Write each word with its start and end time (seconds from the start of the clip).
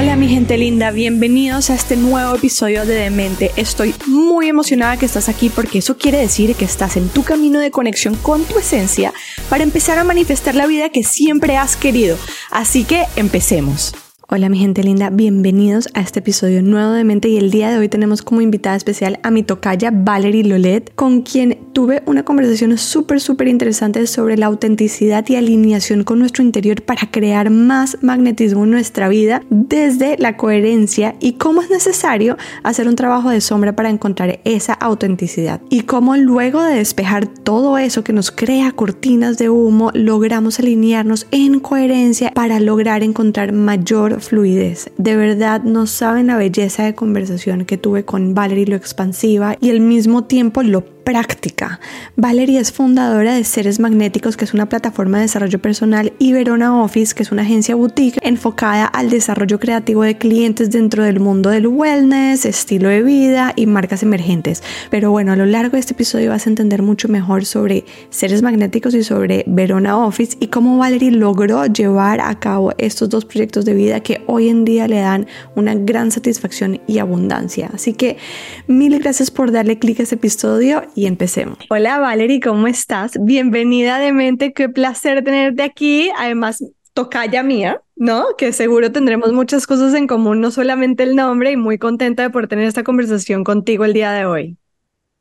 Hola 0.00 0.14
mi 0.14 0.28
gente 0.28 0.56
linda, 0.56 0.92
bienvenidos 0.92 1.70
a 1.70 1.74
este 1.74 1.96
nuevo 1.96 2.36
episodio 2.36 2.86
de 2.86 2.94
Demente. 2.94 3.50
Estoy 3.56 3.92
muy 4.06 4.46
emocionada 4.46 4.96
que 4.96 5.06
estás 5.06 5.28
aquí 5.28 5.48
porque 5.48 5.78
eso 5.78 5.96
quiere 5.96 6.18
decir 6.18 6.54
que 6.54 6.64
estás 6.64 6.96
en 6.96 7.08
tu 7.08 7.24
camino 7.24 7.58
de 7.58 7.72
conexión 7.72 8.14
con 8.14 8.44
tu 8.44 8.60
esencia 8.60 9.12
para 9.50 9.64
empezar 9.64 9.98
a 9.98 10.04
manifestar 10.04 10.54
la 10.54 10.68
vida 10.68 10.90
que 10.90 11.02
siempre 11.02 11.56
has 11.56 11.76
querido. 11.76 12.16
Así 12.52 12.84
que 12.84 13.06
empecemos. 13.16 13.92
Hola 14.28 14.50
mi 14.50 14.58
gente 14.58 14.84
linda, 14.84 15.08
bienvenidos 15.10 15.88
a 15.94 16.00
este 16.00 16.20
episodio 16.20 16.62
nuevo 16.62 16.92
de 16.92 17.02
Mente 17.02 17.28
y 17.28 17.38
el 17.38 17.50
día 17.50 17.70
de 17.70 17.78
hoy 17.78 17.88
tenemos 17.88 18.20
como 18.22 18.42
invitada 18.42 18.76
especial 18.76 19.18
a 19.22 19.30
mi 19.30 19.42
tocaya 19.42 19.90
Valerie 19.90 20.44
Lolet, 20.44 20.94
con 20.94 21.22
quien 21.22 21.58
tuve 21.78 22.02
una 22.06 22.24
conversación 22.24 22.76
súper 22.76 23.20
súper 23.20 23.46
interesante 23.46 24.04
sobre 24.08 24.36
la 24.36 24.46
autenticidad 24.46 25.24
y 25.28 25.36
alineación 25.36 26.02
con 26.02 26.18
nuestro 26.18 26.42
interior 26.42 26.82
para 26.82 27.08
crear 27.08 27.50
más 27.50 27.98
magnetismo 28.02 28.64
en 28.64 28.72
nuestra 28.72 29.08
vida 29.08 29.44
desde 29.48 30.18
la 30.18 30.36
coherencia 30.36 31.14
y 31.20 31.34
cómo 31.34 31.62
es 31.62 31.70
necesario 31.70 32.36
hacer 32.64 32.88
un 32.88 32.96
trabajo 32.96 33.30
de 33.30 33.40
sombra 33.40 33.76
para 33.76 33.90
encontrar 33.90 34.40
esa 34.42 34.72
autenticidad 34.72 35.60
y 35.70 35.82
cómo 35.82 36.16
luego 36.16 36.64
de 36.64 36.74
despejar 36.74 37.28
todo 37.28 37.78
eso 37.78 38.02
que 38.02 38.12
nos 38.12 38.32
crea 38.32 38.72
cortinas 38.72 39.38
de 39.38 39.48
humo 39.48 39.92
logramos 39.94 40.58
alinearnos 40.58 41.28
en 41.30 41.60
coherencia 41.60 42.32
para 42.34 42.58
lograr 42.58 43.04
encontrar 43.04 43.52
mayor 43.52 44.20
fluidez. 44.20 44.90
De 44.98 45.14
verdad 45.14 45.62
no 45.62 45.86
saben 45.86 46.26
la 46.26 46.38
belleza 46.38 46.82
de 46.82 46.96
conversación 46.96 47.64
que 47.66 47.78
tuve 47.78 48.04
con 48.04 48.34
Valerie, 48.34 48.66
lo 48.66 48.74
expansiva 48.74 49.56
y 49.60 49.70
al 49.70 49.78
mismo 49.78 50.24
tiempo 50.24 50.64
lo 50.64 50.97
práctica. 51.08 51.80
Valerie 52.16 52.60
es 52.60 52.70
fundadora 52.70 53.32
de 53.32 53.42
Seres 53.42 53.80
Magnéticos, 53.80 54.36
que 54.36 54.44
es 54.44 54.52
una 54.52 54.68
plataforma 54.68 55.16
de 55.16 55.22
desarrollo 55.22 55.58
personal, 55.58 56.12
y 56.18 56.34
Verona 56.34 56.82
Office, 56.82 57.14
que 57.14 57.22
es 57.22 57.32
una 57.32 57.42
agencia 57.42 57.74
boutique 57.76 58.20
enfocada 58.20 58.84
al 58.84 59.08
desarrollo 59.08 59.58
creativo 59.58 60.02
de 60.02 60.18
clientes 60.18 60.70
dentro 60.70 61.04
del 61.04 61.18
mundo 61.18 61.48
del 61.48 61.66
wellness, 61.66 62.44
estilo 62.44 62.90
de 62.90 63.02
vida 63.02 63.54
y 63.56 63.64
marcas 63.64 64.02
emergentes. 64.02 64.62
Pero 64.90 65.10
bueno, 65.10 65.32
a 65.32 65.36
lo 65.36 65.46
largo 65.46 65.76
de 65.76 65.78
este 65.78 65.94
episodio 65.94 66.28
vas 66.28 66.46
a 66.46 66.50
entender 66.50 66.82
mucho 66.82 67.08
mejor 67.08 67.46
sobre 67.46 67.86
Seres 68.10 68.42
Magnéticos 68.42 68.94
y 68.94 69.02
sobre 69.02 69.44
Verona 69.46 69.96
Office 69.96 70.36
y 70.40 70.48
cómo 70.48 70.76
Valerie 70.76 71.12
logró 71.12 71.64
llevar 71.64 72.20
a 72.20 72.38
cabo 72.38 72.74
estos 72.76 73.08
dos 73.08 73.24
proyectos 73.24 73.64
de 73.64 73.72
vida 73.72 74.00
que 74.00 74.20
hoy 74.26 74.50
en 74.50 74.66
día 74.66 74.86
le 74.86 75.00
dan 75.00 75.26
una 75.54 75.74
gran 75.74 76.10
satisfacción 76.10 76.82
y 76.86 76.98
abundancia. 76.98 77.70
Así 77.72 77.94
que 77.94 78.18
mil 78.66 78.98
gracias 78.98 79.30
por 79.30 79.52
darle 79.52 79.78
clic 79.78 80.00
a 80.00 80.02
este 80.02 80.16
episodio 80.16 80.82
y 80.98 81.06
empecemos. 81.06 81.58
Hola 81.70 82.00
Valerie, 82.00 82.40
¿cómo 82.40 82.66
estás? 82.66 83.12
Bienvenida 83.20 84.00
de 84.00 84.12
mente, 84.12 84.52
qué 84.52 84.68
placer 84.68 85.22
tenerte 85.22 85.62
aquí. 85.62 86.10
Además, 86.18 86.64
tocaya 86.92 87.44
mía, 87.44 87.80
¿no? 87.94 88.34
Que 88.36 88.52
seguro 88.52 88.90
tendremos 88.90 89.32
muchas 89.32 89.68
cosas 89.68 89.94
en 89.94 90.08
común, 90.08 90.40
no 90.40 90.50
solamente 90.50 91.04
el 91.04 91.14
nombre, 91.14 91.52
y 91.52 91.56
muy 91.56 91.78
contenta 91.78 92.24
de 92.24 92.30
poder 92.30 92.48
tener 92.48 92.66
esta 92.66 92.82
conversación 92.82 93.44
contigo 93.44 93.84
el 93.84 93.92
día 93.92 94.10
de 94.10 94.26
hoy. 94.26 94.56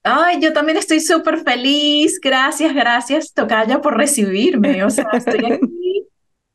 Ay, 0.01 0.41
yo 0.41 0.51
también 0.51 0.79
estoy 0.79 0.99
súper 0.99 1.43
feliz. 1.43 2.19
Gracias, 2.23 2.73
gracias, 2.73 3.33
Tocaya, 3.33 3.79
por 3.79 3.97
recibirme. 3.97 4.83
O 4.83 4.89
sea, 4.89 5.05
estoy 5.13 5.45
aquí 5.53 6.07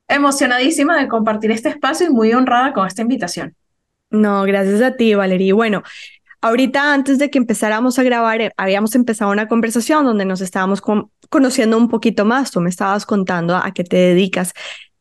emocionadísima 0.08 1.00
de 1.00 1.06
compartir 1.06 1.52
este 1.52 1.68
espacio 1.68 2.08
y 2.08 2.10
muy 2.10 2.32
honrada 2.32 2.72
con 2.72 2.88
esta 2.88 3.02
invitación. 3.02 3.54
No, 4.10 4.42
gracias 4.42 4.82
a 4.82 4.96
ti, 4.96 5.14
Valerie. 5.14 5.52
Bueno, 5.52 5.84
Ahorita 6.42 6.92
antes 6.92 7.18
de 7.18 7.30
que 7.30 7.38
empezáramos 7.38 8.00
a 8.00 8.02
grabar, 8.02 8.40
eh, 8.40 8.50
habíamos 8.56 8.96
empezado 8.96 9.30
una 9.30 9.46
conversación 9.46 10.04
donde 10.04 10.24
nos 10.24 10.40
estábamos 10.40 10.82
conociendo 11.30 11.78
un 11.78 11.88
poquito 11.88 12.24
más. 12.24 12.50
Tú 12.50 12.60
me 12.60 12.68
estabas 12.68 13.06
contando 13.06 13.54
a, 13.54 13.72
qué 13.72 13.84
te 13.84 13.96
dedicas, 13.96 14.52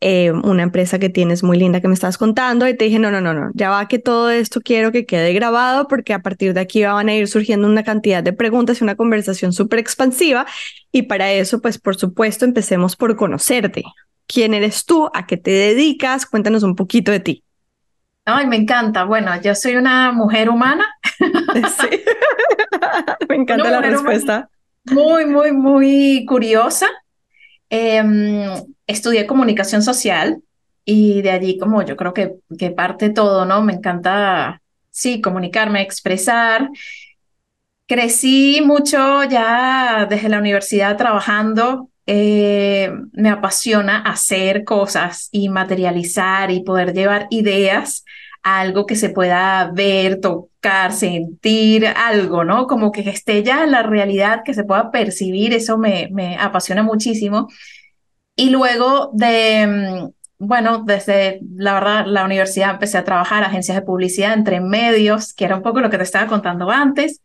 eh, 0.02 0.32
una 0.32 0.62
empresa 0.62 1.00
que 1.00 1.10
tienes 1.10 1.42
muy 1.42 1.58
linda 1.58 1.82
que 1.82 1.88
me 1.88 1.96
estabas 1.96 2.20
contando 2.20 2.68
y 2.68 2.78
te 2.78 2.86
dije, 2.86 3.00
no, 3.00 3.10
no, 3.10 3.22
no, 3.22 3.34
no, 3.34 3.50
ya 3.56 3.72
va 3.72 3.88
que 3.88 3.98
todo 3.98 4.30
esto 4.30 4.62
quiero 4.62 4.92
que 4.92 5.08
quede 5.08 5.34
grabado 5.34 5.88
porque 5.88 6.14
a 6.14 6.20
partir 6.22 6.54
de 6.54 6.60
aquí 6.60 6.84
van 6.84 7.10
a 7.10 7.16
ir 7.16 7.28
surgiendo 7.28 7.68
una 7.68 7.84
cantidad 7.84 8.22
de 8.22 8.34
preguntas 8.34 8.80
y 8.80 8.84
una 8.84 8.96
conversación 8.96 9.52
súper 9.52 9.80
expansiva 9.80 10.46
y 10.92 11.04
para 11.04 11.32
eso, 11.32 11.60
pues 11.60 11.80
por 11.80 11.96
supuesto, 11.96 12.46
empecemos 12.46 12.96
por 12.96 13.16
conocerte. 13.16 13.84
¿Quién 14.28 14.54
eres 14.54 14.86
tú? 14.86 15.10
¿A 15.14 15.26
qué 15.26 15.38
te 15.38 15.52
dedicas? 15.52 16.28
Cuéntanos 16.28 16.62
un 16.64 16.76
poquito 16.76 17.12
de 17.12 17.20
ti. 17.20 17.44
Ay, 18.26 18.48
me 18.48 18.56
encanta. 18.56 19.04
Bueno, 19.04 19.32
yo 19.42 19.56
soy 19.56 19.76
una 19.76 20.12
mujer 20.12 20.50
humana. 20.50 20.86
Sí. 21.54 22.02
me 23.30 23.36
encanta 23.36 23.70
la 23.70 23.82
respuesta. 23.82 24.50
Muy, 24.86 25.26
muy, 25.26 25.52
muy 25.52 26.26
curiosa. 26.26 26.88
Em, 27.70 28.46
estudié 28.88 29.28
comunicación 29.28 29.84
social 29.84 30.42
y 30.84 31.22
de 31.22 31.32
allí 31.32 31.58
como 31.58 31.84
yo 31.84 31.96
creo 31.96 32.14
que, 32.14 32.36
que 32.58 32.72
parte 32.72 33.10
todo, 33.10 33.46
¿no? 33.46 33.62
Me 33.62 33.74
encanta, 33.74 34.62
sí, 34.90 35.22
comunicarme, 35.22 35.82
expresar. 35.82 36.70
Crecí 37.86 38.62
mucho 38.66 39.24
ya 39.26 40.08
desde 40.10 40.30
la 40.30 40.40
universidad 40.40 40.98
trabajando 40.98 41.91
eh, 42.08 42.92
me 43.14 43.30
apasiona 43.30 44.02
hacer 44.02 44.64
cosas 44.64 45.30
y 45.32 45.50
materializar 45.50 46.52
y 46.52 46.64
poder 46.64 46.94
llevar 46.94 47.28
ideas 47.30 48.04
a 48.44 48.60
algo 48.60 48.86
que 48.86 48.96
se 48.96 49.10
pueda 49.10 49.72
ver, 49.72 50.20
tocar, 50.20 50.94
sentir, 50.94 51.86
algo, 51.88 52.44
¿no? 52.44 52.68
Como 52.68 52.92
que 52.92 53.02
esté 53.10 53.44
ya 53.44 53.66
la 53.66 53.84
realidad, 53.84 54.42
que 54.44 54.54
se 54.54 54.64
pueda 54.64 54.92
percibir, 54.92 55.54
eso 55.54 55.78
me, 55.78 56.10
me 56.12 56.38
apasiona 56.38 56.84
muchísimo. 56.84 57.48
Y 58.36 58.50
luego 58.50 59.12
de, 59.14 59.68
mm, 59.68 60.46
bueno, 60.46 60.84
desde 60.86 61.40
la 61.56 61.76
verdad, 61.76 62.06
la 62.08 62.26
universidad 62.26 62.72
empecé 62.72 62.98
a 62.98 63.04
trabajar, 63.04 63.44
agencias 63.44 63.78
de 63.78 63.84
publicidad 63.84 64.34
entre 64.34 64.60
medios, 64.60 65.34
que 65.34 65.46
era 65.46 65.56
un 65.56 65.62
poco 65.62 65.82
lo 65.82 65.90
que 65.90 65.98
te 65.98 66.04
estaba 66.04 66.28
contando 66.28 66.70
antes. 66.72 67.22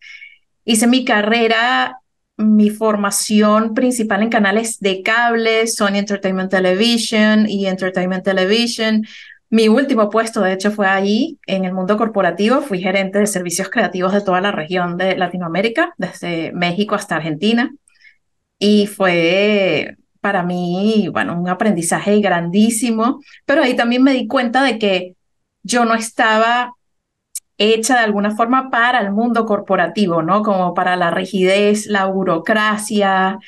Hice 0.65 0.87
mi 0.87 1.05
carrera 1.05 2.01
mi 2.37 2.71
formación 2.71 3.75
principal 3.75 4.23
en 4.23 4.29
canales 4.29 4.79
de 4.81 5.03
cable, 5.03 5.67
Sony 5.67 5.97
Entertainment 5.97 6.51
Television 6.51 7.49
y 7.49 7.67
Entertainment 7.67 8.25
Television. 8.25 9.05
Mi 9.49 9.69
último 9.69 10.11
puesto, 10.11 10.41
de 10.41 10.53
hecho, 10.53 10.71
fue 10.71 10.87
allí 10.89 11.39
en 11.47 11.65
el 11.65 11.73
mundo 11.73 11.97
corporativo. 11.97 12.61
Fui 12.61 12.81
gerente 12.81 13.19
de 13.19 13.27
servicios 13.27 13.69
creativos 13.71 14.13
de 14.13 14.21
toda 14.21 14.41
la 14.41 14.53
región 14.53 14.97
de 14.97 15.17
Latinoamérica, 15.17 15.95
desde 15.99 16.53
México 16.53 16.95
hasta 16.95 17.17
Argentina. 17.17 17.73
Y 18.59 18.87
fue 18.87 19.97
para 20.21 20.43
mí, 20.43 21.09
bueno, 21.13 21.41
un 21.41 21.49
aprendizaje 21.49 22.21
grandísimo, 22.21 23.21
pero 23.45 23.63
ahí 23.63 23.77
también 23.77 24.03
me 24.03 24.13
di 24.13 24.27
cuenta 24.27 24.65
de 24.65 24.79
que 24.79 25.15
yo 25.63 25.85
no 25.85 25.95
estaba 25.95 26.73
hecha 27.59 27.95
de 27.95 28.05
alguna 28.05 28.33
forma 28.37 28.71
para 28.71 29.01
el 29.01 29.13
mundo 29.13 29.47
corporativo, 29.47 30.23
¿no? 30.23 30.43
Como 30.43 30.75
para 30.75 30.97
la 30.97 31.11
rigidez, 31.11 31.87
la 31.87 32.07
burocracia. 32.07 33.39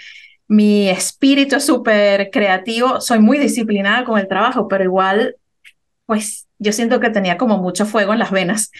Mi 0.46 0.88
espíritu 0.88 1.56
es 1.56 1.66
súper 1.66 2.30
creativo, 2.30 3.00
soy 3.00 3.18
muy 3.18 3.38
disciplinada 3.38 4.04
con 4.04 4.18
el 4.18 4.28
trabajo, 4.28 4.66
pero 4.68 4.84
igual, 4.84 5.36
pues 6.06 6.46
yo 6.58 6.72
siento 6.72 7.00
que 7.00 7.10
tenía 7.10 7.36
como 7.36 7.58
mucho 7.58 7.84
fuego 7.86 8.12
en 8.14 8.18
las 8.18 8.30
venas 8.30 8.70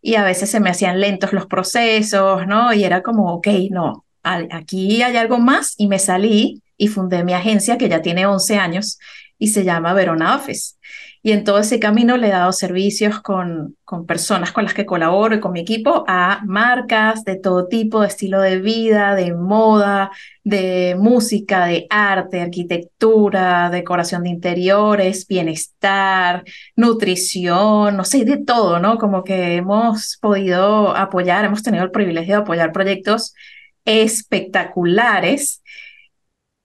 y 0.00 0.16
a 0.16 0.24
veces 0.24 0.50
se 0.50 0.60
me 0.60 0.70
hacían 0.70 1.00
lentos 1.00 1.32
los 1.32 1.46
procesos, 1.46 2.46
¿no? 2.46 2.72
Y 2.74 2.84
era 2.84 3.02
como, 3.02 3.32
ok, 3.34 3.48
no, 3.70 4.04
aquí 4.22 5.02
hay 5.02 5.16
algo 5.16 5.38
más 5.38 5.74
y 5.78 5.86
me 5.86 6.00
salí 6.00 6.62
y 6.76 6.88
fundé 6.88 7.22
mi 7.22 7.34
agencia 7.34 7.78
que 7.78 7.88
ya 7.88 8.02
tiene 8.02 8.26
11 8.26 8.56
años 8.56 8.98
y 9.38 9.48
se 9.48 9.64
llama 9.64 9.94
Verona 9.94 10.36
Office. 10.36 10.74
Y 11.24 11.30
en 11.30 11.44
todo 11.44 11.58
ese 11.60 11.78
camino 11.78 12.16
le 12.16 12.28
he 12.28 12.30
dado 12.30 12.52
servicios 12.52 13.20
con, 13.20 13.76
con 13.84 14.06
personas 14.06 14.50
con 14.50 14.64
las 14.64 14.74
que 14.74 14.84
colaboro 14.84 15.36
y 15.36 15.40
con 15.40 15.52
mi 15.52 15.60
equipo 15.60 16.04
a 16.08 16.40
marcas 16.44 17.24
de 17.24 17.36
todo 17.36 17.68
tipo, 17.68 18.00
de 18.00 18.08
estilo 18.08 18.40
de 18.40 18.58
vida, 18.58 19.14
de 19.14 19.32
moda, 19.32 20.10
de 20.42 20.96
música, 20.98 21.66
de 21.66 21.86
arte, 21.90 22.40
arquitectura, 22.40 23.70
decoración 23.70 24.24
de 24.24 24.30
interiores, 24.30 25.28
bienestar, 25.28 26.42
nutrición, 26.74 27.96
no 27.96 28.04
sé, 28.04 28.24
de 28.24 28.38
todo, 28.38 28.80
¿no? 28.80 28.98
Como 28.98 29.22
que 29.22 29.54
hemos 29.54 30.18
podido 30.20 30.96
apoyar, 30.96 31.44
hemos 31.44 31.62
tenido 31.62 31.84
el 31.84 31.92
privilegio 31.92 32.34
de 32.34 32.42
apoyar 32.42 32.72
proyectos 32.72 33.32
espectaculares 33.84 35.62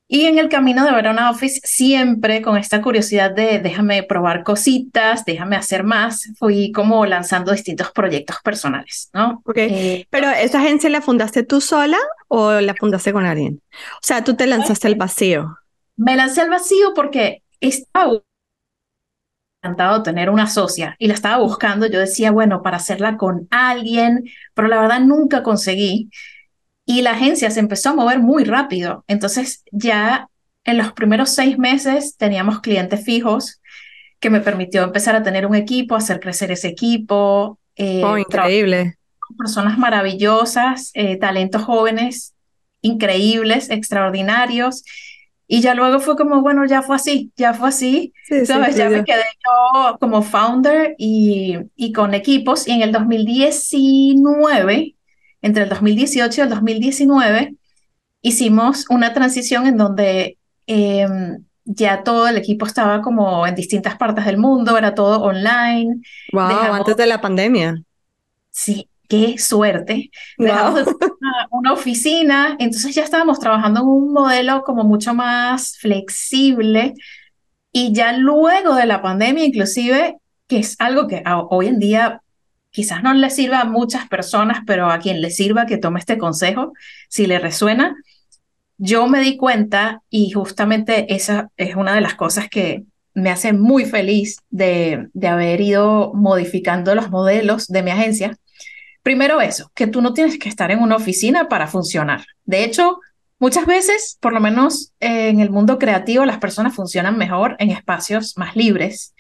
y 0.10 0.26
en 0.26 0.40
el 0.40 0.48
camino 0.48 0.86
de 0.86 0.92
Verona 0.94 1.30
Office, 1.30 1.60
siempre 1.64 2.42
con 2.42 2.58
esta 2.58 2.82
curiosidad 2.82 3.32
de 3.32 3.60
déjame 3.60 4.04
probar 4.04 4.44
cositas, 4.44 5.26
déjame 5.26 5.58
hacer 5.58 5.84
más, 5.84 6.30
fui 6.40 6.72
como 6.72 7.06
lanzando 7.06 7.52
distintos 7.52 7.92
proyectos 7.92 8.38
personales, 8.42 9.10
¿no? 9.14 9.42
Ok, 9.44 9.58
eh, 9.58 10.08
pero 10.10 10.30
¿esa 10.30 10.60
agencia 10.60 10.90
la 10.90 11.02
fundaste 11.02 11.44
tú 11.44 11.60
sola 11.60 11.98
o 12.30 12.54
la 12.62 12.74
fundaste 12.74 13.12
con 13.12 13.26
alguien? 13.26 13.62
O 13.96 14.00
sea, 14.02 14.24
tú 14.24 14.36
te 14.36 14.48
lanzaste 14.48 14.88
al 14.88 14.96
vacío. 14.96 15.58
Me 15.98 16.16
lancé 16.16 16.42
al 16.42 16.52
vacío 16.52 16.94
porque 16.94 17.44
estaba 17.60 18.22
encantado 19.62 20.04
tener 20.04 20.30
una 20.30 20.48
socia 20.48 20.96
y 21.00 21.08
la 21.08 21.16
estaba 21.16 21.44
buscando. 21.44 21.86
Yo 21.88 22.00
decía, 22.00 22.32
bueno, 22.32 22.62
para 22.62 22.78
hacerla 22.78 23.18
con 23.18 23.48
alguien, 23.52 24.24
pero 24.54 24.70
la 24.70 24.80
verdad 24.80 25.02
nunca 25.02 25.44
conseguí 25.44 26.10
y 26.90 27.02
la 27.02 27.12
agencia 27.12 27.52
se 27.52 27.60
empezó 27.60 27.90
a 27.90 27.96
mover 27.96 28.20
muy 28.20 28.46
rápido. 28.46 29.04
Entonces 29.08 29.62
ya 29.74 30.30
en 30.64 30.78
los 30.78 30.94
primeros 30.94 31.32
seis 31.32 31.58
meses 31.58 32.16
teníamos 32.18 32.62
clientes 32.62 33.04
fijos, 33.04 33.62
que 34.22 34.30
me 34.30 34.40
permitió 34.40 34.84
empezar 34.84 35.14
a 35.14 35.22
tener 35.22 35.46
un 35.46 35.54
equipo, 35.54 35.96
hacer 35.96 36.22
crecer 36.22 36.50
ese 36.50 36.70
equipo. 36.70 37.60
Eh, 37.76 38.02
oh, 38.06 38.18
increíble. 38.18 38.98
Personas 39.38 39.78
maravillosas, 39.78 40.92
eh, 40.94 41.18
talentos 41.18 41.64
jóvenes, 41.64 42.34
increíbles, 42.82 43.70
extraordinarios. 43.70 44.86
Y 45.46 45.60
ya 45.60 45.76
luego 45.76 46.00
fue 46.00 46.16
como, 46.16 46.42
bueno, 46.42 46.66
ya 46.66 46.84
fue 46.84 46.96
así, 46.96 47.34
ya 47.36 47.54
fue 47.54 47.68
así, 47.68 48.14
¿sabes? 48.46 48.78
ya 48.78 48.90
me 48.90 49.04
quedé 49.04 49.26
yo 49.46 49.98
como 50.00 50.22
founder 50.22 50.96
y, 50.98 51.58
y 51.76 51.92
con 51.92 52.14
equipos. 52.14 52.66
Y 52.66 52.72
en 52.72 52.82
el 52.82 52.94
2019, 52.94 54.96
entre 55.42 55.64
el 55.64 55.70
2018 55.70 56.42
y 56.42 56.44
el 56.44 56.50
2019, 56.50 57.56
hicimos 58.22 58.86
una 58.90 59.14
transición 59.14 59.68
en 59.68 59.78
donde 59.78 60.38
em, 60.66 61.44
ya 61.66 62.04
todo 62.04 62.28
el 62.28 62.38
equipo 62.38 62.66
estaba 62.66 63.02
como 63.02 63.46
en 63.46 63.56
distintas 63.56 63.98
partes 63.98 64.26
del 64.26 64.38
mundo, 64.38 64.78
era 64.78 64.96
todo 64.96 65.22
online. 65.22 66.02
Wow, 66.32 66.74
antes 66.74 66.96
de 66.98 67.06
la 67.06 67.22
pandemia. 67.22 67.82
Sí, 68.50 68.90
qué 69.08 69.38
suerte. 69.38 70.10
Dejamos 70.38 70.86
una, 71.52 71.74
oficina, 71.74 72.56
entonces 72.60 72.96
ya 72.96 73.04
estábamos 73.04 73.40
trabajando 73.40 73.82
en 73.82 73.88
un 73.88 74.14
modelo 74.14 74.64
como 74.64 74.84
mucho 74.84 75.14
más 75.14 75.78
flexible 75.78 76.94
y 77.72 77.94
ya 77.94 78.14
luego 78.14 78.76
de 78.76 78.86
la 78.86 79.02
pandemia 79.02 79.46
inclusive, 79.46 80.18
que 80.48 80.60
es 80.60 80.76
algo 80.80 81.08
que 81.08 81.24
hoy 81.50 81.68
en 81.68 81.80
día 81.80 82.22
quizás 82.78 83.02
no 83.02 83.12
le 83.16 83.32
sirva 83.32 83.62
a 83.62 83.66
muchas 83.66 84.08
personas, 84.08 84.60
pero 84.68 84.92
a 84.92 85.00
quien 85.00 85.20
le 85.20 85.32
sirva 85.32 85.66
que 85.66 85.80
tome 85.80 86.00
este 86.00 86.20
consejo, 86.20 86.74
si 87.10 87.26
le 87.26 87.40
resuena, 87.40 87.96
yo 88.78 89.08
me 89.08 89.20
di 89.20 89.36
cuenta 89.36 90.04
y 90.12 90.30
justamente 90.30 91.12
esa 91.16 91.50
es 91.58 91.76
una 91.76 91.96
de 91.96 92.02
las 92.02 92.14
cosas 92.14 92.50
que 92.50 92.84
me 93.16 93.32
hace 93.32 93.52
muy 93.52 93.86
feliz 93.86 94.38
de, 94.52 95.08
haber 95.28 95.60
ido 95.60 96.14
modificando 96.14 96.94
los 96.94 97.10
modelos 97.10 97.66
de 97.66 97.82
mi 97.82 97.90
agencia. 97.90 98.38
Primero 99.02 99.42
eso, 99.42 99.72
que 99.74 99.88
tú 99.88 100.04
no 100.04 100.14
tienes 100.14 100.38
que 100.38 100.48
estar 100.48 100.70
en 100.70 100.78
una 100.78 100.98
oficina 100.98 101.50
para 101.50 101.66
funcionar. 101.66 102.26
De 102.46 102.64
hecho, 102.64 103.00
muchas 103.40 103.66
veces, 103.66 104.20
por 104.22 104.34
lo 104.34 104.40
menos 104.40 104.94
en 105.00 105.40
el 105.40 105.50
mundo 105.50 105.80
creativo, 105.80 106.26
las 106.26 106.38
personas 106.38 106.76
funcionan 106.76 107.18
mejor 107.18 107.56
en 107.58 107.72
espacios 107.72 108.38
más 108.38 108.56
libres. 108.56 109.16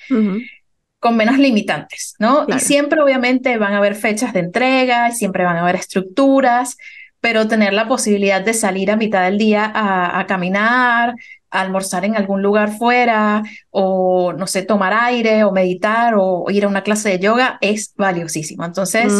Con 1.07 1.15
menos 1.15 1.38
limitantes, 1.38 2.15
¿no? 2.19 2.45
Y 2.50 2.59
siempre 2.59 3.01
obviamente 3.01 3.57
van 3.57 3.71
a 3.71 3.77
haber 3.77 3.95
fechas 3.95 4.33
de 4.33 4.42
entrega, 4.42 5.09
siempre 5.12 5.45
van 5.45 5.56
a 5.56 5.62
haber 5.62 5.75
estructuras, 5.75 6.75
pero 7.21 7.48
tener 7.48 7.71
la 7.71 7.88
posibilidad 7.88 8.42
de 8.42 8.54
salir 8.54 8.92
a 8.92 8.98
mitad 8.98 9.24
del 9.24 9.38
día 9.38 9.71
a, 9.74 10.25
caminar, 10.27 11.15
a 11.50 11.62
almorzar 11.62 12.04
en 12.04 12.18
algún 12.18 12.42
lugar 12.42 12.77
fuera, 12.77 13.42
o 13.69 14.33
no 14.33 14.48
sé, 14.48 14.63
tomar 14.63 14.94
aire, 14.94 15.45
o 15.45 15.54
meditar, 15.54 16.15
o 16.18 16.48
ir 16.50 16.65
a 16.65 16.68
una 16.68 16.83
clase 16.83 17.07
de 17.07 17.19
yoga, 17.19 17.57
es 17.62 17.94
valiosísimo. 17.95 18.65
Entonces, 18.65 19.13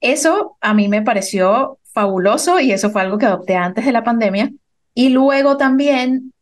eso 0.00 0.56
a 0.60 0.74
mí 0.74 0.88
me 0.88 1.02
pareció 1.02 1.78
fabuloso 1.92 2.58
y 2.58 2.72
eso 2.72 2.90
fue 2.90 3.02
algo 3.02 3.16
que 3.16 3.26
adopté 3.26 3.54
antes 3.54 3.84
de 3.84 3.92
la 3.92 4.02
pandemia. 4.02 4.50
Y 4.92 5.10
luego 5.10 5.56
también 5.56 6.32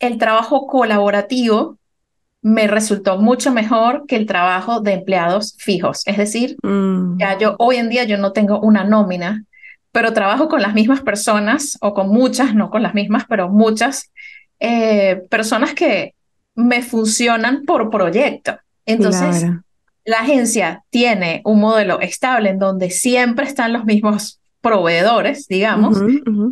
el 0.00 0.18
trabajo 0.18 0.66
colaborativo 0.66 1.78
me 2.42 2.66
resultó 2.66 3.18
mucho 3.18 3.52
mejor 3.52 4.04
que 4.06 4.16
el 4.16 4.26
trabajo 4.26 4.80
de 4.80 4.94
empleados 4.94 5.56
fijos. 5.58 6.02
Es 6.06 6.16
decir, 6.16 6.56
mm. 6.62 7.18
ya 7.18 7.38
yo 7.38 7.56
hoy 7.58 7.76
en 7.76 7.90
día 7.90 8.04
yo 8.04 8.16
no 8.18 8.32
tengo 8.32 8.60
una 8.60 8.84
nómina 8.84 9.44
pero 9.92 10.12
trabajo 10.12 10.48
con 10.48 10.62
las 10.62 10.74
mismas 10.74 11.00
personas 11.00 11.76
o 11.80 11.94
con 11.94 12.08
muchas, 12.08 12.54
no 12.54 12.70
con 12.70 12.82
las 12.82 12.94
mismas, 12.94 13.24
pero 13.28 13.48
muchas 13.48 14.10
eh, 14.60 15.22
personas 15.28 15.74
que 15.74 16.14
me 16.54 16.82
funcionan 16.82 17.64
por 17.64 17.90
proyecto. 17.90 18.58
Entonces, 18.86 19.46
la 20.04 20.18
agencia 20.18 20.84
tiene 20.90 21.42
un 21.44 21.60
modelo 21.60 22.00
estable 22.00 22.50
en 22.50 22.58
donde 22.58 22.90
siempre 22.90 23.46
están 23.46 23.72
los 23.72 23.84
mismos 23.84 24.40
proveedores, 24.60 25.46
digamos, 25.48 25.98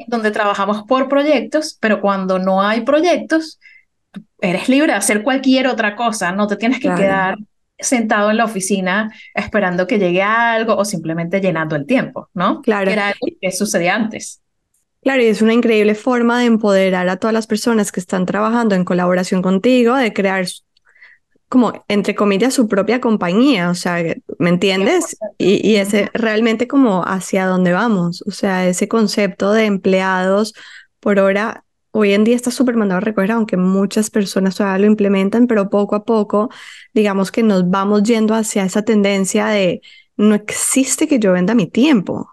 donde 0.06 0.30
trabajamos 0.30 0.84
por 0.84 1.08
proyectos, 1.08 1.76
pero 1.80 2.00
cuando 2.00 2.38
no 2.38 2.62
hay 2.62 2.80
proyectos, 2.80 3.60
eres 4.40 4.68
libre 4.68 4.92
de 4.92 4.98
hacer 4.98 5.22
cualquier 5.22 5.66
otra 5.66 5.96
cosa, 5.96 6.32
no 6.32 6.46
te 6.46 6.56
tienes 6.56 6.80
que 6.80 6.94
quedar 6.94 7.36
sentado 7.78 8.30
en 8.30 8.36
la 8.36 8.44
oficina 8.44 9.12
esperando 9.34 9.86
que 9.86 9.98
llegue 9.98 10.22
algo 10.22 10.76
o 10.76 10.84
simplemente 10.84 11.40
llenando 11.40 11.76
el 11.76 11.86
tiempo, 11.86 12.28
¿no? 12.34 12.60
Claro. 12.62 12.90
Era 12.90 13.08
algo 13.08 13.26
que 13.40 13.52
sucedía 13.52 13.94
antes. 13.94 14.40
Claro, 15.02 15.22
y 15.22 15.26
es 15.26 15.42
una 15.42 15.52
increíble 15.52 15.94
forma 15.94 16.40
de 16.40 16.46
empoderar 16.46 17.08
a 17.08 17.16
todas 17.16 17.32
las 17.32 17.46
personas 17.46 17.92
que 17.92 18.00
están 18.00 18.26
trabajando 18.26 18.74
en 18.74 18.84
colaboración 18.84 19.42
contigo, 19.42 19.94
de 19.94 20.12
crear 20.12 20.44
como, 21.48 21.84
entre 21.88 22.14
comillas, 22.14 22.52
su 22.52 22.68
propia 22.68 23.00
compañía, 23.00 23.70
o 23.70 23.74
sea, 23.74 24.02
¿me 24.38 24.50
entiendes? 24.50 25.16
Y, 25.38 25.66
y 25.66 25.76
ese 25.76 26.10
realmente 26.12 26.66
como 26.66 27.04
hacia 27.04 27.46
dónde 27.46 27.72
vamos, 27.72 28.22
o 28.26 28.32
sea, 28.32 28.66
ese 28.66 28.88
concepto 28.88 29.52
de 29.52 29.64
empleados 29.64 30.52
por 31.00 31.20
hora 31.20 31.64
hoy 31.98 32.12
en 32.12 32.22
día 32.22 32.36
está 32.36 32.52
súper 32.52 32.76
mandado 32.76 32.98
a 32.98 33.00
recoger, 33.00 33.32
aunque 33.32 33.56
muchas 33.56 34.08
personas 34.08 34.54
todavía 34.54 34.78
lo 34.78 34.86
implementan, 34.86 35.48
pero 35.48 35.68
poco 35.68 35.96
a 35.96 36.04
poco, 36.04 36.48
digamos 36.94 37.32
que 37.32 37.42
nos 37.42 37.68
vamos 37.68 38.04
yendo 38.04 38.34
hacia 38.34 38.62
esa 38.62 38.82
tendencia 38.82 39.46
de 39.46 39.82
no 40.16 40.36
existe 40.36 41.08
que 41.08 41.18
yo 41.18 41.32
venda 41.32 41.54
mi 41.54 41.66
tiempo. 41.66 42.30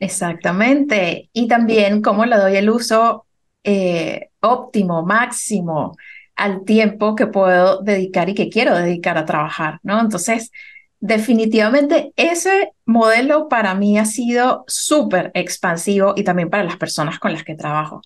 Exactamente. 0.00 1.30
Y 1.32 1.46
también 1.46 2.02
cómo 2.02 2.26
le 2.26 2.36
doy 2.36 2.56
el 2.56 2.68
uso 2.68 3.26
eh, 3.62 4.30
óptimo, 4.40 5.04
máximo 5.04 5.96
al 6.34 6.64
tiempo 6.64 7.14
que 7.14 7.28
puedo 7.28 7.82
dedicar 7.82 8.28
y 8.28 8.34
que 8.34 8.48
quiero 8.48 8.74
dedicar 8.74 9.18
a 9.18 9.24
trabajar, 9.24 9.78
¿no? 9.84 10.00
Entonces, 10.00 10.50
definitivamente 10.98 12.12
ese 12.16 12.72
modelo 12.86 13.48
para 13.48 13.74
mí 13.76 13.98
ha 13.98 14.04
sido 14.04 14.64
súper 14.66 15.30
expansivo 15.34 16.14
y 16.16 16.24
también 16.24 16.50
para 16.50 16.64
las 16.64 16.76
personas 16.76 17.20
con 17.20 17.32
las 17.32 17.44
que 17.44 17.54
trabajo. 17.54 18.02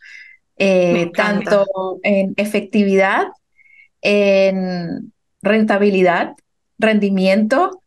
Eh, 0.57 1.11
tanto 1.15 1.67
en 2.03 2.35
efectividad, 2.37 3.27
en 4.01 5.13
rentabilidad, 5.43 6.35
rendimiento, 6.79 7.83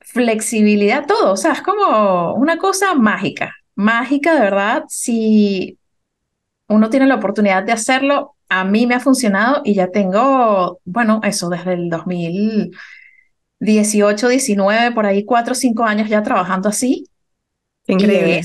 flexibilidad, 0.00 1.06
todo. 1.06 1.32
O 1.32 1.36
sea, 1.36 1.52
es 1.52 1.62
como 1.62 2.34
una 2.34 2.58
cosa 2.58 2.94
mágica, 2.94 3.54
mágica 3.74 4.34
de 4.34 4.40
verdad. 4.40 4.84
Si 4.88 5.78
uno 6.68 6.90
tiene 6.90 7.06
la 7.06 7.16
oportunidad 7.16 7.62
de 7.62 7.72
hacerlo, 7.72 8.36
a 8.48 8.64
mí 8.64 8.86
me 8.86 8.94
ha 8.94 9.00
funcionado 9.00 9.62
y 9.64 9.74
ya 9.74 9.90
tengo, 9.90 10.80
bueno, 10.84 11.20
eso 11.24 11.48
desde 11.48 11.72
el 11.74 11.88
2018, 11.88 14.28
19, 14.28 14.92
por 14.92 15.06
ahí 15.06 15.24
cuatro 15.24 15.52
o 15.52 15.56
cinco 15.56 15.84
años 15.84 16.08
ya 16.08 16.22
trabajando 16.22 16.68
así. 16.68 17.06
Increíble 17.86 18.42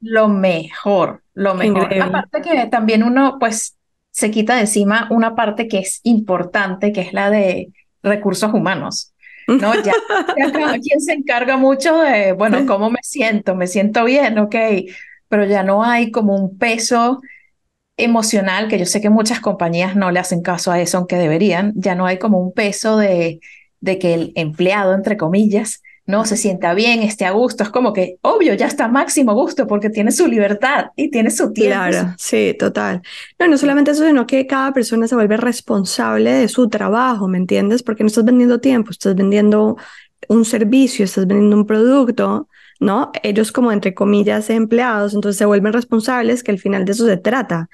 lo 0.00 0.28
mejor, 0.28 1.22
lo 1.34 1.54
mejor. 1.54 1.92
Aparte 2.00 2.42
que 2.42 2.66
también 2.66 3.02
uno 3.02 3.38
pues 3.38 3.76
se 4.10 4.30
quita 4.30 4.54
de 4.54 4.62
encima 4.62 5.08
una 5.10 5.34
parte 5.34 5.68
que 5.68 5.78
es 5.78 6.00
importante, 6.02 6.92
que 6.92 7.02
es 7.02 7.12
la 7.12 7.30
de 7.30 7.72
recursos 8.02 8.52
humanos. 8.52 9.12
¿no? 9.46 9.74
Ya, 9.82 9.92
quien 10.82 11.00
se 11.00 11.12
encarga 11.12 11.56
mucho 11.56 11.98
de, 11.98 12.32
bueno, 12.32 12.66
¿cómo 12.66 12.90
me 12.90 12.98
siento? 13.02 13.54
¿Me 13.54 13.66
siento 13.66 14.04
bien? 14.04 14.38
Ok, 14.38 14.56
pero 15.28 15.44
ya 15.44 15.62
no 15.62 15.84
hay 15.84 16.10
como 16.10 16.34
un 16.34 16.58
peso 16.58 17.20
emocional, 17.96 18.68
que 18.68 18.78
yo 18.78 18.86
sé 18.86 19.00
que 19.00 19.10
muchas 19.10 19.40
compañías 19.40 19.96
no 19.96 20.10
le 20.10 20.20
hacen 20.20 20.42
caso 20.42 20.70
a 20.70 20.80
eso, 20.80 20.98
aunque 20.98 21.16
deberían, 21.16 21.72
ya 21.76 21.94
no 21.94 22.06
hay 22.06 22.18
como 22.18 22.38
un 22.38 22.52
peso 22.52 22.98
de, 22.98 23.40
de 23.80 23.98
que 23.98 24.14
el 24.14 24.32
empleado, 24.34 24.94
entre 24.94 25.16
comillas, 25.16 25.82
no 26.06 26.24
se 26.24 26.36
sienta 26.36 26.72
bien, 26.72 27.02
esté 27.02 27.24
a 27.24 27.32
gusto. 27.32 27.64
Es 27.64 27.70
como 27.70 27.92
que, 27.92 28.18
obvio, 28.22 28.54
ya 28.54 28.66
está 28.66 28.86
máximo 28.88 29.34
gusto 29.34 29.66
porque 29.66 29.90
tiene 29.90 30.12
su 30.12 30.28
libertad 30.28 30.86
y 30.94 31.10
tiene 31.10 31.30
su 31.30 31.52
tiempo. 31.52 31.74
Claro, 31.74 32.14
sí, 32.16 32.54
total. 32.58 33.02
No, 33.38 33.48
no 33.48 33.58
solamente 33.58 33.90
eso, 33.90 34.06
sino 34.06 34.26
que 34.26 34.46
cada 34.46 34.72
persona 34.72 35.08
se 35.08 35.16
vuelve 35.16 35.36
responsable 35.36 36.32
de 36.32 36.48
su 36.48 36.68
trabajo, 36.68 37.26
¿me 37.26 37.38
entiendes? 37.38 37.82
Porque 37.82 38.04
no 38.04 38.06
estás 38.06 38.24
vendiendo 38.24 38.60
tiempo, 38.60 38.92
estás 38.92 39.16
vendiendo 39.16 39.76
un 40.28 40.44
servicio, 40.44 41.04
estás 41.04 41.26
vendiendo 41.26 41.56
un 41.56 41.66
producto, 41.66 42.48
¿no? 42.78 43.10
Ellos 43.24 43.50
como 43.50 43.72
entre 43.72 43.92
comillas 43.92 44.48
empleados, 44.48 45.12
entonces 45.12 45.38
se 45.38 45.44
vuelven 45.44 45.72
responsables, 45.72 46.44
que 46.44 46.52
al 46.52 46.58
final 46.58 46.84
de 46.84 46.92
eso 46.92 47.04
se 47.04 47.16
trata, 47.16 47.68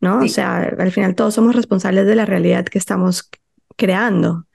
¿no? 0.00 0.20
O 0.20 0.28
sea, 0.28 0.72
al 0.78 0.92
final 0.92 1.16
todos 1.16 1.34
somos 1.34 1.56
responsables 1.56 2.06
de 2.06 2.14
la 2.14 2.26
realidad 2.26 2.64
que 2.64 2.78
estamos 2.78 3.28
creando. 3.76 4.46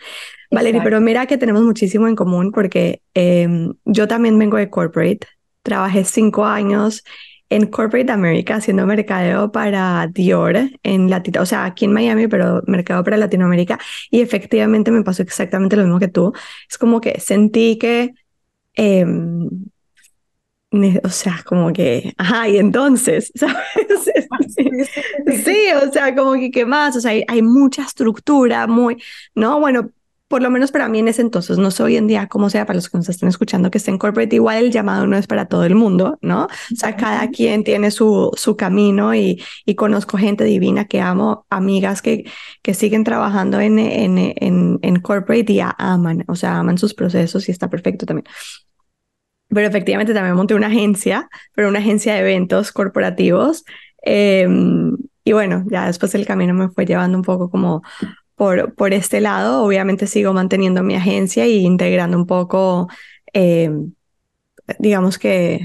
Valerie, 0.49 0.81
pero 0.81 1.01
mira 1.01 1.25
que 1.25 1.37
tenemos 1.37 1.63
muchísimo 1.63 2.07
en 2.07 2.15
común 2.15 2.51
porque 2.51 3.01
em, 3.13 3.73
yo 3.85 4.07
también 4.07 4.37
vengo 4.39 4.57
de 4.57 4.69
corporate. 4.69 5.27
Trabajé 5.61 6.05
cinco 6.05 6.45
años 6.45 7.03
en 7.49 7.67
Corporate 7.67 8.11
America 8.11 8.55
haciendo 8.55 8.85
mercadeo 8.85 9.51
para 9.51 10.07
Dior 10.07 10.57
en 10.83 11.09
Latino, 11.09 11.41
o 11.41 11.45
sea, 11.45 11.65
aquí 11.65 11.85
en 11.85 11.93
Miami, 11.93 12.27
pero 12.27 12.61
mercado 12.67 13.03
para 13.03 13.17
Latinoamérica. 13.17 13.79
Y 14.11 14.21
efectivamente 14.21 14.91
me 14.91 15.03
pasó 15.03 15.23
exactamente 15.23 15.75
lo 15.75 15.83
mismo 15.83 15.99
que 15.99 16.07
tú. 16.09 16.33
Es 16.69 16.77
como 16.77 16.99
que 17.01 17.19
sentí 17.19 17.77
que 17.77 18.13
em, 18.75 19.49
o 20.71 21.09
sea, 21.09 21.43
como 21.45 21.71
que, 21.71 22.13
ajá, 22.17 22.49
y 22.49 22.57
entonces, 22.57 23.31
¿sabes? 23.35 23.55
Sí, 25.45 25.57
o 25.81 25.91
sea, 25.91 26.15
como 26.15 26.33
que, 26.33 26.51
¿qué 26.51 26.65
más? 26.65 26.95
O 26.95 27.01
sea, 27.01 27.11
hay, 27.11 27.23
hay, 27.27 27.41
mucha 27.41 27.83
estructura, 27.83 28.67
muy, 28.67 29.01
no, 29.33 29.59
bueno, 29.59 29.91
por 30.27 30.41
lo 30.41 30.49
menos 30.49 30.71
para 30.71 30.89
mí 30.89 30.99
en 30.99 31.07
ese 31.07 31.21
entonces, 31.21 31.57
no 31.57 31.71
sé 31.71 31.83
hoy 31.83 31.95
en 31.95 32.07
día 32.07 32.27
cómo 32.27 32.49
sea 32.49 32.65
para 32.65 32.75
los 32.75 32.89
que 32.89 32.97
nos 32.97 33.07
estén 33.07 33.29
escuchando 33.29 33.71
que 33.71 33.77
estén 33.77 33.97
corporate, 33.97 34.35
igual 34.35 34.57
el 34.57 34.71
llamado 34.71 35.07
no 35.07 35.15
es 35.15 35.25
para 35.25 35.45
todo 35.45 35.63
el 35.63 35.75
mundo, 35.75 36.17
¿no? 36.21 36.45
O 36.45 36.75
sea, 36.75 36.97
cada 36.97 37.29
quien 37.29 37.63
tiene 37.63 37.91
su, 37.91 38.31
su 38.35 38.57
camino 38.57 39.15
y, 39.15 39.41
y 39.65 39.75
conozco 39.75 40.17
gente 40.17 40.43
divina 40.43 40.85
que 40.85 40.99
amo, 40.99 41.45
amigas 41.49 42.01
que, 42.01 42.25
que 42.61 42.73
siguen 42.73 43.05
trabajando 43.05 43.61
en, 43.61 43.79
en, 43.79 44.17
en, 44.17 44.79
en 44.81 44.99
corporate 44.99 45.53
y 45.53 45.61
aman, 45.61 46.25
o 46.27 46.35
sea, 46.35 46.57
aman 46.57 46.77
sus 46.77 46.93
procesos 46.93 47.47
y 47.47 47.51
está 47.51 47.69
perfecto 47.69 48.05
también. 48.05 48.25
Pero 49.49 49.67
efectivamente 49.67 50.13
también 50.13 50.35
monté 50.35 50.55
una 50.55 50.67
agencia, 50.67 51.29
pero 51.53 51.69
una 51.69 51.79
agencia 51.79 52.13
de 52.13 52.19
eventos 52.19 52.71
corporativos. 52.71 53.63
Em, 54.01 54.97
y 55.23 55.33
bueno, 55.33 55.65
ya 55.69 55.87
después 55.87 56.13
el 56.15 56.25
camino 56.25 56.53
me 56.53 56.69
fue 56.69 56.85
llevando 56.85 57.17
un 57.17 57.23
poco 57.23 57.49
como 57.49 57.81
por, 58.35 58.73
por 58.75 58.93
este 58.93 59.21
lado. 59.21 59.63
Obviamente 59.63 60.07
sigo 60.07 60.33
manteniendo 60.33 60.83
mi 60.83 60.95
agencia 60.95 61.47
y 61.47 61.65
integrando 61.65 62.17
un 62.17 62.25
poco, 62.25 62.87
eh, 63.33 63.71
digamos 64.79 65.17
que 65.17 65.61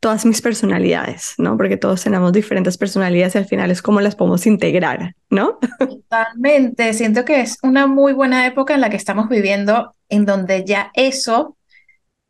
todas 0.00 0.26
mis 0.26 0.42
personalidades, 0.42 1.34
¿no? 1.38 1.56
Porque 1.56 1.76
todos 1.76 2.02
tenemos 2.02 2.32
diferentes 2.32 2.78
personalidades 2.78 3.34
y 3.34 3.38
al 3.38 3.46
final 3.46 3.70
es 3.70 3.82
como 3.82 4.00
las 4.00 4.14
podemos 4.14 4.46
integrar, 4.46 5.14
¿no? 5.30 5.58
Totalmente. 5.78 6.92
Siento 6.92 7.24
que 7.24 7.40
es 7.40 7.58
una 7.62 7.86
muy 7.86 8.12
buena 8.12 8.46
época 8.46 8.74
en 8.74 8.80
la 8.80 8.90
que 8.90 8.96
estamos 8.96 9.28
viviendo, 9.28 9.94
en 10.08 10.26
donde 10.26 10.64
ya 10.64 10.90
eso 10.94 11.55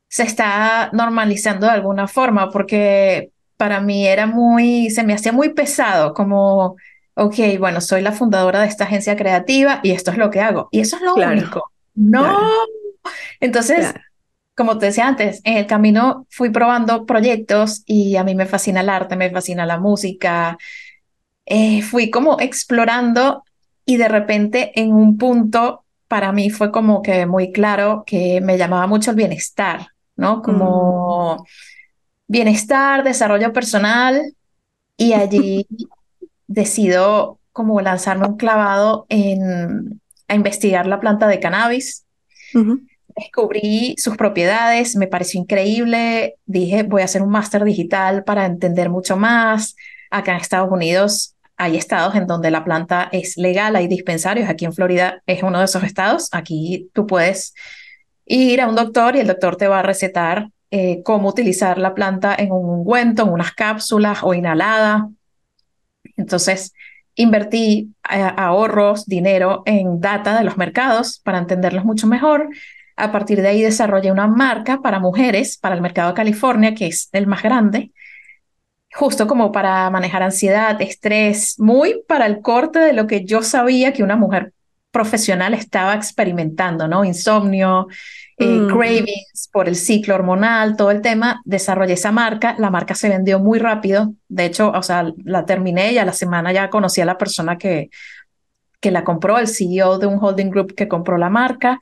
se 0.08 0.22
está 0.22 0.90
normalizando 0.92 1.66
de 1.66 1.72
alguna 1.72 2.08
forma, 2.08 2.50
porque 2.50 3.30
para 3.56 3.80
mí 3.80 4.06
era 4.06 4.26
muy, 4.26 4.90
se 4.90 5.02
me 5.02 5.14
hacía 5.14 5.32
muy 5.32 5.50
pesado, 5.50 6.14
como 6.14 6.76
ok, 7.16 7.34
bueno, 7.58 7.80
soy 7.80 8.02
la 8.02 8.12
fundadora 8.12 8.60
de 8.60 8.66
esta 8.66 8.84
agencia 8.84 9.16
creativa 9.16 9.80
y 9.82 9.90
esto 9.90 10.10
es 10.10 10.18
lo 10.18 10.30
que 10.30 10.40
hago. 10.40 10.68
Y 10.70 10.80
eso 10.80 10.96
es 10.96 11.02
lo 11.02 11.14
único. 11.14 11.72
No. 11.94 12.38
Entonces, 13.40 13.94
como 14.54 14.78
te 14.78 14.86
decía 14.86 15.08
antes, 15.08 15.40
en 15.44 15.56
el 15.56 15.66
camino 15.66 16.26
fui 16.28 16.50
probando 16.50 17.06
proyectos 17.06 17.82
y 17.86 18.16
a 18.16 18.24
mí 18.24 18.34
me 18.34 18.46
fascina 18.46 18.82
el 18.82 18.90
arte, 18.90 19.16
me 19.16 19.30
fascina 19.30 19.64
la 19.64 19.78
música. 19.78 20.58
Eh, 21.46 21.80
fui 21.82 22.10
como 22.10 22.38
explorando 22.38 23.44
y 23.86 23.96
de 23.96 24.08
repente 24.08 24.78
en 24.78 24.92
un 24.92 25.16
punto 25.16 25.84
para 26.08 26.32
mí 26.32 26.50
fue 26.50 26.70
como 26.70 27.00
que 27.00 27.24
muy 27.24 27.50
claro 27.50 28.04
que 28.06 28.40
me 28.42 28.58
llamaba 28.58 28.86
mucho 28.86 29.10
el 29.10 29.16
bienestar, 29.16 29.88
¿no? 30.16 30.42
Como 30.42 31.36
mm. 31.36 31.44
bienestar, 32.26 33.04
desarrollo 33.04 33.52
personal 33.52 34.34
y 34.96 35.12
allí 35.12 35.66
decido 36.46 37.38
como 37.52 37.80
lanzarme 37.80 38.26
un 38.26 38.36
clavado 38.36 39.06
en, 39.08 40.00
a 40.28 40.34
investigar 40.34 40.86
la 40.86 41.00
planta 41.00 41.26
de 41.28 41.40
cannabis. 41.40 42.04
Descubrí 43.16 43.94
sus 43.98 44.16
propiedades, 44.16 44.96
me 44.96 45.06
pareció 45.06 45.40
increíble. 45.40 46.36
Dije, 46.44 46.82
voy 46.82 47.02
a 47.02 47.06
hacer 47.06 47.22
un 47.22 47.30
máster 47.30 47.64
digital 47.64 48.24
para 48.24 48.46
entender 48.46 48.90
mucho 48.90 49.16
más. 49.16 49.74
Acá 50.10 50.32
en 50.32 50.38
Estados 50.38 50.70
Unidos 50.70 51.34
hay 51.56 51.76
estados 51.76 52.14
en 52.14 52.26
donde 52.26 52.50
la 52.50 52.64
planta 52.64 53.08
es 53.12 53.36
legal, 53.36 53.76
hay 53.76 53.88
dispensarios. 53.88 54.48
Aquí 54.48 54.66
en 54.66 54.74
Florida 54.74 55.22
es 55.26 55.42
uno 55.42 55.58
de 55.58 55.64
esos 55.64 55.82
estados. 55.82 56.28
Aquí 56.32 56.90
tú 56.92 57.06
puedes 57.06 57.54
ir 58.26 58.60
a 58.60 58.68
un 58.68 58.74
doctor 58.74 59.16
y 59.16 59.20
el 59.20 59.26
doctor 59.28 59.56
te 59.56 59.68
va 59.68 59.80
a 59.80 59.82
recetar 59.82 60.50
eh, 60.70 61.02
cómo 61.04 61.28
utilizar 61.28 61.78
la 61.78 61.94
planta 61.94 62.34
en 62.36 62.52
un 62.52 62.68
ungüento, 62.68 63.22
en 63.22 63.30
unas 63.30 63.52
cápsulas 63.52 64.18
o 64.22 64.34
inhalada. 64.34 65.08
Entonces, 66.16 66.74
invertí 67.14 67.94
eh, 68.10 68.32
ahorros, 68.36 69.06
dinero 69.06 69.62
en 69.64 70.00
data 70.00 70.36
de 70.36 70.44
los 70.44 70.56
mercados 70.56 71.20
para 71.24 71.38
entenderlos 71.38 71.84
mucho 71.84 72.06
mejor. 72.06 72.48
A 72.96 73.12
partir 73.12 73.42
de 73.42 73.48
ahí 73.48 73.62
desarrollé 73.62 74.10
una 74.10 74.26
marca 74.26 74.80
para 74.80 74.98
mujeres, 74.98 75.56
para 75.58 75.74
el 75.74 75.82
mercado 75.82 76.10
de 76.10 76.16
California, 76.16 76.74
que 76.74 76.86
es 76.88 77.08
el 77.12 77.26
más 77.26 77.42
grande, 77.42 77.92
justo 78.92 79.26
como 79.26 79.52
para 79.52 79.88
manejar 79.90 80.22
ansiedad, 80.22 80.80
estrés, 80.80 81.58
muy 81.58 82.02
para 82.08 82.26
el 82.26 82.40
corte 82.40 82.78
de 82.78 82.92
lo 82.92 83.06
que 83.06 83.24
yo 83.24 83.42
sabía 83.42 83.92
que 83.92 84.02
una 84.02 84.16
mujer 84.16 84.52
profesional 84.96 85.52
estaba 85.52 85.94
experimentando, 85.94 86.88
¿no? 86.88 87.04
Insomnio, 87.04 87.88
eh, 88.38 88.46
mm. 88.46 88.68
cravings 88.68 89.48
por 89.52 89.68
el 89.68 89.76
ciclo 89.76 90.14
hormonal, 90.14 90.74
todo 90.74 90.90
el 90.90 91.02
tema. 91.02 91.42
Desarrollé 91.44 91.92
esa 91.92 92.12
marca, 92.12 92.56
la 92.58 92.70
marca 92.70 92.94
se 92.94 93.10
vendió 93.10 93.38
muy 93.38 93.58
rápido. 93.58 94.14
De 94.28 94.46
hecho, 94.46 94.70
o 94.70 94.82
sea, 94.82 95.12
la 95.22 95.44
terminé 95.44 95.92
y 95.92 95.98
a 95.98 96.06
la 96.06 96.14
semana 96.14 96.50
ya 96.50 96.70
conocí 96.70 97.02
a 97.02 97.04
la 97.04 97.18
persona 97.18 97.58
que, 97.58 97.90
que 98.80 98.90
la 98.90 99.04
compró, 99.04 99.38
el 99.38 99.48
CEO 99.48 99.98
de 99.98 100.06
un 100.06 100.18
holding 100.18 100.48
group 100.48 100.74
que 100.74 100.88
compró 100.88 101.18
la 101.18 101.28
marca. 101.28 101.78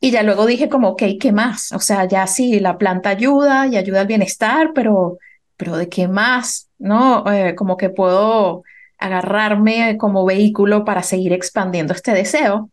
Y 0.00 0.10
ya 0.10 0.22
luego 0.22 0.46
dije 0.46 0.70
como, 0.70 0.88
ok, 0.90 1.02
¿qué 1.20 1.32
más? 1.32 1.70
O 1.72 1.80
sea, 1.80 2.06
ya 2.06 2.26
sí, 2.26 2.60
la 2.60 2.78
planta 2.78 3.10
ayuda 3.10 3.66
y 3.66 3.76
ayuda 3.76 4.00
al 4.00 4.06
bienestar, 4.06 4.72
pero, 4.74 5.18
pero 5.58 5.76
¿de 5.76 5.90
qué 5.90 6.08
más? 6.08 6.70
¿No? 6.78 7.30
Eh, 7.30 7.54
como 7.54 7.76
que 7.76 7.90
puedo 7.90 8.62
agarrarme 8.98 9.96
como 9.98 10.24
vehículo 10.24 10.84
para 10.84 11.02
seguir 11.02 11.32
expandiendo 11.32 11.92
este 11.92 12.12
deseo. 12.12 12.70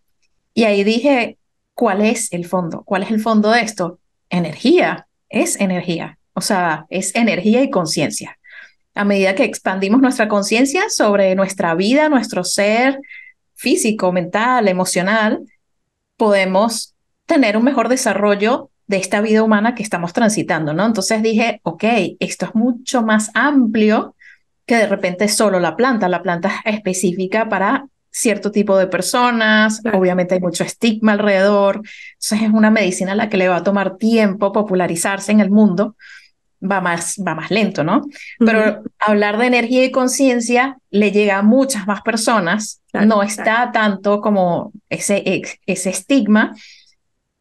Y 0.53 0.63
ahí 0.63 0.83
dije, 0.83 1.37
¿cuál 1.73 2.01
es 2.01 2.31
el 2.31 2.45
fondo? 2.45 2.83
¿Cuál 2.85 3.03
es 3.03 3.11
el 3.11 3.19
fondo 3.19 3.51
de 3.51 3.61
esto? 3.61 3.99
Energía, 4.29 5.07
es 5.29 5.59
energía. 5.59 6.17
O 6.33 6.41
sea, 6.41 6.85
es 6.89 7.15
energía 7.15 7.61
y 7.63 7.69
conciencia. 7.69 8.37
A 8.93 9.05
medida 9.05 9.35
que 9.35 9.43
expandimos 9.43 10.01
nuestra 10.01 10.27
conciencia 10.27 10.89
sobre 10.89 11.35
nuestra 11.35 11.75
vida, 11.75 12.09
nuestro 12.09 12.43
ser 12.43 12.99
físico, 13.55 14.11
mental, 14.11 14.67
emocional, 14.67 15.41
podemos 16.17 16.95
tener 17.25 17.57
un 17.57 17.63
mejor 17.63 17.89
desarrollo 17.89 18.69
de 18.87 18.97
esta 18.97 19.21
vida 19.21 19.43
humana 19.43 19.75
que 19.75 19.83
estamos 19.83 20.11
transitando, 20.11 20.73
¿no? 20.73 20.85
Entonces 20.85 21.23
dije, 21.23 21.61
ok, 21.63 21.83
esto 22.19 22.45
es 22.47 22.55
mucho 22.55 23.01
más 23.01 23.31
amplio 23.33 24.15
que 24.71 24.77
de 24.77 24.87
repente 24.87 25.27
solo 25.27 25.59
la 25.59 25.75
planta. 25.75 26.07
La 26.07 26.21
planta 26.21 26.49
es 26.63 26.75
específica 26.75 27.49
para 27.49 27.87
cierto 28.09 28.51
tipo 28.51 28.77
de 28.77 28.87
personas, 28.87 29.81
obviamente 29.91 30.35
hay 30.35 30.39
mucho 30.39 30.63
estigma 30.63 31.11
alrededor, 31.11 31.75
entonces 31.75 32.47
es 32.47 32.53
una 32.53 32.71
medicina 32.71 33.11
a 33.11 33.15
la 33.15 33.27
que 33.27 33.35
le 33.35 33.49
va 33.49 33.57
a 33.57 33.63
tomar 33.63 33.97
tiempo 33.97 34.53
popularizarse 34.53 35.33
en 35.33 35.41
el 35.41 35.51
mundo, 35.51 35.97
va 36.63 36.79
más, 36.79 37.17
va 37.17 37.35
más 37.35 37.51
lento, 37.51 37.83
¿no? 37.83 38.05
Pero 38.39 38.81
hablar 38.97 39.37
de 39.37 39.47
energía 39.47 39.83
y 39.83 39.91
conciencia 39.91 40.77
le 40.89 41.11
llega 41.11 41.39
a 41.39 41.43
muchas 41.43 41.85
más 41.85 42.01
personas, 42.01 42.81
no 42.93 43.23
está 43.23 43.71
tanto 43.73 44.21
como 44.21 44.71
ese, 44.87 45.41
ese 45.65 45.89
estigma 45.89 46.55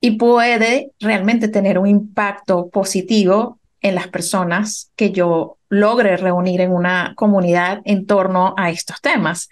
y 0.00 0.12
puede 0.12 0.90
realmente 0.98 1.46
tener 1.46 1.78
un 1.78 1.86
impacto 1.86 2.70
positivo 2.70 3.60
en 3.80 3.94
las 3.94 4.08
personas 4.08 4.90
que 4.96 5.12
yo 5.12 5.58
logre 5.70 6.18
reunir 6.18 6.60
en 6.60 6.72
una 6.72 7.14
comunidad 7.16 7.80
en 7.84 8.06
torno 8.06 8.54
a 8.58 8.68
estos 8.68 9.00
temas. 9.00 9.48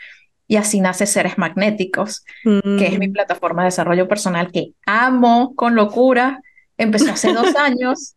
Y 0.46 0.56
así 0.56 0.80
nace 0.80 1.06
Seres 1.06 1.38
Magnéticos, 1.38 2.24
que 2.42 2.86
es 2.86 2.98
mi 2.98 3.08
mm. 3.08 3.12
plataforma 3.12 3.62
de 3.62 3.66
desarrollo 3.66 4.08
personal 4.08 4.50
que 4.50 4.72
amo 4.84 5.54
con 5.54 5.74
locura. 5.74 6.40
Empezó 6.76 7.12
hace 7.12 7.32
dos 7.32 7.54
años 7.56 8.16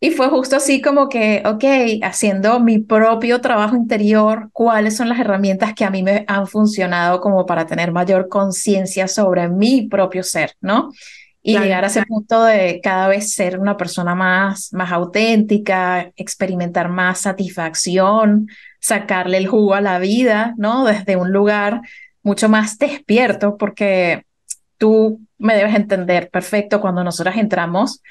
y 0.00 0.10
fue 0.10 0.28
justo 0.28 0.56
así 0.56 0.80
como 0.80 1.08
que, 1.08 1.42
ok, 1.44 1.64
haciendo 2.04 2.60
mi 2.60 2.78
propio 2.78 3.40
trabajo 3.40 3.74
interior, 3.74 4.48
cuáles 4.52 4.96
son 4.96 5.08
las 5.08 5.18
herramientas 5.18 5.74
que 5.74 5.84
a 5.84 5.90
mí 5.90 6.02
me 6.02 6.24
han 6.28 6.46
funcionado 6.46 7.20
como 7.20 7.46
para 7.46 7.66
tener 7.66 7.90
mayor 7.90 8.28
conciencia 8.28 9.08
sobre 9.08 9.48
mi 9.48 9.88
propio 9.88 10.22
ser, 10.22 10.54
¿no? 10.60 10.90
Y 11.42 11.58
llegar 11.58 11.84
a 11.84 11.86
ese 11.86 12.04
punto 12.04 12.44
de 12.44 12.80
cada 12.82 13.08
vez 13.08 13.32
ser 13.32 13.58
una 13.58 13.76
persona 13.76 14.14
más, 14.14 14.72
más 14.72 14.92
auténtica, 14.92 16.12
experimentar 16.16 16.88
más 16.88 17.20
satisfacción, 17.20 18.48
sacarle 18.80 19.38
el 19.38 19.46
jugo 19.46 19.74
a 19.74 19.80
la 19.80 19.98
vida, 19.98 20.54
¿no? 20.58 20.84
Desde 20.84 21.16
un 21.16 21.32
lugar 21.32 21.80
mucho 22.22 22.48
más 22.48 22.78
despierto, 22.78 23.56
porque 23.56 24.24
tú 24.76 25.20
me 25.38 25.54
debes 25.54 25.74
entender 25.74 26.28
perfecto 26.30 26.80
cuando 26.80 27.04
nosotras 27.04 27.36
entramos 27.36 28.02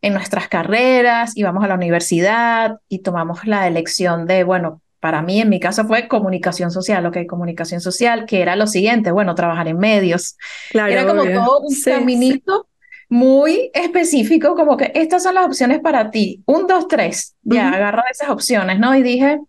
en 0.00 0.14
nuestras 0.14 0.48
carreras 0.48 1.36
y 1.36 1.42
vamos 1.42 1.64
a 1.64 1.68
la 1.68 1.74
universidad 1.74 2.78
y 2.88 3.00
tomamos 3.00 3.44
la 3.46 3.66
elección 3.66 4.26
de, 4.26 4.44
bueno, 4.44 4.80
para 5.00 5.22
mí 5.22 5.40
en 5.40 5.48
mi 5.48 5.58
caso 5.58 5.86
fue 5.86 6.06
comunicación 6.08 6.70
social, 6.70 7.04
ok, 7.06 7.26
comunicación 7.26 7.80
social, 7.80 8.26
que 8.26 8.42
era 8.42 8.54
lo 8.54 8.66
siguiente, 8.66 9.10
bueno, 9.10 9.34
trabajar 9.34 9.66
en 9.66 9.78
medios. 9.78 10.36
Claro, 10.70 10.92
era 10.92 11.06
como 11.06 11.24
todo 11.24 11.60
un 11.60 11.74
caminito 11.82 12.68
muy 13.10 13.70
específico, 13.74 14.54
como 14.54 14.76
que 14.76 14.92
estas 14.94 15.24
son 15.24 15.34
las 15.34 15.46
opciones 15.46 15.80
para 15.80 16.10
ti. 16.10 16.42
Un, 16.46 16.66
dos, 16.66 16.86
tres. 16.86 17.34
Ya, 17.42 17.68
agarra 17.68 18.04
esas 18.10 18.30
opciones, 18.30 18.78
¿no? 18.78 18.94
Y 18.94 19.02
dije, 19.02 19.40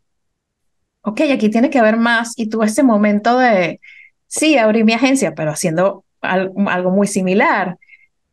ok, 1.03 1.22
aquí 1.34 1.50
tiene 1.50 1.70
que 1.70 1.77
haber 1.77 1.98
más. 1.98 2.34
Y 2.38 2.50
tuve 2.50 2.65
ese 2.65 2.81
momento 2.81 3.38
de, 3.38 3.79
sí, 4.27 4.58
abrí 4.58 4.84
mi 4.84 4.93
agencia, 4.93 5.36
pero 5.36 5.51
haciendo 5.51 6.05
algo, 6.22 6.91
muy 6.91 7.08
similar. 7.08 7.77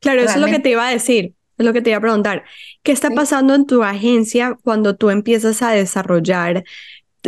Claro, 0.00 0.22
eso 0.22 0.34
es 0.34 0.40
lo 0.40 0.46
que 0.46 0.60
te 0.60 0.70
iba 0.70 0.86
a 0.86 0.90
decir. 0.90 1.34
es 1.58 1.66
lo 1.66 1.74
que 1.74 1.82
te 1.82 1.90
iba 1.90 1.98
a 1.98 2.02
preguntar. 2.02 2.44
¿Qué 2.82 2.92
está 2.92 3.10
pasando 3.10 3.54
en 3.54 3.66
tu 3.66 3.82
agencia 3.82 4.56
cuando 4.64 4.96
tú 4.96 5.10
empiezas 5.10 5.60
a 5.60 5.72
desarrollar 5.72 6.64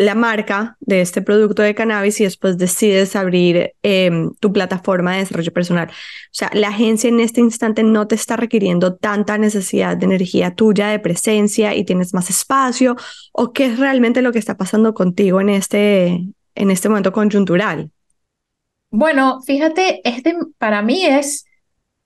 la 0.01 0.15
marca 0.15 0.79
de 0.81 1.03
este 1.03 1.21
producto 1.21 1.61
de 1.61 1.75
cannabis 1.75 2.23
y 2.23 2.25
después 2.25 2.57
decides 2.57 3.15
abrir 3.17 3.75
em, 3.83 4.33
tu 4.41 4.51
plataforma 4.51 5.13
de 5.13 5.19
desarrollo 5.19 5.53
personal. 5.53 5.89
O 5.89 5.93
sea, 6.33 6.51
la 6.55 6.69
agencia 6.69 7.09
en 7.09 7.21
este 7.21 7.43
instante 7.43 7.83
no 7.83 8.07
te 8.07 8.15
está 8.15 8.37
requiriendo 8.37 8.95
tanta 8.95 9.37
necesidad 9.37 9.99
de 9.99 10.07
energía 10.07 10.55
tuya, 10.55 10.89
de 10.89 11.01
presencia 11.01 11.75
y 11.75 11.85
tienes 11.85 12.15
más 12.15 12.31
espacio 12.31 12.97
o 13.33 13.53
qué 13.53 13.67
es 13.67 13.79
realmente 13.79 14.23
lo 14.23 14.33
que 14.33 14.39
está 14.39 14.57
pasando 14.57 14.95
contigo 14.95 15.43
en 15.43 15.51
este, 15.51 16.25
en 16.55 16.71
este 16.71 16.89
momento 16.89 17.13
conjuntural. 17.13 17.91
Bueno, 18.91 19.43
fíjate, 19.43 20.01
este 20.09 20.35
para 20.57 20.81
mí 20.81 21.05
es 21.05 21.45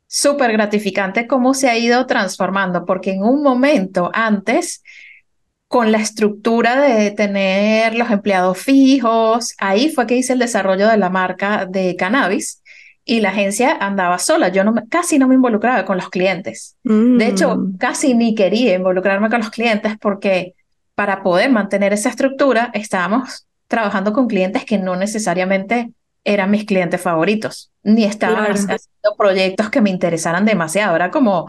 súper 0.08 0.50
gratificante 0.50 1.28
cómo 1.28 1.54
se 1.54 1.70
ha 1.70 1.78
ido 1.78 2.06
transformando, 2.06 2.86
porque 2.86 3.12
en 3.12 3.22
un 3.22 3.40
momento 3.40 4.10
antes 4.12 4.82
con 5.74 5.90
la 5.90 5.98
estructura 5.98 6.80
de 6.80 7.10
tener 7.10 7.96
los 7.96 8.08
empleados 8.08 8.58
fijos. 8.58 9.54
Ahí 9.58 9.90
fue 9.90 10.06
que 10.06 10.14
hice 10.14 10.34
el 10.34 10.38
desarrollo 10.38 10.86
de 10.86 10.96
la 10.96 11.10
marca 11.10 11.66
de 11.66 11.96
cannabis 11.96 12.62
y 13.04 13.18
la 13.18 13.30
agencia 13.30 13.76
andaba 13.80 14.20
sola. 14.20 14.50
Yo 14.50 14.62
no 14.62 14.72
casi 14.88 15.18
no 15.18 15.26
me 15.26 15.34
involucraba 15.34 15.84
con 15.84 15.96
los 15.96 16.10
clientes. 16.10 16.76
De 16.84 17.26
hecho, 17.26 17.56
mm. 17.56 17.78
casi 17.78 18.14
ni 18.14 18.36
quería 18.36 18.76
involucrarme 18.76 19.28
con 19.28 19.40
los 19.40 19.50
clientes 19.50 19.96
porque 20.00 20.54
para 20.94 21.24
poder 21.24 21.50
mantener 21.50 21.92
esa 21.92 22.10
estructura 22.10 22.70
estábamos 22.72 23.48
trabajando 23.66 24.12
con 24.12 24.28
clientes 24.28 24.64
que 24.64 24.78
no 24.78 24.94
necesariamente 24.94 25.90
eran 26.22 26.52
mis 26.52 26.66
clientes 26.66 27.00
favoritos, 27.00 27.72
ni 27.82 28.04
estaban 28.04 28.52
haciendo 28.52 29.16
proyectos 29.18 29.70
que 29.70 29.80
me 29.80 29.90
interesaran 29.90 30.44
demasiado. 30.44 30.94
Era 30.94 31.10
como, 31.10 31.48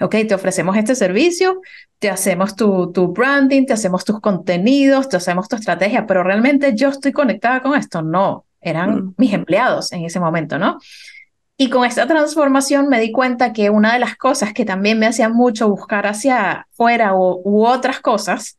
ok, 0.00 0.16
te 0.28 0.34
ofrecemos 0.34 0.76
este 0.76 0.94
servicio, 0.94 1.60
te 1.98 2.10
hacemos 2.10 2.56
tu, 2.56 2.92
tu 2.92 3.08
branding, 3.08 3.66
te 3.66 3.72
hacemos 3.72 4.04
tus 4.04 4.20
contenidos, 4.20 5.08
te 5.08 5.16
hacemos 5.16 5.48
tu 5.48 5.56
estrategia, 5.56 6.06
pero 6.06 6.22
realmente 6.22 6.74
yo 6.74 6.88
estoy 6.88 7.12
conectada 7.12 7.60
con 7.60 7.74
esto. 7.78 8.02
No, 8.02 8.44
eran 8.60 8.94
mm. 8.94 9.14
mis 9.16 9.32
empleados 9.32 9.92
en 9.92 10.04
ese 10.04 10.20
momento, 10.20 10.58
¿no? 10.58 10.78
Y 11.56 11.68
con 11.68 11.84
esta 11.84 12.06
transformación 12.06 12.88
me 12.88 13.00
di 13.00 13.12
cuenta 13.12 13.52
que 13.52 13.68
una 13.68 13.92
de 13.92 13.98
las 13.98 14.16
cosas 14.16 14.54
que 14.54 14.64
también 14.64 14.98
me 14.98 15.06
hacía 15.06 15.28
mucho 15.28 15.68
buscar 15.68 16.06
hacia 16.06 16.66
afuera 16.72 17.14
u, 17.14 17.42
u 17.44 17.66
otras 17.66 18.00
cosas 18.00 18.56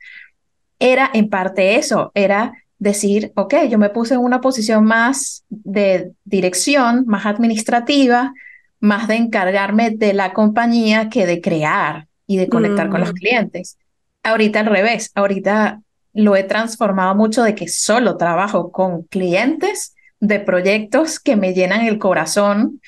era 0.78 1.10
en 1.14 1.30
parte 1.30 1.78
eso, 1.78 2.12
era 2.14 2.54
decir, 2.78 3.32
ok, 3.36 3.56
yo 3.70 3.78
me 3.78 3.90
puse 3.90 4.16
en 4.16 4.22
una 4.22 4.42
posición 4.42 4.84
más 4.84 5.44
de 5.50 6.14
dirección, 6.26 7.06
más 7.08 7.26
administrativa, 7.26 8.34
más 8.82 9.08
de 9.08 9.16
encargarme 9.16 9.92
de 9.92 10.14
la 10.14 10.34
compañía 10.34 11.10
que 11.10 11.26
de 11.26 11.40
crear 11.40 12.08
y 12.28 12.38
de 12.38 12.50
conectar 12.50 12.90
con 12.90 13.00
los 13.00 13.12
mm. 13.12 13.16
clientes. 13.16 13.78
Ahorita 14.24 14.60
al 14.60 14.66
revés, 14.66 15.12
ahorita 15.16 15.82
lo 16.14 16.36
he 16.36 16.44
transformado 16.44 17.16
mucho 17.16 17.44
de 17.44 17.56
que 17.56 17.70
solo 17.70 18.18
trabajo 18.18 18.72
con 18.72 19.04
clientes 19.04 19.96
de 20.20 20.40
proyectos 20.40 21.20
que 21.20 21.36
me 21.36 21.54
llenan 21.54 21.86
el 21.86 22.00
corazón. 22.00 22.82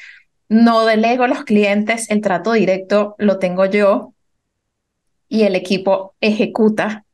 No 0.50 0.86
delego 0.86 1.24
a 1.24 1.28
los 1.28 1.44
clientes, 1.44 2.10
el 2.10 2.22
trato 2.22 2.52
directo 2.54 3.16
lo 3.18 3.40
tengo 3.40 3.66
yo 3.66 4.14
y 5.30 5.44
el 5.44 5.56
equipo 5.56 6.16
ejecuta. 6.22 7.06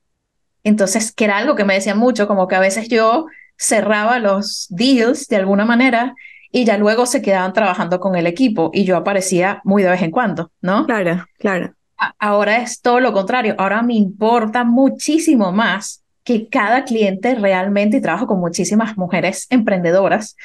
Entonces, 0.64 1.12
que 1.12 1.26
era 1.26 1.38
algo 1.38 1.56
que 1.56 1.64
me 1.64 1.76
decía 1.76 1.96
mucho, 1.96 2.28
como 2.28 2.48
que 2.48 2.56
a 2.56 2.60
veces 2.60 2.90
yo 2.90 3.28
cerraba 3.58 4.20
los 4.20 4.68
deals 4.70 5.28
de 5.28 5.38
alguna 5.38 5.66
manera 5.66 6.16
y 6.52 6.66
ya 6.66 6.78
luego 6.78 7.06
se 7.06 7.22
quedaban 7.22 7.54
trabajando 7.54 8.00
con 8.00 8.16
el 8.16 8.28
equipo 8.28 8.72
y 8.74 8.84
yo 8.84 8.98
aparecía 8.98 9.62
muy 9.64 9.84
de 9.84 9.90
vez 9.90 10.02
en 10.02 10.12
cuando, 10.12 10.52
¿no? 10.62 10.86
Claro, 10.86 11.26
claro. 11.38 11.74
Ahora 12.18 12.58
es 12.58 12.82
todo 12.82 13.00
lo 13.00 13.12
contrario, 13.14 13.56
ahora 13.58 13.82
me 13.82 13.94
importa 13.96 14.64
muchísimo 14.64 15.52
más 15.52 16.04
que 16.24 16.48
cada 16.48 16.86
cliente 16.86 17.36
realmente, 17.36 17.98
y 17.98 18.02
trabajo 18.02 18.28
con 18.28 18.40
muchísimas 18.40 18.98
mujeres 18.98 19.48
emprendedoras, 19.50 20.36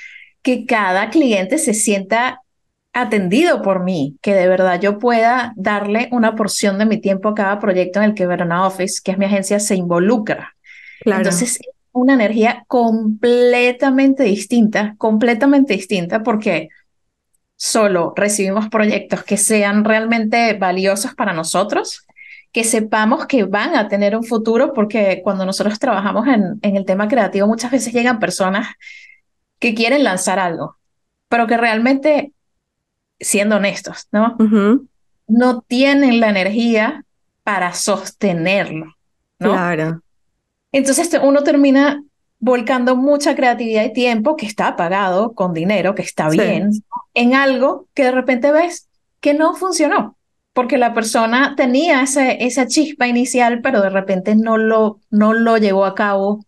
que 0.42 0.66
cada 0.66 1.10
cliente 1.10 1.58
se 1.58 1.74
sienta 1.74 2.40
atendido 2.92 3.60
por 3.60 3.82
mí, 3.82 4.16
que 4.22 4.34
de 4.34 4.48
verdad 4.48 4.80
yo 4.80 4.98
pueda 4.98 5.52
darle 5.56 6.08
una 6.12 6.36
porción 6.36 6.78
de 6.78 6.86
mi 6.86 7.00
tiempo 7.00 7.28
a 7.28 7.34
cada 7.34 7.58
proyecto 7.58 7.98
en 7.98 8.06
el 8.06 8.14
que 8.14 8.26
Verona 8.26 8.66
Office, 8.66 9.00
que 9.04 9.12
es 9.12 9.18
mi 9.18 9.26
agencia, 9.26 9.60
se 9.60 9.74
involucra. 9.74 10.54
Claro. 11.00 11.22
Entonces, 11.22 11.58
una 11.94 12.14
energía 12.14 12.64
completamente 12.66 14.24
distinta, 14.24 14.94
completamente 14.98 15.74
distinta, 15.74 16.22
porque 16.22 16.68
solo 17.56 18.12
recibimos 18.16 18.68
proyectos 18.68 19.22
que 19.22 19.36
sean 19.36 19.84
realmente 19.84 20.54
valiosos 20.54 21.14
para 21.14 21.32
nosotros, 21.32 22.04
que 22.52 22.64
sepamos 22.64 23.26
que 23.26 23.44
van 23.44 23.76
a 23.76 23.88
tener 23.88 24.16
un 24.16 24.24
futuro, 24.24 24.72
porque 24.74 25.20
cuando 25.22 25.46
nosotros 25.46 25.78
trabajamos 25.78 26.26
en, 26.26 26.58
en 26.62 26.76
el 26.76 26.84
tema 26.84 27.06
creativo, 27.06 27.46
muchas 27.46 27.70
veces 27.70 27.94
llegan 27.94 28.18
personas 28.18 28.68
que 29.60 29.72
quieren 29.74 30.02
lanzar 30.02 30.40
algo, 30.40 30.76
pero 31.28 31.46
que 31.46 31.56
realmente, 31.56 32.32
siendo 33.20 33.56
honestos, 33.56 34.08
¿no? 34.10 34.36
No 35.28 35.60
tienen 35.62 36.18
la 36.18 36.28
energía 36.28 37.04
para 37.44 37.72
sostenerlo, 37.72 38.96
¿no? 39.38 39.52
Claro. 39.52 40.02
Entonces 40.74 41.08
uno 41.22 41.44
termina 41.44 42.02
volcando 42.40 42.96
mucha 42.96 43.36
creatividad 43.36 43.84
y 43.84 43.92
tiempo 43.92 44.34
que 44.34 44.44
está 44.44 44.74
pagado 44.74 45.32
con 45.32 45.54
dinero, 45.54 45.94
que 45.94 46.02
está 46.02 46.28
bien, 46.28 46.70
en 47.14 47.34
algo 47.36 47.86
que 47.94 48.02
de 48.02 48.10
repente 48.10 48.50
ves 48.50 48.88
que 49.20 49.34
no 49.34 49.54
funcionó, 49.54 50.16
porque 50.52 50.76
la 50.76 50.92
persona 50.92 51.54
tenía 51.56 52.02
ese, 52.02 52.44
esa 52.44 52.66
chispa 52.66 53.06
inicial, 53.06 53.60
pero 53.62 53.80
de 53.82 53.88
repente 53.88 54.34
no 54.34 54.58
lo, 54.58 54.98
no 55.10 55.32
lo 55.32 55.58
llevó 55.58 55.84
a 55.84 55.94
cabo 55.94 56.44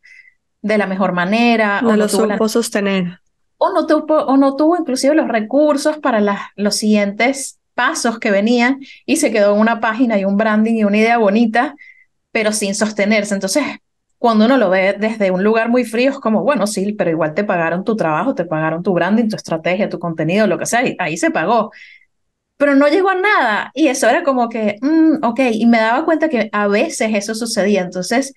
de 0.60 0.76
la 0.76 0.88
mejor 0.88 1.12
manera. 1.12 1.80
No, 1.80 1.96
lo 1.96 2.08
supo 2.08 2.48
sostener. 2.48 3.20
O 3.58 3.72
no, 3.72 3.86
tuvo, 3.86 4.24
o 4.24 4.36
no 4.36 4.56
tuvo 4.56 4.76
inclusive 4.76 5.14
los 5.14 5.28
recursos 5.28 5.98
para 5.98 6.18
las, 6.18 6.40
los 6.56 6.74
siguientes 6.74 7.60
pasos 7.74 8.18
que 8.18 8.32
venían 8.32 8.80
y 9.06 9.16
se 9.16 9.30
quedó 9.30 9.54
en 9.54 9.60
una 9.60 9.78
página 9.78 10.18
y 10.18 10.24
un 10.24 10.36
branding 10.36 10.74
y 10.74 10.84
una 10.84 10.98
idea 10.98 11.16
bonita, 11.16 11.76
pero 12.32 12.50
sin 12.50 12.74
sostenerse. 12.74 13.32
Entonces, 13.32 13.64
cuando 14.18 14.46
uno 14.46 14.56
lo 14.56 14.70
ve 14.70 14.96
desde 14.98 15.30
un 15.30 15.44
lugar 15.44 15.68
muy 15.68 15.84
frío, 15.84 16.10
es 16.10 16.18
como, 16.18 16.42
bueno, 16.42 16.66
sí, 16.66 16.92
pero 16.92 17.10
igual 17.10 17.34
te 17.34 17.44
pagaron 17.44 17.84
tu 17.84 17.96
trabajo, 17.96 18.34
te 18.34 18.44
pagaron 18.44 18.82
tu 18.82 18.92
branding, 18.92 19.28
tu 19.28 19.36
estrategia, 19.36 19.88
tu 19.88 19.98
contenido, 19.98 20.46
lo 20.46 20.58
que 20.58 20.66
sea, 20.66 20.86
y 20.86 20.96
ahí 20.98 21.16
se 21.16 21.30
pagó. 21.30 21.70
Pero 22.56 22.74
no 22.74 22.88
llegó 22.88 23.10
a 23.10 23.14
nada. 23.14 23.70
Y 23.74 23.88
eso 23.88 24.08
era 24.08 24.22
como 24.22 24.48
que, 24.48 24.76
mm, 24.80 25.24
ok, 25.24 25.40
y 25.52 25.66
me 25.66 25.78
daba 25.78 26.04
cuenta 26.04 26.28
que 26.28 26.48
a 26.52 26.66
veces 26.68 27.10
eso 27.14 27.34
sucedía. 27.34 27.82
Entonces, 27.82 28.32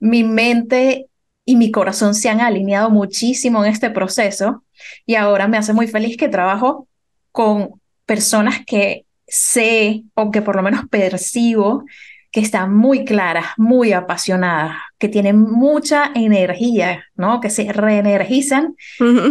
mi 0.00 0.24
mente 0.24 1.08
y 1.44 1.56
mi 1.56 1.70
corazón 1.70 2.14
se 2.14 2.28
han 2.30 2.40
alineado 2.40 2.90
muchísimo 2.90 3.64
en 3.64 3.72
este 3.72 3.90
proceso 3.90 4.64
y 5.06 5.14
ahora 5.16 5.48
me 5.48 5.58
hace 5.58 5.72
muy 5.72 5.86
feliz 5.86 6.16
que 6.16 6.28
trabajo 6.28 6.88
con 7.32 7.80
personas 8.06 8.64
que 8.66 9.04
sé 9.26 10.04
o 10.14 10.30
que 10.30 10.42
por 10.42 10.56
lo 10.56 10.62
menos 10.62 10.88
percibo 10.88 11.84
que 12.30 12.40
están 12.40 12.74
muy 12.74 13.04
claras, 13.04 13.46
muy 13.56 13.92
apasionadas, 13.92 14.76
que 15.04 15.10
tienen 15.10 15.38
mucha 15.38 16.12
energía, 16.14 17.04
¿no? 17.14 17.38
Que 17.42 17.50
se 17.50 17.70
reenergizan 17.70 18.74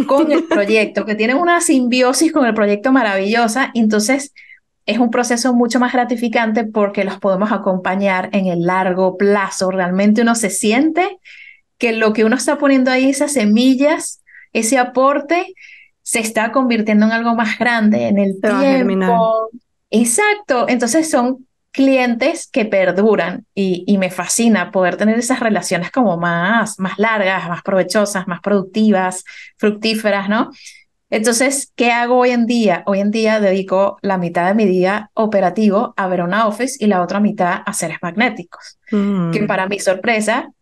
con 0.06 0.30
el 0.30 0.44
proyecto, 0.48 1.04
que 1.04 1.16
tienen 1.16 1.36
una 1.36 1.60
simbiosis 1.60 2.30
con 2.30 2.46
el 2.46 2.54
proyecto 2.54 2.92
maravillosa. 2.92 3.72
Entonces, 3.74 4.32
es 4.86 5.00
un 5.00 5.10
proceso 5.10 5.52
mucho 5.52 5.80
más 5.80 5.92
gratificante 5.92 6.62
porque 6.62 7.02
los 7.02 7.18
podemos 7.18 7.50
acompañar 7.50 8.28
en 8.30 8.46
el 8.46 8.60
largo 8.60 9.16
plazo. 9.16 9.72
Realmente 9.72 10.22
uno 10.22 10.36
se 10.36 10.48
siente 10.48 11.18
que 11.76 11.92
lo 11.92 12.12
que 12.12 12.22
uno 12.24 12.36
está 12.36 12.56
poniendo 12.56 12.92
ahí, 12.92 13.10
esas 13.10 13.32
semillas, 13.32 14.22
ese 14.52 14.78
aporte, 14.78 15.54
se 16.02 16.20
está 16.20 16.52
convirtiendo 16.52 17.06
en 17.06 17.10
algo 17.10 17.34
más 17.34 17.58
grande 17.58 18.06
en 18.06 18.18
el 18.18 18.40
tiempo. 18.40 19.50
Exacto. 19.90 20.66
Entonces 20.68 21.10
son 21.10 21.48
clientes 21.74 22.46
que 22.46 22.64
perduran 22.64 23.46
y, 23.52 23.98
me 23.98 24.08
fascina 24.08 24.70
poder 24.70 24.96
tener 24.96 25.18
esas 25.18 25.40
relaciones 25.40 25.90
como 25.90 26.16
más, 26.16 26.78
más 26.78 26.98
largas, 27.00 27.48
más 27.48 27.62
provechosas, 27.62 28.28
más 28.28 28.40
productivas, 28.40 29.24
fructíferas, 29.58 30.28
¿no? 30.28 30.52
Entonces, 31.10 31.72
¿qué 31.74 31.90
hago 31.90 32.18
hoy 32.18 32.30
en 32.30 32.46
día? 32.46 32.84
Hoy 32.86 33.00
en 33.00 33.10
día 33.10 33.40
dedico 33.40 33.98
la 34.02 34.18
mitad 34.18 34.46
de 34.46 34.54
mi 34.54 34.66
día 34.66 35.10
operativo 35.14 35.94
a 35.96 36.06
Verona 36.06 36.46
Office 36.46 36.76
y 36.78 36.86
la 36.86 37.02
otra 37.02 37.18
mitad 37.18 37.62
a 37.66 37.72
seres 37.72 37.98
magnéticos, 38.00 38.78
que 38.88 38.96
mm. 39.42 39.46
para 39.48 39.66
mi 39.66 39.80
sorpresa, 39.80 40.52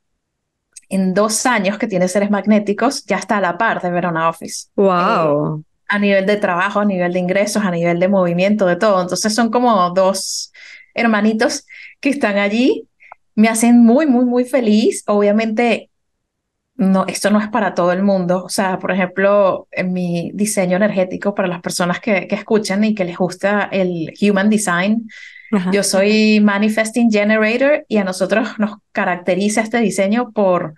en 0.89 1.13
dos 1.13 1.45
años 1.45 1.77
que 1.77 1.89
tiene 1.89 2.09
seres 2.09 2.31
magnéticos, 2.31 3.05
ya 3.05 3.19
está 3.19 3.37
a 3.37 3.43
la 3.43 3.59
par 3.59 3.83
de 3.83 3.91
Verona 3.91 4.31
Office. 4.31 4.69
¡Wow! 4.77 5.59
Eh, 5.59 5.63
a 5.89 5.99
nivel 5.99 6.25
de 6.25 6.39
trabajo, 6.39 6.81
a 6.81 6.87
nivel 6.87 7.13
de 7.13 7.19
ingresos, 7.19 7.63
a 7.63 7.71
nivel 7.71 8.01
de 8.01 8.09
movimiento, 8.09 8.65
de 8.65 8.77
todo. 8.77 9.03
Entonces 9.03 9.35
son 9.35 9.51
como 9.51 9.91
dos, 9.91 10.52
hermanitos 10.95 11.67
que 12.01 12.11
están 12.11 12.39
allí. 12.39 12.89
Me 13.35 13.49
hacen 13.49 13.83
muy, 13.83 14.07
muy, 14.07 14.25
muy 14.25 14.45
feliz. 14.45 15.03
Obviamente, 15.07 15.91
no, 16.77 17.07
esto 17.07 17.31
no 17.31 17.41
es 17.41 17.49
para 17.49 17.75
todo 17.75 17.93
el 17.93 18.03
mundo. 18.03 18.45
O 18.45 18.49
sea, 18.49 18.79
por 18.79 18.93
ejemplo, 18.93 19.69
en 19.71 19.93
mi 19.93 20.31
diseño 20.35 20.77
energético 20.77 21.35
para 21.35 21.49
las 21.49 21.61
personas 21.61 22.01
que, 22.01 22.27
que 22.27 22.35
escuchan 22.35 22.85
y 22.85 22.95
que 22.95 23.05
les 23.05 23.17
gusta 23.17 23.69
el 23.73 24.13
human 24.21 24.51
design, 24.51 25.09
Yo 25.71 25.83
soy 25.83 26.41
Manifesting 26.41 27.11
Generator 27.11 27.85
y 27.87 27.99
a 27.99 28.05
nosotros 28.05 28.59
nos 28.59 28.77
caracteriza 28.91 29.61
este 29.61 29.79
diseño 29.79 30.33
por 30.33 30.75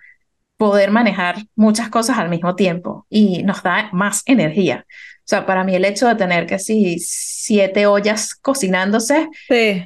poder 0.57 0.91
manejar 0.91 1.37
muchas 1.55 1.89
cosas 1.89 2.17
al 2.17 2.29
mismo 2.29 2.55
tiempo 2.55 3.05
y 3.09 3.43
nos 3.43 3.63
da 3.63 3.89
más 3.93 4.21
energía. 4.25 4.85
O 5.25 5.27
sea, 5.27 5.47
para 5.47 5.63
mí 5.63 5.73
el 5.73 5.85
hecho 5.85 6.07
de 6.07 6.13
tener 6.13 6.45
que 6.45 6.59
si 6.59 6.99
siete 6.99 7.87
ollas 7.87 8.35
cocinándose, 8.35 9.27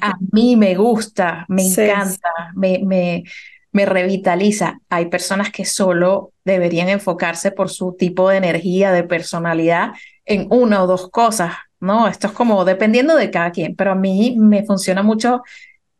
a 0.02 0.12
mí 0.32 0.54
me 0.54 0.74
gusta, 0.74 1.46
me 1.48 1.62
encanta, 1.66 2.28
me, 2.54 2.80
me, 2.84 3.24
me 3.72 3.86
revitaliza. 3.86 4.80
Hay 4.90 5.06
personas 5.06 5.50
que 5.50 5.64
solo 5.64 6.34
deberían 6.44 6.90
enfocarse 6.90 7.52
por 7.52 7.70
su 7.70 7.96
tipo 7.98 8.28
de 8.28 8.36
energía, 8.36 8.92
de 8.92 9.02
personalidad, 9.02 9.92
en 10.26 10.46
una 10.50 10.82
o 10.82 10.86
dos 10.86 11.08
cosas, 11.08 11.54
¿no? 11.80 12.06
Esto 12.06 12.26
es 12.26 12.34
como 12.34 12.66
dependiendo 12.66 13.16
de 13.16 13.30
cada 13.30 13.50
quien, 13.50 13.74
pero 13.74 13.92
a 13.92 13.94
mí 13.96 14.36
me 14.38 14.66
funciona 14.66 15.02
mucho 15.02 15.40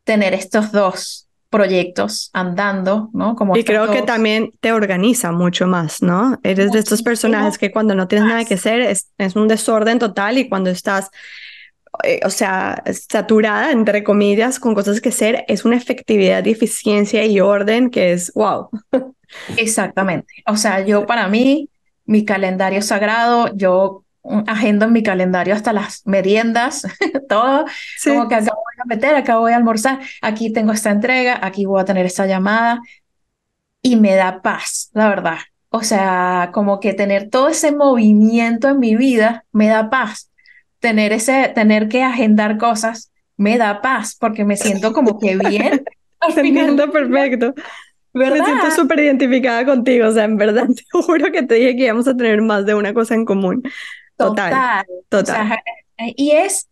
tener 0.05 0.35
estos 0.35 0.71
dos 0.71 1.30
proyectos 1.51 2.31
andando, 2.33 3.11
¿no? 3.13 3.35
Como 3.35 3.57
y 3.57 3.65
creo 3.65 3.91
que 3.91 4.03
también 4.03 4.53
te 4.61 4.73
organiza 4.73 5.33
mucho 5.33 5.67
más, 5.67 6.01
¿no? 6.01 6.39
Eres 6.45 6.71
de 6.71 6.79
estos 6.79 7.03
personajes 7.03 7.59
que 7.59 7.73
cuando 7.73 7.95
no 7.95 8.07
tienes 8.07 8.29
nada 8.29 8.45
que 8.45 8.55
hacer 8.55 8.81
es, 8.81 9.11
es 9.19 9.35
un 9.35 9.49
desorden 9.49 9.99
total 9.99 10.39
y 10.39 10.49
cuando 10.49 10.71
estás 10.71 11.11
eh, 12.05 12.21
o 12.25 12.31
sea, 12.31 12.83
saturada, 13.09 13.73
entre 13.73 14.05
comillas, 14.05 14.61
con 14.61 14.75
cosas 14.75 15.01
que 15.01 15.09
hacer, 15.09 15.45
es 15.49 15.65
una 15.65 15.77
efectividad, 15.77 16.47
eficiencia 16.47 17.25
y 17.25 17.41
orden 17.41 17.91
que 17.91 18.13
es 18.13 18.33
wow. 18.35 18.71
Exactamente. 19.57 20.33
O 20.47 20.57
sea, 20.57 20.85
yo 20.85 21.05
para 21.05 21.29
mí, 21.29 21.69
mi 22.05 22.25
calendario 22.25 22.81
sagrado, 22.81 23.55
yo 23.55 24.05
agendo 24.47 24.87
en 24.87 24.93
mi 24.93 25.03
calendario 25.03 25.55
hasta 25.55 25.73
las 25.73 26.07
meriendas, 26.07 26.87
todo, 27.29 27.65
como 28.05 28.29
que 28.29 28.35
acá 28.35 28.53
voy 28.53 28.75
a 28.79 28.85
meter, 28.87 29.15
acá 29.15 29.39
voy 29.39 29.53
a 29.53 29.57
almorzar, 29.57 30.01
aquí 30.23 30.53
tengo 30.53 30.73
esta 30.73 30.91
entrega, 30.91 31.39
aquí 31.43 31.65
voy 31.65 31.81
a 31.81 31.85
tener 31.85 32.07
esta 32.07 32.27
llamada 32.27 32.81
y 33.83 33.97
me 33.97 34.15
da 34.15 34.43
paz, 34.43 34.91
la 34.93 35.09
verdad. 35.09 35.39
O 35.71 35.83
sea, 35.83 36.51
como 36.53 36.81
que 36.81 36.95
tener 36.95 37.31
todo 37.31 37.49
ese 37.49 37.73
movimiento 37.73 38.69
en 38.69 38.81
mi 38.81 38.97
vida 38.97 39.45
me 39.53 39.69
da 39.69 39.89
paz 39.89 40.31
tener 40.81 41.13
ese, 41.13 41.53
tener 41.55 41.89
que 41.89 42.03
agendar 42.03 42.59
cosas 42.59 43.13
me 43.37 43.57
da 43.57 43.81
paz 43.81 44.17
porque 44.19 44.45
me 44.45 44.57
siento 44.57 44.93
como 44.93 45.19
que 45.19 45.37
bien. 45.37 45.83
Al 46.21 46.33
final, 46.35 46.77
perfecto. 46.91 47.55
¿verdad? 48.13 48.39
Me 48.39 48.45
siento 48.45 48.71
súper 48.73 49.01
identificada 49.01 49.65
contigo, 49.65 50.09
o 50.09 50.13
sea, 50.13 50.25
en 50.25 50.37
verdad, 50.37 50.67
te 50.77 50.85
juro 50.91 51.33
que 51.33 51.43
te 51.43 51.55
dije 51.55 51.77
que 51.77 51.85
íbamos 51.85 52.07
a 52.07 52.15
tener 52.15 52.43
más 52.43 52.67
de 52.67 52.75
una 52.75 52.93
cosa 52.93 53.15
en 53.15 53.25
común. 53.25 53.63
Total, 54.29 54.87
total. 55.09 55.59
y 55.99 56.33
es 56.33 56.69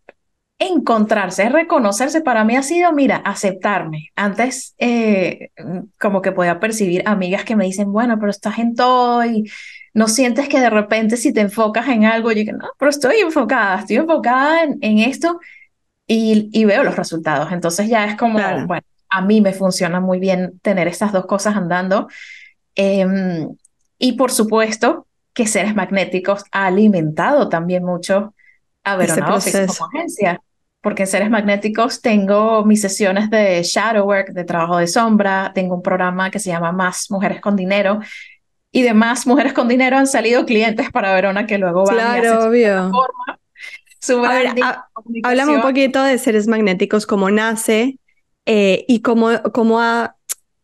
encontrarse, 0.59 1.43
es 1.43 1.51
reconocerse. 1.51 2.21
Para 2.21 2.43
mí 2.43 2.55
ha 2.55 2.63
sido, 2.63 2.91
mira, 2.91 3.17
aceptarme. 3.17 4.09
Antes, 4.15 4.75
eh, 4.77 5.51
como 5.99 6.21
que 6.21 6.33
podía 6.33 6.59
percibir 6.59 7.03
amigas 7.05 7.45
que 7.45 7.55
me 7.55 7.65
dicen, 7.65 7.91
bueno, 7.91 8.17
pero 8.19 8.29
estás 8.29 8.59
en 8.59 8.75
todo 8.75 9.25
y 9.25 9.49
no 9.93 10.07
sientes 10.07 10.49
que 10.49 10.59
de 10.59 10.69
repente 10.69 11.17
si 11.17 11.33
te 11.33 11.41
enfocas 11.41 11.87
en 11.87 12.05
algo, 12.05 12.31
yo 12.31 12.39
digo, 12.39 12.57
no, 12.57 12.69
pero 12.77 12.89
estoy 12.89 13.17
enfocada, 13.17 13.79
estoy 13.79 13.97
enfocada 13.97 14.63
en, 14.63 14.77
en 14.81 14.99
esto 14.99 15.39
y, 16.05 16.49
y, 16.51 16.65
veo 16.65 16.83
los 16.83 16.95
resultados. 16.95 17.51
Entonces 17.51 17.87
ya 17.87 18.05
es 18.05 18.15
como, 18.15 18.39
bueno, 18.67 18.83
a 19.09 19.21
mí 19.21 19.41
me 19.41 19.53
funciona 19.53 19.99
muy 19.99 20.19
bien 20.19 20.59
tener 20.61 20.87
estas 20.87 21.11
dos 21.11 21.25
cosas 21.25 21.55
andando. 21.55 22.07
Em, 22.75 23.49
y 23.97 24.13
por 24.13 24.31
supuesto 24.31 25.07
que 25.33 25.47
Seres 25.47 25.75
Magnéticos 25.75 26.43
ha 26.51 26.67
alimentado 26.67 27.49
también 27.49 27.83
mucho 27.83 28.33
a 28.83 28.95
Verona 28.95 29.35
Office 29.35 29.67
como 29.67 29.89
agencia. 29.93 30.41
Porque 30.81 31.03
en 31.03 31.07
Seres 31.07 31.29
Magnéticos 31.29 32.01
tengo 32.01 32.63
mis 32.63 32.81
sesiones 32.81 33.29
de 33.29 33.61
shadow 33.63 34.07
work, 34.07 34.31
de 34.31 34.45
trabajo 34.45 34.77
de 34.77 34.87
sombra, 34.87 35.51
tengo 35.53 35.75
un 35.75 35.81
programa 35.81 36.31
que 36.31 36.39
se 36.39 36.49
llama 36.49 36.71
Más 36.71 37.11
Mujeres 37.11 37.41
con 37.41 37.57
Dinero, 37.57 37.99
y 38.71 38.83
demás 38.83 39.25
mujeres 39.25 39.53
con 39.53 39.67
dinero 39.67 39.97
han 39.97 40.07
salido 40.07 40.45
clientes 40.45 40.91
para 40.91 41.13
Verona 41.13 41.47
que 41.47 41.57
luego 41.57 41.85
van 41.85 41.95
claro, 41.95 42.45
y 42.45 42.47
obvio. 42.47 42.91
Su 43.99 44.23
Háblame 45.23 45.55
un 45.55 45.61
poquito 45.61 46.03
de 46.03 46.17
seres 46.17 46.47
magnéticos, 46.47 47.05
cómo 47.05 47.31
nace 47.31 47.99
eh, 48.45 48.85
y 48.87 49.01
cómo, 49.01 49.29
cómo, 49.53 49.81
ha, 49.81 50.15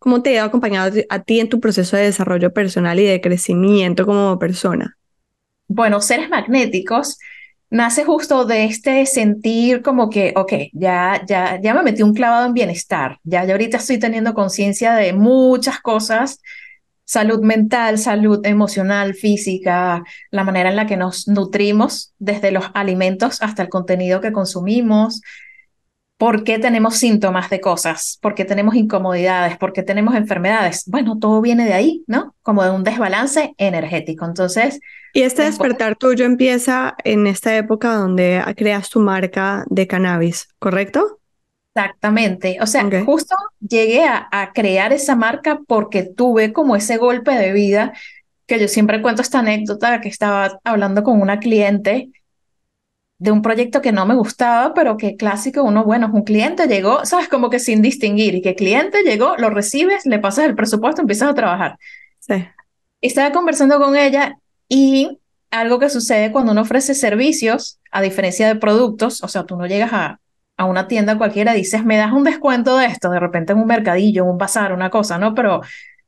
cómo 0.05 0.21
te 0.21 0.37
ha 0.37 0.43
acompañado 0.43 1.01
a 1.09 1.23
ti 1.23 1.39
en 1.39 1.49
tu 1.49 1.59
proceso 1.59 1.97
de 1.97 2.03
desarrollo 2.03 2.53
personal 2.53 2.99
y 2.99 3.05
de 3.05 3.21
crecimiento 3.21 4.05
como 4.05 4.37
persona. 4.37 4.95
Bueno, 5.67 5.99
seres 5.99 6.29
magnéticos 6.29 7.17
nace 7.71 8.05
justo 8.05 8.45
de 8.45 8.65
este 8.65 9.07
sentir 9.07 9.81
como 9.81 10.11
que, 10.11 10.31
ok, 10.35 10.53
ya, 10.73 11.23
ya, 11.27 11.59
ya 11.59 11.73
me 11.73 11.81
metí 11.81 12.03
un 12.03 12.13
clavado 12.13 12.45
en 12.45 12.53
bienestar, 12.53 13.17
ya, 13.23 13.45
ya 13.45 13.53
ahorita 13.53 13.77
estoy 13.77 13.97
teniendo 13.97 14.35
conciencia 14.35 14.93
de 14.93 15.11
muchas 15.11 15.79
cosas 15.79 16.39
salud 17.03 17.41
mental, 17.41 17.97
salud 17.97 18.45
emocional, 18.45 19.15
física, 19.15 20.03
la 20.29 20.43
manera 20.43 20.69
en 20.69 20.75
la 20.75 20.85
que 20.85 20.97
nos 20.97 21.27
nutrimos, 21.27 22.13
desde 22.19 22.51
los 22.51 22.65
alimentos 22.75 23.41
hasta 23.41 23.63
el 23.63 23.69
contenido 23.69 24.21
que 24.21 24.31
consumimos, 24.31 25.21
por 26.17 26.43
qué 26.43 26.59
tenemos 26.59 26.95
síntomas 26.95 27.49
de 27.49 27.59
cosas, 27.59 28.17
por 28.21 28.35
qué 28.35 28.45
tenemos 28.45 28.75
incomodidades, 28.75 29.57
por 29.57 29.73
qué 29.73 29.83
tenemos 29.83 30.15
enfermedades. 30.15 30.83
Bueno, 30.87 31.19
todo 31.19 31.41
viene 31.41 31.65
de 31.65 31.73
ahí, 31.73 32.03
¿no? 32.07 32.35
Como 32.41 32.63
de 32.63 32.71
un 32.71 32.83
desbalance 32.83 33.53
energético. 33.57 34.25
Entonces... 34.25 34.79
Y 35.13 35.21
este 35.21 35.43
despertar 35.43 35.95
tuyo 35.95 36.25
empieza 36.25 36.95
en 37.03 37.27
esta 37.27 37.55
época 37.55 37.95
donde 37.95 38.43
creas 38.55 38.89
tu 38.89 38.99
marca 38.99 39.65
de 39.69 39.87
cannabis, 39.87 40.47
¿correcto? 40.59 41.19
Exactamente. 41.75 42.57
O 42.61 42.67
sea, 42.67 42.89
justo 43.05 43.35
llegué 43.59 44.05
a, 44.05 44.51
crear 44.53 44.93
esa 44.93 45.15
marca 45.17 45.59
porque 45.67 46.03
tuve 46.03 46.53
como 46.53 46.77
ese 46.77 46.95
golpe 46.95 47.31
de 47.31 47.51
vida 47.51 47.91
que 48.45 48.59
yo 48.59 48.69
siempre 48.69 49.01
cuento 49.01 49.21
esta 49.21 49.39
anécdota 49.39 49.99
que 49.99 50.07
estaba 50.07 50.59
hablando 50.63 51.03
con 51.03 51.19
una 51.19 51.39
cliente 51.39 52.11
de 53.17 53.31
un 53.31 53.41
proyecto 53.41 53.81
que 53.81 53.91
no 53.91 54.05
me 54.05 54.15
gustaba, 54.15 54.73
pero 54.73 54.97
que 54.97 55.15
clásico, 55.15 55.63
uno, 55.63 55.83
bueno, 55.83 56.07
es 56.07 56.13
un 56.13 56.23
cliente, 56.23 56.67
llegó, 56.67 57.05
sabes, 57.05 57.29
como 57.29 57.49
que 57.49 57.59
sin 57.59 57.81
distinguir, 57.81 58.35
y 58.35 58.41
que 58.41 58.55
cliente 58.55 59.03
llegó, 59.03 59.35
lo 59.37 59.49
recibes, 59.49 60.05
le 60.05 60.19
pasas 60.19 60.45
el 60.45 60.55
presupuesto, 60.55 61.01
empiezas 61.01 61.29
a 61.29 61.33
trabajar. 61.33 61.77
Sí. 62.19 62.45
Estaba 63.01 63.31
conversando 63.31 63.79
con 63.79 63.95
ella 63.95 64.37
y 64.67 65.19
algo 65.51 65.79
que 65.79 65.89
sucede 65.89 66.31
cuando 66.31 66.51
uno 66.51 66.61
ofrece 66.61 66.95
servicios, 66.95 67.79
a 67.91 68.01
diferencia 68.01 68.47
de 68.47 68.55
productos, 68.55 69.23
o 69.23 69.27
sea, 69.27 69.45
tú 69.45 69.55
no 69.55 69.67
llegas 69.67 69.93
a, 69.93 70.19
a 70.57 70.65
una 70.65 70.87
tienda 70.87 71.17
cualquiera, 71.17 71.53
dices, 71.53 71.85
me 71.85 71.97
das 71.97 72.11
un 72.11 72.23
descuento 72.23 72.77
de 72.77 72.87
esto, 72.87 73.09
de 73.09 73.19
repente 73.19 73.53
en 73.53 73.59
un 73.59 73.67
mercadillo, 73.67 74.23
en 74.23 74.29
un 74.29 74.37
bazar, 74.37 74.73
una 74.73 74.89
cosa, 74.89 75.17
¿no? 75.17 75.33
Pero, 75.33 75.61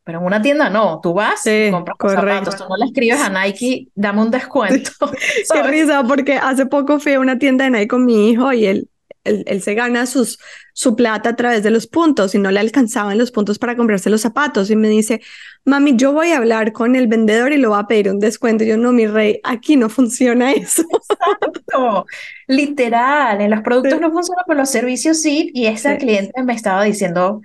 pero 0.08 0.20
en 0.20 0.26
una 0.26 0.42
tienda 0.42 0.70
no, 0.70 1.02
tú 1.04 1.14
vas, 1.14 1.46
y 1.46 1.70
compras 1.70 1.98
zapatos, 2.00 2.56
tú 2.56 2.64
no 2.70 2.78
le 2.78 2.86
escribes 2.86 3.20
a 3.20 3.30
Nike, 3.30 3.90
dame 3.94 4.22
un 4.22 4.32
descuento. 4.32 4.90
Qué 5.54 5.64
risa, 5.64 6.02
porque 6.08 6.36
hace 6.36 6.66
poco 6.66 6.98
fui 6.98 7.12
a 7.12 7.20
una 7.20 7.38
tienda 7.38 7.66
de 7.66 7.72
Nike 7.72 7.90
con 7.90 8.06
mi 8.06 8.30
hijo 8.30 8.54
y 8.54 8.68
él 8.68 8.90
él, 9.28 9.62
se 9.62 9.74
gana 9.74 10.06
sus, 10.06 10.40
su 10.74 10.96
plata 10.96 11.32
a 11.32 11.36
través 11.36 11.62
de 11.62 11.72
los 11.72 11.88
puntos 11.88 12.34
y 12.36 12.40
no 12.40 12.50
le 12.50 12.62
alcanzaban 12.62 13.18
los 13.18 13.32
puntos 13.32 13.60
para 13.60 13.76
comprarse 13.76 14.10
los 14.10 14.22
zapatos. 14.22 14.72
Y 14.72 14.78
me 14.78 14.88
dice, 14.88 15.20
mami, 15.66 15.98
yo 15.98 16.14
voy 16.14 16.32
a 16.32 16.38
hablar 16.38 16.72
con 16.72 16.96
el 16.96 17.08
vendedor 17.08 17.52
y 17.52 17.58
lo 17.58 17.72
va 17.72 17.80
a 17.80 17.88
pedir 17.88 18.10
un 18.10 18.20
descuento. 18.20 18.64
yo, 18.64 18.78
no, 18.78 18.94
mi 18.94 19.08
rey, 19.08 19.42
aquí 19.44 19.76
no 19.76 19.90
funciona 19.90 20.52
eso. 20.54 20.84
Exacto. 20.84 22.06
Literal, 22.48 23.42
en 23.42 23.52
los 23.52 23.62
productos 23.62 24.00
no 24.00 24.12
funciona, 24.12 24.44
pero 24.48 24.60
los 24.60 24.70
servicios 24.70 25.22
sí. 25.22 25.52
Y 25.54 25.66
esa 25.66 25.98
cliente 25.98 26.42
me 26.44 26.54
estaba 26.54 26.84
diciendo 26.84 27.42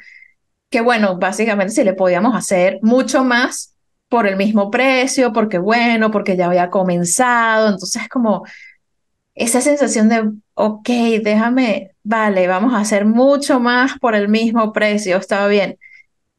que, 0.73 0.81
bueno, 0.81 1.19
básicamente 1.19 1.75
si 1.75 1.85
le 1.85 1.93
podíamos 1.95 2.35
hacer 2.35 2.81
mucho 2.83 3.25
más 3.25 3.77
por 4.09 4.27
el 4.27 4.37
mismo 4.37 4.71
precio, 4.71 5.33
porque 5.33 5.59
bueno, 5.59 6.11
porque 6.11 6.37
ya 6.37 6.47
había 6.47 6.71
comenzado. 6.71 7.69
Entonces, 7.69 8.09
como 8.09 8.45
esa 9.35 9.61
sensación 9.61 10.09
de, 10.09 10.31
ok, 10.55 10.89
déjame, 11.23 11.93
vale, 12.03 12.47
vamos 12.49 12.75
a 12.75 12.81
hacer 12.81 13.05
mucho 13.05 13.61
más 13.61 13.99
por 14.01 14.15
el 14.15 14.29
mismo 14.29 14.73
precio, 14.73 15.19
estaba 15.19 15.47
bien. 15.47 15.79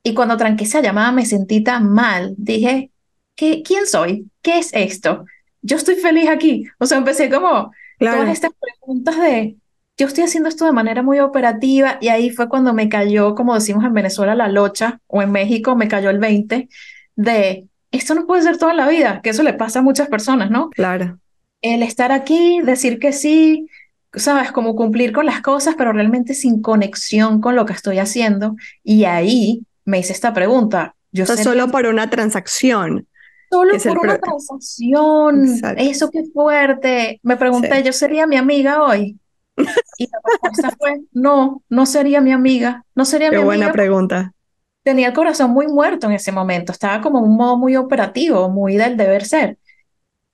Y 0.04 0.14
cuando 0.14 0.36
tranqué 0.36 0.66
esa 0.66 0.82
llamada 0.82 1.12
me 1.12 1.26
sentí 1.26 1.64
tan 1.64 1.90
mal, 1.90 2.34
dije, 2.38 2.92
¿qué, 3.36 3.64
¿quién 3.64 3.88
soy? 3.88 4.30
¿Qué 4.42 4.60
es 4.60 4.72
esto? 4.74 5.26
Yo 5.62 5.78
estoy 5.78 5.96
feliz 5.96 6.28
aquí. 6.30 6.66
O 6.80 6.86
sea, 6.86 6.98
empecé 6.98 7.30
como 7.30 7.72
todas 8.00 8.30
estas 8.30 8.52
preguntas 8.60 9.18
de, 9.18 9.58
yo 9.98 10.08
estoy 10.08 10.24
haciendo 10.24 10.50
esto 10.50 10.66
de 10.66 10.72
manera 10.72 11.04
muy 11.04 11.20
operativa 11.20 11.98
y 12.02 12.08
ahí 12.08 12.30
fue 12.30 12.50
cuando 12.50 12.74
me 12.74 12.90
cayó, 12.90 13.36
como 13.36 13.54
decimos 13.54 13.84
en 13.86 13.94
Venezuela, 13.94 14.36
la 14.36 14.48
locha 14.48 15.00
o 15.08 15.22
en 15.22 15.32
México 15.32 15.76
me 15.76 15.88
cayó 15.88 16.10
el 16.10 16.20
20 16.20 16.68
de, 17.16 17.68
esto 17.92 18.16
no 18.16 18.26
puede 18.26 18.42
ser 18.42 18.58
toda 18.58 18.74
la 18.74 18.88
vida, 18.88 19.22
que 19.22 19.30
eso 19.30 19.44
le 19.44 19.54
pasa 19.54 19.80
a 19.80 19.84
muchas 19.84 20.08
personas, 20.08 20.50
¿no? 20.50 20.70
Claro 20.72 21.20
el 21.64 21.82
estar 21.82 22.12
aquí, 22.12 22.62
decir 22.62 23.00
que 23.00 23.14
sí, 23.14 23.68
sabes, 24.14 24.52
como 24.52 24.76
cumplir 24.76 25.14
con 25.14 25.26
las 25.26 25.42
cosas, 25.42 25.76
pero 25.76 25.94
realmente 25.94 26.36
sin 26.36 26.62
conexión 26.62 27.42
con 27.42 27.56
lo 27.56 27.66
que 27.66 27.74
estoy 27.74 28.00
haciendo. 28.00 28.56
Y 28.84 29.06
ahí 29.06 29.66
me 29.86 29.98
hice 29.98 30.14
esta 30.14 30.34
pregunta. 30.34 30.94
Yo 31.12 31.26
solo 31.26 31.72
por 31.72 31.88
una 31.88 32.10
transacción. 32.10 33.08
Solo 33.50 33.78
por 33.78 33.98
una 33.98 34.18
transacción. 34.18 35.46
Eso 35.78 36.12
qué 36.12 36.26
fuerte. 36.34 37.20
Me 37.24 37.38
pregunté, 37.38 37.82
¿yo 37.82 37.94
sería 37.94 38.28
mi 38.28 38.36
amiga 38.36 38.84
hoy? 38.84 39.18
Y 39.56 40.08
la 40.08 40.20
respuesta 40.26 40.76
fue, 40.78 41.02
no, 41.12 41.64
no 41.70 41.86
sería 41.86 42.22
mi 42.22 42.32
amiga, 42.32 42.86
no 42.96 43.06
sería 43.06 43.30
Qué 43.30 43.38
mi 43.38 43.44
buena 43.44 43.72
pregunta. 43.72 44.34
Tenía 44.84 45.08
el 45.08 45.14
corazón 45.14 45.52
muy 45.52 45.68
muerto 45.68 46.08
en 46.08 46.14
ese 46.14 46.32
momento, 46.32 46.72
estaba 46.72 47.02
como 47.02 47.20
un 47.20 47.36
modo 47.36 47.58
muy 47.58 47.76
operativo, 47.76 48.50
muy 48.50 48.76
del 48.76 48.98
deber 48.98 49.24
ser. 49.26 49.58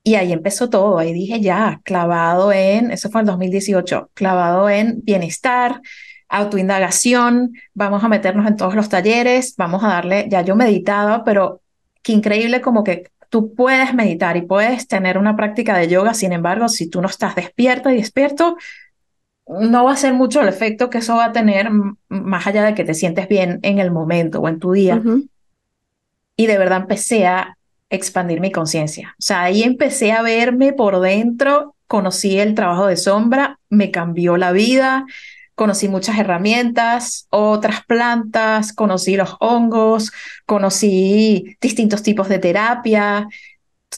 Y 0.01 0.15
ahí 0.15 0.31
empezó 0.31 0.69
todo, 0.69 0.97
ahí 0.97 1.13
dije 1.13 1.41
ya, 1.41 1.81
clavado 1.83 2.51
en, 2.51 2.89
eso 2.91 3.09
fue 3.09 3.21
en 3.21 3.27
2018, 3.27 4.09
clavado 4.13 4.69
en 4.69 5.01
bienestar, 5.03 5.81
autoindagación, 6.29 7.53
vamos 7.73 8.03
a 8.03 8.07
meternos 8.07 8.47
en 8.47 8.55
todos 8.55 8.75
los 8.75 8.87
talleres, 8.87 9.55
vamos 9.57 9.83
a 9.83 9.89
darle, 9.89 10.27
ya 10.29 10.41
yo 10.41 10.55
meditaba, 10.55 11.23
pero 11.23 11.61
qué 12.01 12.13
increíble 12.13 12.61
como 12.61 12.83
que 12.83 13.11
tú 13.29 13.53
puedes 13.53 13.93
meditar 13.93 14.37
y 14.37 14.43
puedes 14.43 14.87
tener 14.87 15.17
una 15.17 15.35
práctica 15.35 15.77
de 15.77 15.87
yoga, 15.87 16.13
sin 16.13 16.31
embargo, 16.31 16.69
si 16.69 16.89
tú 16.89 17.01
no 17.01 17.07
estás 17.07 17.35
despierta 17.35 17.91
y 17.93 17.97
despierto, 17.97 18.57
no 19.49 19.83
va 19.83 19.93
a 19.93 19.97
ser 19.97 20.13
mucho 20.13 20.41
el 20.41 20.47
efecto 20.47 20.89
que 20.89 20.99
eso 20.99 21.15
va 21.15 21.25
a 21.25 21.31
tener 21.31 21.69
más 22.07 22.47
allá 22.47 22.63
de 22.63 22.75
que 22.75 22.83
te 22.83 22.93
sientes 22.93 23.27
bien 23.27 23.59
en 23.63 23.79
el 23.79 23.91
momento 23.91 24.39
o 24.39 24.47
en 24.47 24.59
tu 24.59 24.73
día. 24.73 25.01
Y 26.37 26.45
de 26.45 26.57
verdad 26.57 26.81
empecé 26.81 27.25
a 27.25 27.57
expandir 27.89 28.39
mi 28.41 28.51
conciencia. 28.51 29.15
O 29.17 29.21
sea, 29.21 29.43
ahí 29.43 29.63
empecé 29.63 30.11
a 30.11 30.21
verme 30.21 30.73
por 30.73 30.99
dentro, 30.99 31.75
conocí 31.87 32.39
el 32.39 32.53
trabajo 32.53 32.85
de 32.85 32.95
sombra, 32.95 33.59
me 33.69 33.89
cambió 33.89 34.37
la 34.37 34.51
vida, 34.51 35.05
conocí 35.55 35.89
muchas 35.89 36.17
herramientas, 36.19 37.27
otras 37.31 37.83
plantas, 37.85 38.71
conocí 38.71 39.17
los 39.17 39.35
hongos, 39.39 40.11
conocí 40.45 41.57
distintos 41.59 42.03
tipos 42.03 42.29
de 42.29 42.39
terapia, 42.39 43.27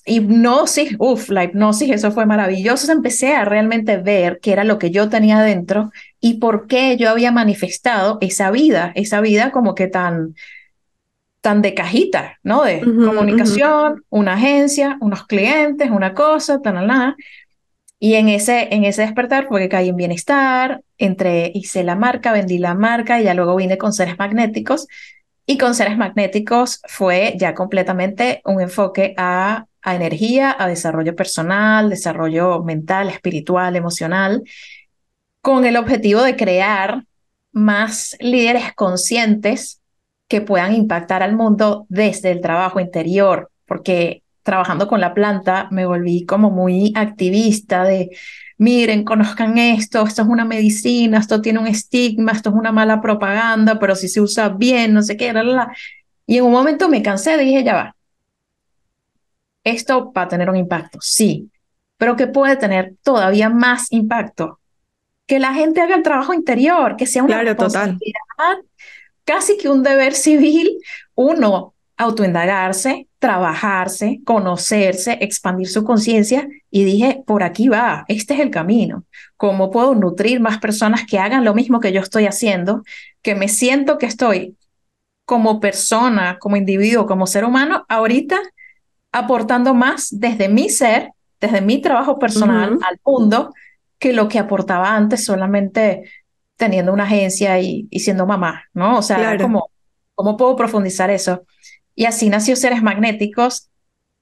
hipnosis, 0.05 0.95
uff, 0.99 1.29
la 1.29 1.43
hipnosis, 1.43 1.91
eso 1.91 2.11
fue 2.11 2.25
maravilloso. 2.25 2.91
Empecé 2.91 3.33
a 3.33 3.45
realmente 3.45 3.97
ver 3.97 4.39
qué 4.41 4.53
era 4.53 4.63
lo 4.63 4.77
que 4.77 4.91
yo 4.91 5.09
tenía 5.09 5.39
dentro 5.41 5.91
y 6.19 6.35
por 6.35 6.67
qué 6.67 6.97
yo 6.97 7.09
había 7.09 7.31
manifestado 7.31 8.17
esa 8.21 8.51
vida, 8.51 8.91
esa 8.95 9.21
vida 9.21 9.51
como 9.51 9.75
que 9.75 9.87
tan, 9.87 10.35
tan 11.41 11.61
de 11.61 11.73
cajita, 11.73 12.39
¿no? 12.43 12.63
De 12.63 12.81
comunicación, 12.81 14.03
una 14.09 14.33
agencia, 14.33 14.97
unos 15.01 15.25
clientes, 15.25 15.89
una 15.91 16.13
cosa, 16.13 16.61
tan, 16.61 16.87
nada. 16.87 17.15
Y 17.99 18.15
en 18.15 18.29
ese, 18.29 18.73
en 18.73 18.83
ese 18.83 19.03
despertar 19.03 19.47
fue 19.47 19.61
que 19.61 19.69
caí 19.69 19.89
en 19.89 19.95
bienestar, 19.95 20.81
entre 20.97 21.51
hice 21.53 21.83
la 21.83 21.95
marca, 21.95 22.31
vendí 22.31 22.57
la 22.57 22.73
marca 22.73 23.21
y 23.21 23.25
ya 23.25 23.35
luego 23.35 23.55
vine 23.55 23.77
con 23.77 23.93
seres 23.93 24.17
magnéticos. 24.17 24.87
Y 25.45 25.57
con 25.57 25.75
seres 25.75 25.97
magnéticos 25.97 26.81
fue 26.87 27.35
ya 27.37 27.53
completamente 27.53 28.41
un 28.45 28.61
enfoque 28.61 29.13
a 29.17 29.65
a 29.81 29.95
energía, 29.95 30.55
a 30.57 30.67
desarrollo 30.67 31.15
personal, 31.15 31.89
desarrollo 31.89 32.63
mental, 32.63 33.09
espiritual, 33.09 33.75
emocional, 33.75 34.43
con 35.41 35.65
el 35.65 35.77
objetivo 35.77 36.21
de 36.21 36.35
crear 36.35 37.03
más 37.51 38.15
líderes 38.19 38.73
conscientes 38.73 39.81
que 40.27 40.41
puedan 40.41 40.73
impactar 40.73 41.23
al 41.23 41.35
mundo 41.35 41.85
desde 41.89 42.31
el 42.31 42.41
trabajo 42.41 42.79
interior, 42.79 43.51
porque 43.65 44.23
trabajando 44.43 44.87
con 44.87 45.01
la 45.01 45.13
planta 45.13 45.67
me 45.71 45.85
volví 45.85 46.25
como 46.25 46.49
muy 46.51 46.93
activista 46.95 47.83
de, 47.83 48.09
miren, 48.57 49.03
conozcan 49.03 49.57
esto, 49.57 50.03
esto 50.03 50.21
es 50.21 50.27
una 50.27 50.45
medicina, 50.45 51.19
esto 51.19 51.41
tiene 51.41 51.59
un 51.59 51.67
estigma, 51.67 52.31
esto 52.31 52.49
es 52.49 52.55
una 52.55 52.71
mala 52.71 53.01
propaganda, 53.01 53.79
pero 53.79 53.95
si 53.95 54.07
se 54.07 54.21
usa 54.21 54.49
bien, 54.49 54.93
no 54.93 55.01
sé 55.01 55.17
qué, 55.17 55.33
la, 55.33 55.43
la. 55.43 55.75
y 56.25 56.37
en 56.37 56.45
un 56.45 56.51
momento 56.51 56.87
me 56.89 57.01
cansé, 57.01 57.37
dije, 57.37 57.63
ya 57.63 57.73
va, 57.73 57.95
esto 59.63 60.11
va 60.11 60.23
a 60.23 60.27
tener 60.27 60.49
un 60.49 60.55
impacto, 60.55 60.99
sí, 61.01 61.49
pero 61.97 62.15
que 62.15 62.27
puede 62.27 62.55
tener 62.55 62.95
todavía 63.03 63.49
más 63.49 63.91
impacto. 63.91 64.59
Que 65.27 65.39
la 65.39 65.53
gente 65.53 65.81
haga 65.81 65.95
el 65.95 66.03
trabajo 66.03 66.33
interior, 66.33 66.95
que 66.97 67.05
sea 67.05 67.23
una 67.23 67.35
claro, 67.35 67.49
responsabilidad, 67.49 68.57
casi 69.23 69.57
que 69.57 69.69
un 69.69 69.83
deber 69.83 70.13
civil, 70.13 70.79
uno, 71.15 71.73
autoindagarse, 71.95 73.07
trabajarse, 73.19 74.21
conocerse, 74.25 75.19
expandir 75.21 75.69
su 75.69 75.83
conciencia 75.83 76.47
y 76.71 76.83
dije, 76.83 77.23
por 77.27 77.43
aquí 77.43 77.69
va, 77.69 78.03
este 78.07 78.33
es 78.33 78.39
el 78.39 78.49
camino. 78.49 79.05
¿Cómo 79.37 79.69
puedo 79.69 79.93
nutrir 79.93 80.39
más 80.39 80.57
personas 80.57 81.05
que 81.05 81.19
hagan 81.19 81.45
lo 81.45 81.53
mismo 81.53 81.79
que 81.79 81.91
yo 81.91 82.01
estoy 82.01 82.25
haciendo, 82.25 82.83
que 83.21 83.35
me 83.35 83.47
siento 83.47 83.99
que 83.99 84.07
estoy 84.07 84.57
como 85.25 85.59
persona, 85.59 86.39
como 86.39 86.57
individuo, 86.57 87.05
como 87.05 87.27
ser 87.27 87.45
humano, 87.45 87.85
ahorita 87.87 88.39
aportando 89.11 89.73
más 89.73 90.07
desde 90.11 90.49
mi 90.49 90.69
ser, 90.69 91.11
desde 91.39 91.61
mi 91.61 91.81
trabajo 91.81 92.19
personal 92.19 92.77
al 92.87 92.99
mundo, 93.05 93.53
que 93.99 94.13
lo 94.13 94.27
que 94.27 94.39
aportaba 94.39 94.95
antes 94.95 95.23
solamente 95.25 96.03
teniendo 96.55 96.93
una 96.93 97.03
agencia 97.03 97.59
y, 97.59 97.87
siendo 97.91 98.25
mamá, 98.25 98.65
¿no? 98.73 98.97
O 98.97 99.01
sea, 99.01 99.37
como, 99.37 99.71
¿cómo 100.15 100.37
puedo 100.37 100.55
profundizar 100.55 101.09
eso? 101.09 101.43
Y 101.95 102.05
así 102.05 102.29
nació 102.29 102.55
Seres 102.55 102.83
Magnéticos 102.83 103.69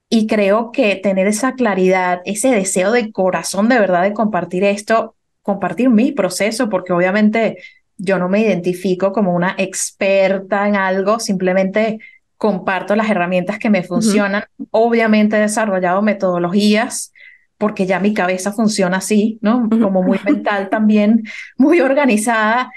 y 0.10 0.26
creo 0.26 0.72
que 0.72 0.96
tener 0.96 1.28
esa 1.28 1.54
claridad, 1.54 2.22
ese 2.26 2.50
deseo 2.50 2.92
de 2.92 3.12
corazón 3.12 3.70
de 3.70 3.80
verdad 3.80 4.04
de 4.04 4.14
compartir 4.14 4.64
esto, 4.64 5.16
compartir 5.42 5.90
mi 5.90 6.12
proceso, 6.12 6.70
porque 6.70 6.94
obviamente 6.94 7.58
yo 7.98 8.18
no 8.18 8.30
me 8.30 8.42
identifico 8.42 9.12
como 9.12 9.36
una 9.36 9.56
experta 9.58 10.68
en 10.68 10.76
algo, 10.76 11.20
simplemente 11.20 12.00
comparto 12.40 12.96
las 12.96 13.10
herramientas 13.10 13.60
que 13.60 13.70
me 13.70 13.84
funcionan. 13.84 14.46
Obviamente 14.72 15.36
he 15.36 15.42
desarrollado 15.42 16.02
metodologías 16.02 17.12
porque 17.58 17.86
ya 17.86 18.00
mi 18.00 18.14
cabeza 18.14 18.54
funciona 18.54 18.98
así, 18.98 19.38
¿no? 19.42 19.68
Como 19.70 20.02
muy 20.02 20.20
mental 20.26 20.70
también, 20.70 21.24
muy 21.58 21.82
organizada. 21.82 22.72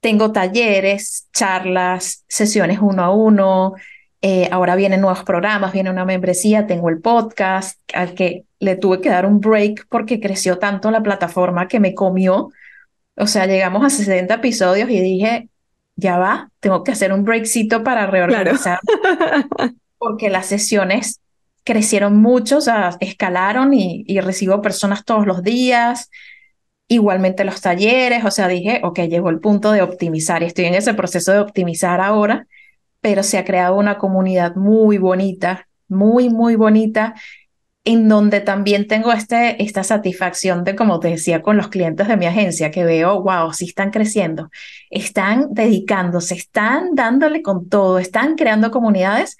Tengo 0.00 0.32
talleres, 0.32 1.28
charlas, 1.32 2.26
sesiones 2.28 2.78
uno 2.82 3.02
a 3.02 3.10
uno. 3.10 3.72
Eh, 4.20 4.50
ahora 4.52 4.76
vienen 4.76 5.00
nuevos 5.00 5.24
programas, 5.24 5.72
viene 5.72 5.88
una 5.88 6.04
membresía, 6.04 6.66
tengo 6.66 6.90
el 6.90 7.00
podcast 7.00 7.80
al 7.94 8.12
que 8.12 8.44
le 8.58 8.76
tuve 8.76 9.00
que 9.00 9.08
dar 9.08 9.24
un 9.24 9.40
break 9.40 9.86
porque 9.88 10.20
creció 10.20 10.58
tanto 10.58 10.90
la 10.90 11.02
plataforma 11.02 11.68
que 11.68 11.80
me 11.80 11.94
comió. 11.94 12.50
O 13.16 13.26
sea, 13.26 13.46
llegamos 13.46 13.82
a 13.82 13.88
60 13.88 14.34
episodios 14.34 14.90
y 14.90 15.00
dije, 15.00 15.48
ya 16.00 16.18
va, 16.18 16.50
tengo 16.60 16.82
que 16.82 16.92
hacer 16.92 17.12
un 17.12 17.24
breakcito 17.24 17.84
para 17.84 18.06
reorganizar, 18.06 18.80
porque 19.98 20.30
las 20.30 20.46
sesiones 20.46 21.20
crecieron 21.64 22.16
mucho, 22.16 22.58
o 22.58 22.60
sea, 22.60 22.96
escalaron 23.00 23.74
y, 23.74 24.04
y, 24.06 24.20
recibo 24.20 24.62
personas 24.62 25.04
todos 25.04 25.26
los 25.26 25.42
días, 25.42 26.10
igualmente 26.88 27.44
los 27.44 27.60
talleres, 27.60 28.24
o 28.24 28.30
sea, 28.30 28.48
dije, 28.48 28.80
ok, 28.82 29.00
llegó 29.00 29.30
el 29.30 29.40
punto 29.40 29.70
de 29.70 29.82
optimizar 29.82 30.42
y 30.42 30.46
estoy 30.46 30.64
en 30.64 30.74
ese 30.74 30.94
proceso 30.94 31.32
de 31.32 31.38
optimizar 31.38 32.00
ahora, 32.00 32.46
pero 33.00 33.22
se 33.22 33.38
ha 33.38 33.44
creado 33.44 33.76
una 33.76 33.98
comunidad 33.98 34.56
muy 34.56 34.98
bonita, 34.98 35.68
muy, 35.88 36.30
muy 36.30 36.56
bonita 36.56 37.14
en 37.84 38.08
donde 38.08 38.40
también 38.40 38.86
tengo 38.86 39.12
este, 39.12 39.62
esta 39.62 39.84
satisfacción 39.84 40.64
de, 40.64 40.76
como 40.76 41.00
te 41.00 41.08
decía, 41.08 41.40
con 41.42 41.56
los 41.56 41.68
clientes 41.68 42.08
de 42.08 42.16
mi 42.16 42.26
agencia, 42.26 42.70
que 42.70 42.84
veo, 42.84 43.22
wow, 43.22 43.52
sí 43.52 43.66
están 43.66 43.90
creciendo, 43.90 44.50
están 44.90 45.48
dedicándose, 45.52 46.34
están 46.34 46.94
dándole 46.94 47.42
con 47.42 47.68
todo, 47.68 47.98
están 47.98 48.36
creando 48.36 48.70
comunidades. 48.70 49.36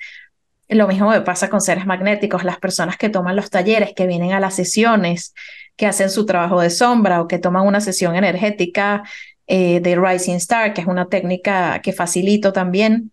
Lo 0.68 0.88
mismo 0.88 1.10
me 1.10 1.20
pasa 1.20 1.50
con 1.50 1.60
seres 1.60 1.84
magnéticos, 1.84 2.44
las 2.44 2.58
personas 2.58 2.96
que 2.96 3.10
toman 3.10 3.36
los 3.36 3.50
talleres, 3.50 3.92
que 3.94 4.06
vienen 4.06 4.32
a 4.32 4.40
las 4.40 4.54
sesiones, 4.54 5.34
que 5.76 5.86
hacen 5.86 6.10
su 6.10 6.24
trabajo 6.26 6.60
de 6.60 6.70
sombra 6.70 7.20
o 7.20 7.28
que 7.28 7.38
toman 7.38 7.66
una 7.66 7.80
sesión 7.80 8.14
energética 8.16 9.02
eh, 9.46 9.80
de 9.80 9.96
Rising 9.96 10.36
Star, 10.36 10.72
que 10.72 10.80
es 10.80 10.86
una 10.86 11.08
técnica 11.08 11.80
que 11.82 11.92
facilito 11.92 12.52
también, 12.52 13.12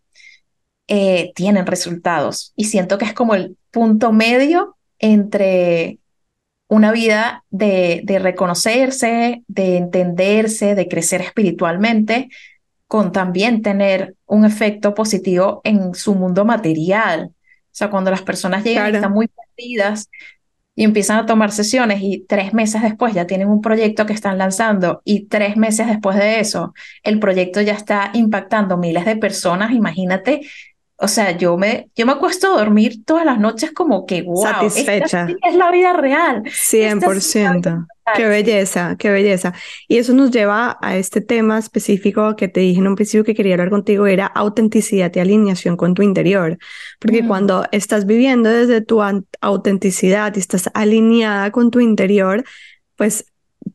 eh, 0.87 1.33
tienen 1.35 1.65
resultados. 1.65 2.53
Y 2.55 2.65
siento 2.65 2.97
que 2.97 3.05
es 3.05 3.13
como 3.13 3.35
el 3.35 3.57
punto 3.71 4.13
medio 4.13 4.76
entre 4.99 5.99
una 6.67 6.91
vida 6.91 7.45
de, 7.49 8.01
de, 8.03 8.19
reconocerse, 8.19 9.43
de 9.47 9.77
entenderse, 9.77 10.75
de 10.75 10.87
crecer 10.87 11.21
espiritualmente, 11.21 12.29
con 12.87 13.11
también 13.11 13.61
tener 13.61 14.15
un 14.25 14.45
efecto 14.45 14.93
positivo 14.93 15.61
en 15.63 15.93
su 15.93 16.15
mundo 16.15 16.45
material. 16.45 17.31
O 17.33 17.77
sea, 17.77 17.89
cuando 17.89 18.11
las 18.11 18.21
personas 18.21 18.63
llegan 18.63 18.91
y 18.91 18.95
están 18.95 19.13
muy 19.13 19.27
perdidas 19.27 20.09
y 20.77 20.83
empiezan 20.83 21.17
a 21.17 21.25
tomar 21.25 21.51
sesiones 21.51 21.99
y 22.01 22.23
tres 22.27 22.53
meses 22.53 22.83
después 22.83 23.13
ya 23.13 23.25
tienen 23.25 23.49
un 23.49 23.61
proyecto 23.61 24.05
que 24.05 24.13
están 24.13 24.37
lanzando 24.37 25.01
y 25.03 25.25
tres 25.25 25.57
meses 25.57 25.87
después 25.87 26.15
de 26.17 26.39
eso 26.39 26.73
el 27.01 27.19
proyecto 27.19 27.61
ya 27.61 27.73
está 27.73 28.11
impactando 28.13 28.77
miles 28.77 29.03
de 29.03 29.15
personas, 29.17 29.71
imagínate 29.71 30.47
o 30.99 31.07
sea, 31.07 31.37
yo 31.37 31.57
me, 31.57 31.91
yo 31.95 32.07
me 32.07 32.13
acuesto 32.13 32.53
a 32.53 32.57
dormir 32.57 33.05
todas 33.05 33.23
las 33.23 33.39
noches 33.39 33.71
como 33.71 34.07
que, 34.07 34.23
wow, 34.23 34.41
satisfecha. 34.41 35.27
es 35.47 35.55
la 35.55 35.71
vida 35.71 35.93
real. 35.93 36.43
100%. 36.43 37.85
qué 38.15 38.25
belleza, 38.25 38.95
qué 38.97 39.11
belleza. 39.11 39.53
Y 39.87 39.97
eso 39.97 40.13
nos 40.13 40.31
lleva 40.31 40.79
a 40.81 40.97
este 40.97 41.21
tema 41.21 41.59
específico 41.59 42.35
que 42.35 42.47
te 42.47 42.61
dije 42.61 42.79
en 42.79 42.87
un 42.87 42.95
principio 42.95 43.23
que 43.23 43.35
quería 43.35 43.53
hablar 43.53 43.69
contigo, 43.69 44.07
era 44.07 44.25
autenticidad 44.25 45.11
y 45.13 45.19
alineación 45.19 45.77
con 45.77 45.93
tu 45.93 46.01
interior. 46.01 46.57
Porque 46.99 47.21
mm. 47.21 47.27
cuando 47.27 47.65
estás 47.71 48.07
viviendo 48.07 48.49
desde 48.49 48.81
tu 48.81 48.99
autenticidad 49.39 50.35
y 50.35 50.39
estás 50.39 50.71
alineada 50.73 51.51
con 51.51 51.69
tu 51.69 51.79
interior, 51.79 52.43
pues 52.95 53.25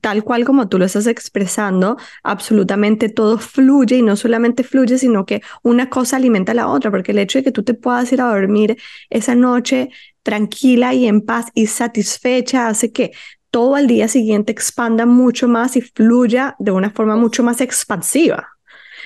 tal 0.00 0.24
cual 0.24 0.44
como 0.44 0.68
tú 0.68 0.78
lo 0.78 0.84
estás 0.84 1.06
expresando, 1.06 1.96
absolutamente 2.22 3.08
todo 3.08 3.38
fluye 3.38 3.96
y 3.96 4.02
no 4.02 4.16
solamente 4.16 4.64
fluye, 4.64 4.98
sino 4.98 5.26
que 5.26 5.42
una 5.62 5.90
cosa 5.90 6.16
alimenta 6.16 6.52
a 6.52 6.54
la 6.54 6.68
otra, 6.68 6.90
porque 6.90 7.12
el 7.12 7.18
hecho 7.18 7.38
de 7.38 7.44
que 7.44 7.52
tú 7.52 7.62
te 7.62 7.74
puedas 7.74 8.12
ir 8.12 8.20
a 8.20 8.28
dormir 8.28 8.76
esa 9.10 9.34
noche 9.34 9.90
tranquila 10.22 10.94
y 10.94 11.06
en 11.06 11.20
paz 11.20 11.46
y 11.54 11.66
satisfecha 11.66 12.68
hace 12.68 12.92
que 12.92 13.12
todo 13.50 13.74
al 13.74 13.86
día 13.86 14.08
siguiente 14.08 14.52
expanda 14.52 15.04
mucho 15.06 15.48
más 15.48 15.76
y 15.76 15.82
fluya 15.82 16.56
de 16.58 16.70
una 16.70 16.90
forma 16.90 17.16
mucho 17.16 17.42
más 17.42 17.60
expansiva. 17.60 18.48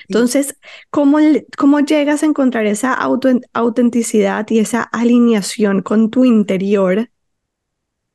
Entonces, 0.07 0.55
¿cómo, 0.89 1.17
cómo 1.57 1.79
llegas 1.81 2.23
a 2.23 2.27
encontrar 2.27 2.65
esa 2.65 2.93
autenticidad 2.93 4.45
y 4.49 4.59
esa 4.59 4.83
alineación 4.83 5.81
con 5.81 6.09
tu 6.09 6.23
interior 6.23 7.09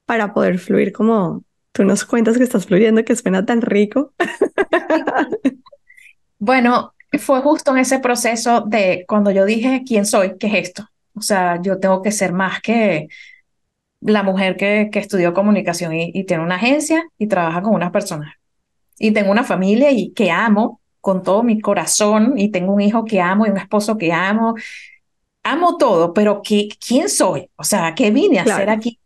para 0.07 0.33
poder 0.33 0.59
fluir 0.59 0.93
como 0.93 1.45
tú 1.73 1.85
nos 1.85 2.05
cuentas 2.05 2.37
que 2.39 2.45
estás 2.45 2.67
fluyendo, 2.67 3.05
que 3.05 3.17
suena 3.17 3.45
tan 3.45 3.63
rico? 3.63 4.13
bueno, 6.39 6.95
fue 7.19 7.41
justo 7.41 7.73
en 7.73 7.79
ese 7.79 7.99
proceso 7.99 8.63
de 8.63 9.05
cuando 9.09 9.31
yo 9.31 9.45
dije, 9.45 9.83
¿quién 9.87 10.07
soy? 10.07 10.37
¿Qué 10.39 10.47
es 10.47 10.69
esto? 10.69 10.89
O 11.15 11.23
sea, 11.23 11.61
yo 11.61 11.79
tengo 11.79 12.03
que 12.03 12.13
ser 12.13 12.33
más 12.33 12.61
que 12.61 13.09
la 14.01 14.23
mujer 14.23 14.57
que, 14.57 14.89
que 14.91 14.99
estudió 14.99 15.35
comunicación 15.35 15.95
y, 15.95 16.11
y, 16.15 16.25
tiene 16.25 16.43
una 16.43 16.57
agencia 16.57 17.05
y 17.19 17.27
trabaja 17.27 17.63
con 17.63 17.75
unas 17.75 17.91
personas. 17.91 18.35
Y 18.99 19.13
tengo 19.13 19.31
una 19.31 19.45
familia 19.45 19.91
y 19.91 20.13
que 20.13 20.31
amo 20.31 20.81
con 21.01 21.23
todo 21.23 21.43
mi 21.43 21.61
corazón 21.61 22.35
y 22.37 22.51
tengo 22.51 22.73
un 22.73 22.81
hijo 22.81 23.05
que 23.05 23.21
amo 23.21 23.47
y 23.47 23.51
un 23.51 23.59
esposo 23.59 23.99
que 23.99 24.13
amo. 24.13 24.55
Amo 25.43 25.77
todo, 25.77 26.13
pero 26.15 26.41
¿qué, 26.43 26.69
¿quién 26.85 27.09
soy? 27.09 27.51
O 27.57 27.65
sea, 27.65 27.95
¿qué 27.95 28.11
vine 28.11 28.39
a 28.39 28.43
hacer 28.43 28.71
aquí? 28.71 28.99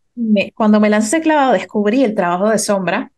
Cuando 0.54 0.80
me 0.80 0.90
lancé 0.90 1.20
clavado 1.20 1.52
descubrí 1.52 2.04
el 2.04 2.14
trabajo 2.14 2.48
de 2.48 2.58
sombra. 2.58 3.12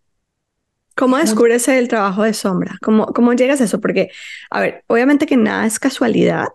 ¿Cómo 0.94 1.16
descubres 1.16 1.68
el 1.68 1.86
trabajo 1.86 2.24
de 2.24 2.34
sombra? 2.34 2.76
¿Cómo, 2.82 3.06
¿Cómo 3.06 3.32
llegas 3.32 3.60
a 3.60 3.64
eso? 3.64 3.80
Porque, 3.80 4.10
a 4.50 4.60
ver, 4.60 4.84
obviamente 4.88 5.26
que 5.26 5.36
nada 5.36 5.64
es 5.64 5.78
casualidad, 5.78 6.48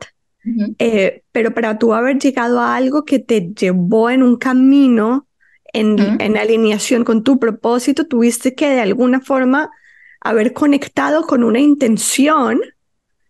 eh, 0.80 1.24
pero 1.32 1.54
para 1.54 1.80
tú 1.80 1.94
haber 1.94 2.20
llegado 2.20 2.60
a 2.60 2.76
algo 2.76 3.06
que 3.06 3.20
te 3.20 3.54
llevó 3.54 4.10
en 4.10 4.22
un 4.22 4.36
camino 4.36 5.28
en, 5.72 5.98
en 6.22 6.38
alineación 6.38 7.06
con 7.06 7.24
tu 7.24 7.40
propósito, 7.40 8.06
tuviste 8.06 8.54
que 8.54 8.70
de 8.70 8.82
alguna 8.82 9.22
forma 9.22 9.72
haber 10.20 10.52
conectado 10.52 11.24
con 11.24 11.44
una 11.46 11.60
intención 11.60 12.60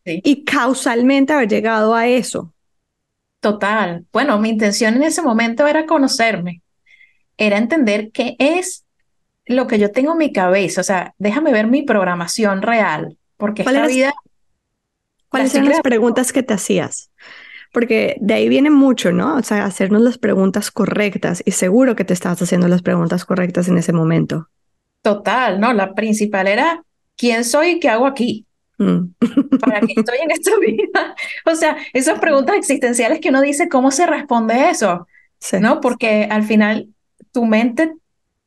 y 0.04 0.44
causalmente 0.44 1.34
haber 1.34 1.48
llegado 1.48 1.94
a 1.94 2.08
eso. 2.08 2.54
Total. 3.40 4.06
Bueno, 4.12 4.40
mi 4.40 4.50
intención 4.50 4.96
en 4.96 5.04
ese 5.04 5.22
momento 5.22 5.68
era 5.68 5.86
conocerme, 5.86 6.63
era 7.38 7.58
entender 7.58 8.12
qué 8.12 8.36
es 8.40 8.86
lo 9.46 9.68
que 9.68 9.80
yo 9.80 9.92
tengo 9.92 10.14
en 10.14 10.18
mi 10.18 10.32
cabeza, 10.32 10.82
o 10.82 10.84
sea, 10.84 11.14
déjame 11.18 11.52
ver 11.52 11.68
mi 11.68 11.84
programación 11.84 12.62
real, 12.62 13.18
porque 13.38 13.64
esta 13.64 13.88
vida... 13.88 14.14
¿Cuáles 15.30 15.56
eran 15.56 15.70
las 15.70 15.82
preguntas 15.82 16.32
que 16.32 16.44
te 16.44 16.54
hacías? 16.54 17.10
Porque 17.72 18.18
de 18.22 18.36
ahí 18.36 18.50
viene 18.50 18.70
mucho, 18.70 19.12
¿no? 19.12 19.36
O 19.36 19.42
sea, 19.42 19.66
hacernos 19.66 20.04
las 20.04 20.20
preguntas 20.20 20.70
correctas 20.70 21.42
y 21.44 21.52
seguro 21.52 21.96
que 21.96 22.06
te 22.06 22.14
estabas 22.14 22.40
haciendo 22.40 22.68
las 22.68 22.84
preguntas 22.84 23.26
correctas 23.26 23.68
en 23.68 23.80
ese 23.80 23.94
momento. 23.94 24.48
Total, 25.02 25.60
no, 25.60 25.74
la 25.74 25.96
principal 25.96 26.48
era 26.48 26.84
quién 27.18 27.44
soy 27.44 27.72
y 27.72 27.80
qué 27.80 27.90
hago 27.90 28.06
aquí. 28.06 28.46
Mm. 28.78 29.14
¿Para 29.60 29.82
qué 29.82 29.94
estoy 29.98 30.18
en 30.22 30.32
esta 30.32 30.52
vida? 30.62 31.16
O 31.46 31.56
sea, 31.56 31.78
esas 31.94 32.20
preguntas 32.20 32.56
existenciales 32.56 33.20
que 33.20 33.30
uno 33.30 33.42
dice, 33.42 33.68
¿cómo 33.70 33.90
se 33.90 34.06
responde 34.06 34.70
eso? 34.70 35.08
¿No? 35.60 35.82
Porque 35.82 36.28
al 36.30 36.44
final 36.44 36.88
tu 37.32 37.46
mente 37.46 37.94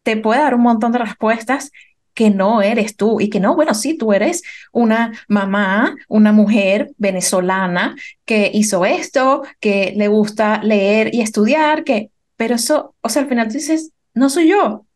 te 0.03 0.17
puede 0.17 0.41
dar 0.41 0.55
un 0.55 0.63
montón 0.63 0.93
de 0.93 0.99
respuestas 0.99 1.71
que 2.15 2.31
no 2.31 2.63
eres 2.63 2.97
tú 2.97 3.21
y 3.21 3.29
que 3.29 3.41
no, 3.41 3.55
bueno, 3.55 3.75
sí, 3.75 3.99
tú 3.99 4.15
eres 4.15 4.43
una 4.73 5.13
mamá, 5.29 5.95
una 6.09 6.33
mujer 6.33 6.93
venezolana 6.97 7.95
que 8.25 8.51
hizo 8.55 8.87
esto, 8.87 9.43
que 9.61 9.93
le 9.97 10.09
gusta 10.09 10.63
leer 10.63 11.15
y 11.15 11.21
estudiar, 11.21 11.85
que, 11.85 12.11
pero 12.37 12.55
eso, 12.55 12.95
o 13.03 13.09
sea, 13.11 13.23
al 13.23 13.29
final 13.29 13.49
tú 13.49 13.55
dices, 13.55 13.93
no 14.15 14.31
soy 14.31 14.49
yo. 14.49 14.87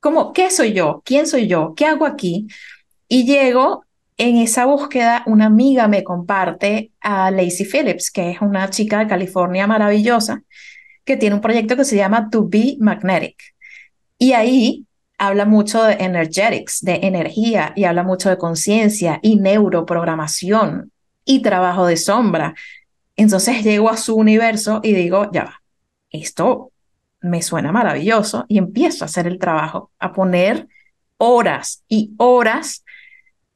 ¿Cómo, 0.00 0.32
¿Qué 0.32 0.50
soy 0.50 0.72
yo? 0.72 1.02
¿Quién 1.04 1.26
soy 1.26 1.48
yo? 1.48 1.74
¿Qué 1.76 1.84
hago 1.84 2.06
aquí? 2.06 2.46
Y 3.06 3.26
llego 3.26 3.84
en 4.16 4.36
esa 4.36 4.64
búsqueda, 4.64 5.22
una 5.26 5.46
amiga 5.46 5.86
me 5.88 6.04
comparte 6.04 6.92
a 7.00 7.30
Lacey 7.30 7.66
Phillips, 7.66 8.10
que 8.10 8.30
es 8.30 8.40
una 8.40 8.70
chica 8.70 9.00
de 9.00 9.06
California 9.06 9.66
maravillosa, 9.66 10.42
que 11.04 11.16
tiene 11.16 11.34
un 11.34 11.40
proyecto 11.40 11.76
que 11.76 11.84
se 11.84 11.96
llama 11.96 12.30
To 12.30 12.46
Be 12.48 12.76
Magnetic. 12.80 13.36
Y 14.18 14.32
ahí 14.32 14.86
habla 15.18 15.44
mucho 15.44 15.82
de 15.84 15.94
energetics, 15.94 16.80
de 16.82 17.00
energía, 17.02 17.72
y 17.76 17.84
habla 17.84 18.02
mucho 18.02 18.30
de 18.30 18.38
conciencia 18.38 19.20
y 19.22 19.36
neuroprogramación 19.36 20.92
y 21.24 21.40
trabajo 21.40 21.86
de 21.86 21.96
sombra. 21.96 22.54
Entonces 23.16 23.62
llego 23.62 23.90
a 23.90 23.96
su 23.96 24.16
universo 24.16 24.80
y 24.82 24.92
digo, 24.92 25.30
ya 25.32 25.44
va, 25.44 25.62
esto 26.10 26.72
me 27.20 27.42
suena 27.42 27.72
maravilloso 27.72 28.44
y 28.48 28.58
empiezo 28.58 29.04
a 29.04 29.06
hacer 29.06 29.26
el 29.26 29.38
trabajo, 29.38 29.90
a 29.98 30.12
poner 30.12 30.68
horas 31.16 31.84
y 31.88 32.12
horas 32.18 32.83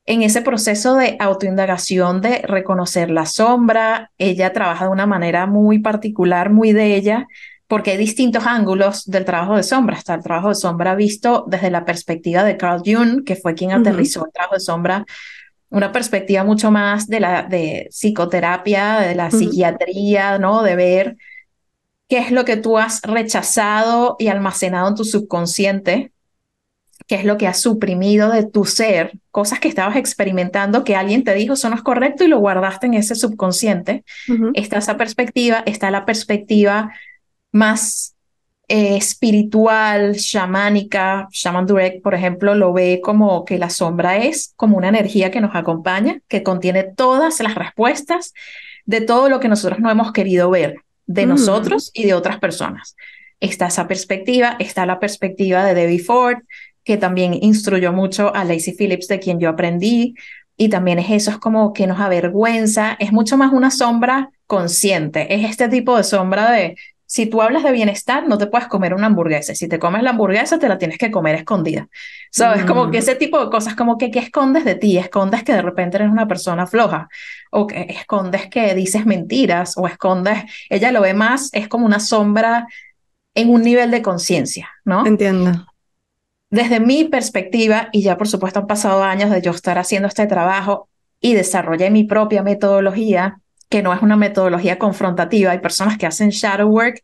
en 0.08 0.22
ese 0.22 0.40
proceso 0.40 0.94
de 0.94 1.16
autoindagación, 1.20 2.22
de 2.22 2.38
reconocer 2.38 3.10
la 3.10 3.26
sombra. 3.26 4.10
Ella 4.16 4.54
trabaja 4.54 4.86
de 4.86 4.90
una 4.90 5.04
manera 5.04 5.46
muy 5.46 5.80
particular, 5.80 6.48
muy 6.48 6.72
de 6.72 6.96
ella, 6.96 7.28
porque 7.66 7.90
hay 7.90 7.98
distintos 7.98 8.46
ángulos 8.46 9.04
del 9.04 9.26
trabajo 9.26 9.56
de 9.56 9.62
sombra. 9.62 9.98
Está 9.98 10.14
el 10.14 10.22
trabajo 10.22 10.48
de 10.48 10.54
sombra 10.54 10.94
visto 10.94 11.44
desde 11.46 11.70
la 11.70 11.84
perspectiva 11.84 12.42
de 12.42 12.56
Carl 12.56 12.80
Jung, 12.82 13.22
que 13.22 13.36
fue 13.36 13.54
quien 13.54 13.72
aterrizó 13.72 14.24
el 14.24 14.32
trabajo 14.32 14.54
de 14.54 14.60
sombra, 14.60 15.04
una 15.68 15.92
perspectiva 15.92 16.42
mucho 16.42 16.70
más 16.70 17.06
de 17.06 17.20
la 17.20 17.42
de 17.42 17.88
psicoterapia, 17.90 19.00
de 19.00 19.14
la 19.14 19.30
psiquiatría, 19.30 20.38
¿no? 20.38 20.62
De 20.62 20.74
ver 20.74 21.16
qué 22.08 22.16
es 22.16 22.30
lo 22.30 22.46
que 22.46 22.56
tú 22.56 22.78
has 22.78 23.02
rechazado 23.02 24.16
y 24.18 24.28
almacenado 24.28 24.88
en 24.88 24.94
tu 24.94 25.04
subconsciente, 25.04 26.12
qué 27.08 27.14
es 27.16 27.24
lo 27.24 27.38
que 27.38 27.48
has 27.48 27.60
suprimido 27.60 28.30
de 28.30 28.44
tu 28.44 28.66
ser, 28.66 29.18
cosas 29.30 29.58
que 29.60 29.68
estabas 29.68 29.96
experimentando 29.96 30.84
que 30.84 30.94
alguien 30.94 31.24
te 31.24 31.34
dijo 31.34 31.54
eso 31.54 31.70
no 31.70 31.74
es 31.74 31.82
correcto 31.82 32.22
y 32.22 32.28
lo 32.28 32.38
guardaste 32.38 32.86
en 32.86 32.94
ese 32.94 33.14
subconsciente. 33.14 34.04
Está 34.54 34.78
esa 34.78 34.98
perspectiva, 34.98 35.62
está 35.64 35.90
la 35.90 36.04
perspectiva 36.04 36.92
más 37.50 38.14
eh, 38.68 38.98
espiritual, 38.98 40.16
chamánica. 40.16 41.28
Shaman 41.32 41.66
Durek, 41.66 42.02
por 42.02 42.14
ejemplo, 42.14 42.54
lo 42.54 42.74
ve 42.74 43.00
como 43.02 43.46
que 43.46 43.58
la 43.58 43.70
sombra 43.70 44.18
es 44.18 44.52
como 44.56 44.76
una 44.76 44.88
energía 44.88 45.30
que 45.30 45.40
nos 45.40 45.56
acompaña, 45.56 46.20
que 46.28 46.42
contiene 46.42 46.84
todas 46.84 47.40
las 47.40 47.54
respuestas 47.54 48.34
de 48.84 49.00
todo 49.00 49.30
lo 49.30 49.40
que 49.40 49.48
nosotros 49.48 49.80
no 49.80 49.90
hemos 49.90 50.12
querido 50.12 50.50
ver 50.50 50.76
de 51.06 51.24
mm. 51.24 51.28
nosotros 51.30 51.90
y 51.94 52.04
de 52.04 52.12
otras 52.12 52.38
personas. 52.38 52.96
Está 53.40 53.68
esa 53.68 53.88
perspectiva, 53.88 54.56
está 54.58 54.84
la 54.84 55.00
perspectiva 55.00 55.64
de 55.64 55.74
Debbie 55.74 56.00
Ford, 56.00 56.38
que 56.88 56.96
también 56.96 57.34
instruyó 57.34 57.92
mucho 57.92 58.34
a 58.34 58.44
Lacey 58.44 58.72
Phillips, 58.72 59.08
de 59.08 59.20
quien 59.20 59.38
yo 59.38 59.50
aprendí, 59.50 60.14
y 60.56 60.70
también 60.70 60.98
es 60.98 61.10
eso, 61.10 61.30
es 61.30 61.36
como 61.36 61.74
que 61.74 61.86
nos 61.86 62.00
avergüenza, 62.00 62.96
es 62.98 63.12
mucho 63.12 63.36
más 63.36 63.52
una 63.52 63.70
sombra 63.70 64.30
consciente, 64.46 65.34
es 65.34 65.44
este 65.44 65.68
tipo 65.68 65.98
de 65.98 66.02
sombra 66.02 66.50
de 66.50 66.76
si 67.04 67.26
tú 67.26 67.42
hablas 67.42 67.62
de 67.62 67.72
bienestar, 67.72 68.26
no 68.26 68.38
te 68.38 68.46
puedes 68.46 68.68
comer 68.68 68.94
una 68.94 69.08
hamburguesa. 69.08 69.54
Si 69.54 69.68
te 69.68 69.78
comes 69.78 70.02
la 70.02 70.10
hamburguesa, 70.10 70.58
te 70.58 70.66
la 70.66 70.78
tienes 70.78 70.96
que 70.96 71.10
comer 71.10 71.34
escondida. 71.34 71.88
¿Sabes? 72.30 72.64
Como 72.64 72.90
que 72.90 72.98
ese 72.98 73.16
tipo 73.16 73.38
de 73.42 73.50
cosas, 73.50 73.74
como 73.74 73.98
que 73.98 74.10
¿qué 74.10 74.20
escondes 74.20 74.64
de 74.64 74.74
ti? 74.74 74.96
Escondes 74.96 75.42
que 75.42 75.52
de 75.52 75.60
repente 75.60 75.98
eres 75.98 76.10
una 76.10 76.26
persona 76.26 76.66
floja, 76.66 77.10
o 77.50 77.66
que 77.66 77.82
escondes 77.90 78.48
que 78.48 78.74
dices 78.74 79.04
mentiras, 79.04 79.74
o 79.76 79.86
escondes, 79.86 80.38
ella 80.70 80.90
lo 80.90 81.02
ve 81.02 81.12
más, 81.12 81.50
es 81.52 81.68
como 81.68 81.84
una 81.84 82.00
sombra 82.00 82.66
en 83.34 83.50
un 83.50 83.60
nivel 83.60 83.90
de 83.90 84.00
conciencia, 84.00 84.70
¿no? 84.86 85.06
Entiendo. 85.06 85.67
Desde 86.50 86.80
mi 86.80 87.04
perspectiva, 87.04 87.88
y 87.92 88.02
ya 88.02 88.16
por 88.16 88.28
supuesto 88.28 88.60
han 88.60 88.66
pasado 88.66 89.02
años 89.02 89.30
de 89.30 89.42
yo 89.42 89.50
estar 89.50 89.78
haciendo 89.78 90.08
este 90.08 90.26
trabajo 90.26 90.88
y 91.20 91.34
desarrollé 91.34 91.90
mi 91.90 92.04
propia 92.04 92.42
metodología, 92.42 93.40
que 93.68 93.82
no 93.82 93.92
es 93.92 94.00
una 94.00 94.16
metodología 94.16 94.78
confrontativa. 94.78 95.52
Hay 95.52 95.58
personas 95.58 95.98
que 95.98 96.06
hacen 96.06 96.30
shadow 96.30 96.68
work 96.68 97.02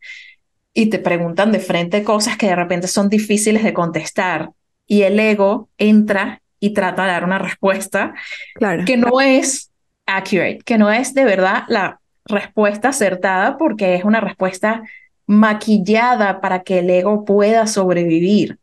y 0.73 0.87
te 0.87 0.99
preguntan 0.99 1.51
de 1.51 1.59
frente 1.59 2.03
cosas 2.03 2.37
que 2.37 2.47
de 2.47 2.55
repente 2.55 2.87
son 2.87 3.07
difíciles 3.07 3.63
de 3.63 3.73
contestar 3.73 4.49
y 4.87 5.03
el 5.03 5.19
ego 5.19 5.69
entra 5.77 6.41
y 6.59 6.71
trata 6.71 7.03
de 7.03 7.11
dar 7.11 7.23
una 7.23 7.39
respuesta 7.39 8.13
claro. 8.55 8.83
que 8.85 8.97
no 8.97 9.21
es 9.21 9.71
accurate, 10.05 10.59
que 10.65 10.77
no 10.77 10.91
es 10.91 11.13
de 11.13 11.25
verdad 11.25 11.63
la 11.67 11.99
respuesta 12.25 12.89
acertada 12.89 13.57
porque 13.57 13.95
es 13.95 14.03
una 14.03 14.21
respuesta 14.21 14.83
maquillada 15.27 16.41
para 16.41 16.63
que 16.63 16.79
el 16.79 16.89
ego 16.89 17.25
pueda 17.25 17.67
sobrevivir. 17.67 18.59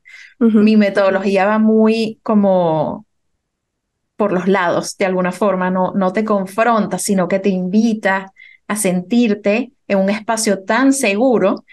Mi 0.50 0.76
metodología 0.76 1.46
va 1.46 1.58
muy 1.58 2.18
como 2.22 3.06
por 4.16 4.32
los 4.32 4.48
lados, 4.48 4.96
de 4.96 5.06
alguna 5.06 5.32
forma, 5.32 5.70
no, 5.70 5.92
no 5.94 6.12
te 6.12 6.24
confronta, 6.24 6.98
sino 6.98 7.28
que 7.28 7.38
te 7.38 7.48
invita 7.48 8.32
a 8.68 8.76
sentirte 8.76 9.72
en 9.88 9.98
un 9.98 10.10
espacio 10.10 10.62
tan 10.64 10.92
seguro 10.92 11.64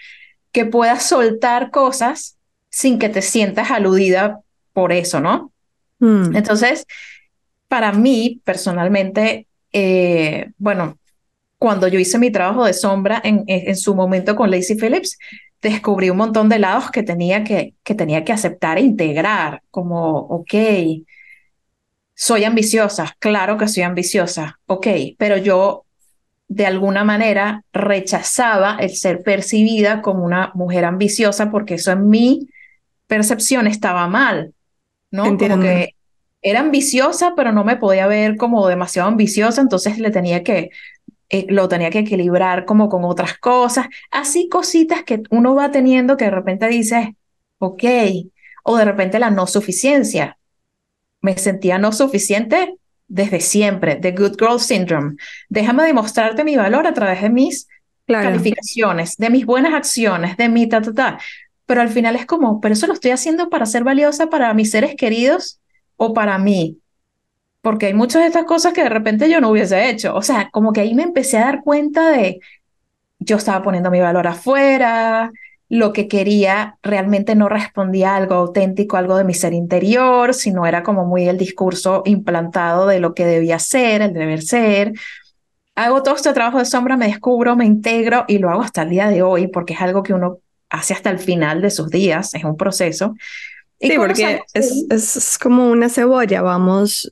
que 0.52 0.66
puedas 0.66 1.04
soltar 1.04 1.70
cosas 1.70 2.36
sin 2.68 2.98
que 2.98 3.08
te 3.08 3.22
sientas 3.22 3.70
aludida 3.70 4.40
por 4.72 4.92
eso, 4.92 5.20
¿no? 5.20 5.52
Mm. 5.98 6.36
Entonces, 6.36 6.86
para 7.68 7.92
mí, 7.92 8.40
personalmente, 8.44 9.46
eh, 9.72 10.50
bueno, 10.58 10.98
cuando 11.58 11.88
yo 11.88 11.98
hice 11.98 12.18
mi 12.18 12.30
trabajo 12.30 12.64
de 12.64 12.72
sombra 12.72 13.20
en, 13.22 13.44
en, 13.46 13.76
su 13.76 13.94
momento 13.94 14.34
con 14.34 14.50
Lacey 14.50 14.76
Phillips, 14.76 15.18
descubrí 15.62 16.10
un 16.10 16.16
montón 16.16 16.48
de 16.48 16.58
lados 16.58 16.90
que 16.90 17.02
tenía 17.02 17.44
que, 17.44 17.74
que 17.82 17.94
tenía 17.94 18.24
que 18.24 18.32
aceptar 18.32 18.78
e 18.78 18.82
integrar, 18.82 19.62
como, 19.70 20.18
ok, 20.18 20.54
soy 22.14 22.44
ambiciosa, 22.44 23.16
claro 23.18 23.56
que 23.56 23.68
soy 23.68 23.82
ambiciosa, 23.82 24.60
ok, 24.66 24.86
pero 25.18 25.36
yo 25.36 25.84
de 26.48 26.66
alguna 26.66 27.04
manera 27.04 27.64
rechazaba 27.72 28.76
el 28.80 28.90
ser 28.96 29.22
percibida 29.22 30.02
como 30.02 30.24
una 30.24 30.50
mujer 30.54 30.84
ambiciosa 30.84 31.50
porque 31.50 31.74
eso 31.74 31.92
en 31.92 32.08
mi 32.08 32.48
percepción 33.06 33.66
estaba 33.66 34.08
mal, 34.08 34.52
¿no? 35.10 35.36
Como 35.38 35.60
que 35.60 35.94
era 36.42 36.60
ambiciosa, 36.60 37.34
pero 37.36 37.52
no 37.52 37.64
me 37.64 37.76
podía 37.76 38.06
ver 38.06 38.36
como 38.36 38.66
demasiado 38.66 39.08
ambiciosa, 39.08 39.60
entonces 39.60 39.98
le 39.98 40.10
tenía 40.10 40.42
que, 40.42 40.70
eh, 41.30 41.46
lo 41.48 41.68
tenía 41.68 41.90
que 41.90 42.00
equilibrar 42.00 42.64
como 42.64 42.88
con 42.88 43.04
otras 43.04 43.38
cosas, 43.38 43.86
así 44.10 44.48
cositas 44.48 45.04
que 45.04 45.22
uno 45.30 45.54
va 45.54 45.70
teniendo 45.70 46.16
que 46.16 46.24
de 46.24 46.32
repente 46.32 46.66
dices, 46.68 47.08
ok, 47.58 47.84
o 48.64 48.76
de 48.76 48.84
repente 48.84 49.18
la 49.18 49.30
no 49.30 49.46
suficiencia. 49.46 50.38
Me 51.20 51.36
sentía 51.38 51.78
no 51.78 51.92
suficiente 51.92 52.74
desde 53.06 53.40
siempre, 53.40 53.96
The 53.96 54.12
Good 54.12 54.36
Girl 54.38 54.60
Syndrome. 54.60 55.16
Déjame 55.48 55.84
demostrarte 55.84 56.44
mi 56.44 56.56
valor 56.56 56.86
a 56.86 56.94
través 56.94 57.22
de 57.22 57.30
mis 57.30 57.68
calificaciones, 58.06 59.16
de 59.16 59.30
mis 59.30 59.46
buenas 59.46 59.74
acciones, 59.74 60.36
de 60.36 60.48
mi 60.48 60.68
ta, 60.68 60.82
ta, 60.82 60.92
ta. 60.92 61.18
Pero 61.66 61.80
al 61.80 61.90
final 61.90 62.16
es 62.16 62.26
como, 62.26 62.60
pero 62.60 62.72
eso 62.72 62.88
lo 62.88 62.92
estoy 62.92 63.12
haciendo 63.12 63.50
para 63.50 63.66
ser 63.66 63.84
valiosa 63.84 64.28
para 64.28 64.52
mis 64.54 64.70
seres 64.70 64.96
queridos 64.96 65.60
o 65.96 66.12
para 66.12 66.38
mí. 66.38 66.78
Porque 67.62 67.86
hay 67.86 67.94
muchas 67.94 68.22
de 68.22 68.28
estas 68.28 68.44
cosas 68.44 68.72
que 68.72 68.82
de 68.82 68.88
repente 68.88 69.30
yo 69.30 69.40
no 69.40 69.50
hubiese 69.50 69.90
hecho. 69.90 70.14
O 70.14 70.22
sea, 70.22 70.48
como 70.50 70.72
que 70.72 70.80
ahí 70.80 70.94
me 70.94 71.02
empecé 71.02 71.38
a 71.38 71.46
dar 71.46 71.62
cuenta 71.62 72.10
de, 72.10 72.40
yo 73.18 73.36
estaba 73.36 73.62
poniendo 73.62 73.90
mi 73.90 74.00
valor 74.00 74.26
afuera, 74.26 75.30
lo 75.68 75.92
que 75.92 76.08
quería 76.08 76.78
realmente 76.82 77.34
no 77.34 77.48
respondía 77.48 78.12
a 78.12 78.16
algo 78.16 78.34
auténtico, 78.34 78.96
algo 78.96 79.16
de 79.16 79.24
mi 79.24 79.34
ser 79.34 79.52
interior, 79.52 80.34
sino 80.34 80.66
era 80.66 80.82
como 80.82 81.04
muy 81.04 81.28
el 81.28 81.38
discurso 81.38 82.02
implantado 82.06 82.86
de 82.86 82.98
lo 82.98 83.14
que 83.14 83.24
debía 83.24 83.58
ser, 83.58 84.02
el 84.02 84.14
deber 84.14 84.42
ser. 84.42 84.92
Hago 85.76 86.02
todo 86.02 86.16
este 86.16 86.32
trabajo 86.32 86.58
de 86.58 86.64
sombra, 86.64 86.96
me 86.96 87.06
descubro, 87.06 87.56
me 87.56 87.66
integro 87.66 88.24
y 88.26 88.38
lo 88.38 88.50
hago 88.50 88.62
hasta 88.62 88.82
el 88.82 88.90
día 88.90 89.08
de 89.08 89.22
hoy 89.22 89.46
porque 89.46 89.74
es 89.74 89.80
algo 89.80 90.02
que 90.02 90.12
uno 90.12 90.38
hace 90.70 90.94
hasta 90.94 91.10
el 91.10 91.18
final 91.18 91.62
de 91.62 91.70
sus 91.70 91.90
días, 91.90 92.34
es 92.34 92.44
un 92.44 92.56
proceso 92.56 93.14
sí, 93.80 93.92
porque 93.96 94.42
es, 94.54 94.86
es, 94.90 95.38
como 95.38 95.70
una 95.70 95.88
cebolla, 95.88 96.42
vamos 96.42 97.10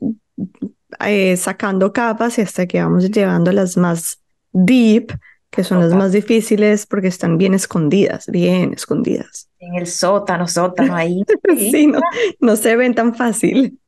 eh, 1.05 1.37
sacando 1.37 1.93
capas 1.93 2.39
y 2.39 2.43
hasta 2.43 2.67
que 2.67 2.83
vamos 2.83 3.11
llegando 3.11 3.51
a 3.51 3.55
las 3.55 3.77
más 3.77 4.21
deep, 4.53 5.19
que 5.51 5.65
son 5.65 5.81
las 5.81 5.93
más 5.95 6.13
difíciles 6.13 6.87
porque 6.87 7.09
están 7.09 7.39
bien 7.39 7.55
escondidas, 7.55 8.27
bien 8.27 8.73
escondidas. 8.75 9.49
En 9.59 9.75
el 9.75 9.87
sótano, 9.87 10.47
sótano 10.47 10.95
ahí. 10.95 11.23
sí, 11.59 11.87
no, 11.87 12.01
no 12.41 12.57
se 12.57 12.77
ven 12.77 12.95
tan 12.95 13.15
fácil. 13.15 13.79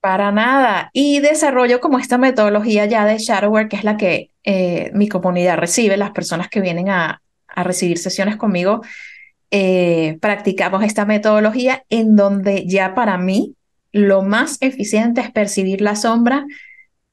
Para 0.00 0.30
nada. 0.30 0.90
Y 0.92 1.20
desarrollo 1.20 1.80
como 1.80 1.98
esta 1.98 2.18
metodología 2.18 2.86
ya 2.86 3.04
de 3.04 3.18
Shadowwork, 3.18 3.70
que 3.70 3.76
es 3.76 3.84
la 3.84 3.96
que 3.96 4.30
eh, 4.44 4.90
mi 4.94 5.08
comunidad 5.08 5.58
recibe, 5.58 5.96
las 5.96 6.12
personas 6.12 6.48
que 6.48 6.60
vienen 6.60 6.88
a, 6.90 7.22
a 7.48 7.62
recibir 7.64 7.98
sesiones 7.98 8.36
conmigo, 8.36 8.82
eh, 9.50 10.18
practicamos 10.20 10.82
esta 10.82 11.06
metodología 11.06 11.84
en 11.88 12.16
donde 12.16 12.66
ya 12.66 12.94
para 12.94 13.16
mí 13.16 13.56
lo 13.96 14.22
más 14.22 14.58
eficiente 14.60 15.20
es 15.20 15.30
percibir 15.30 15.80
la 15.80 15.96
sombra 15.96 16.46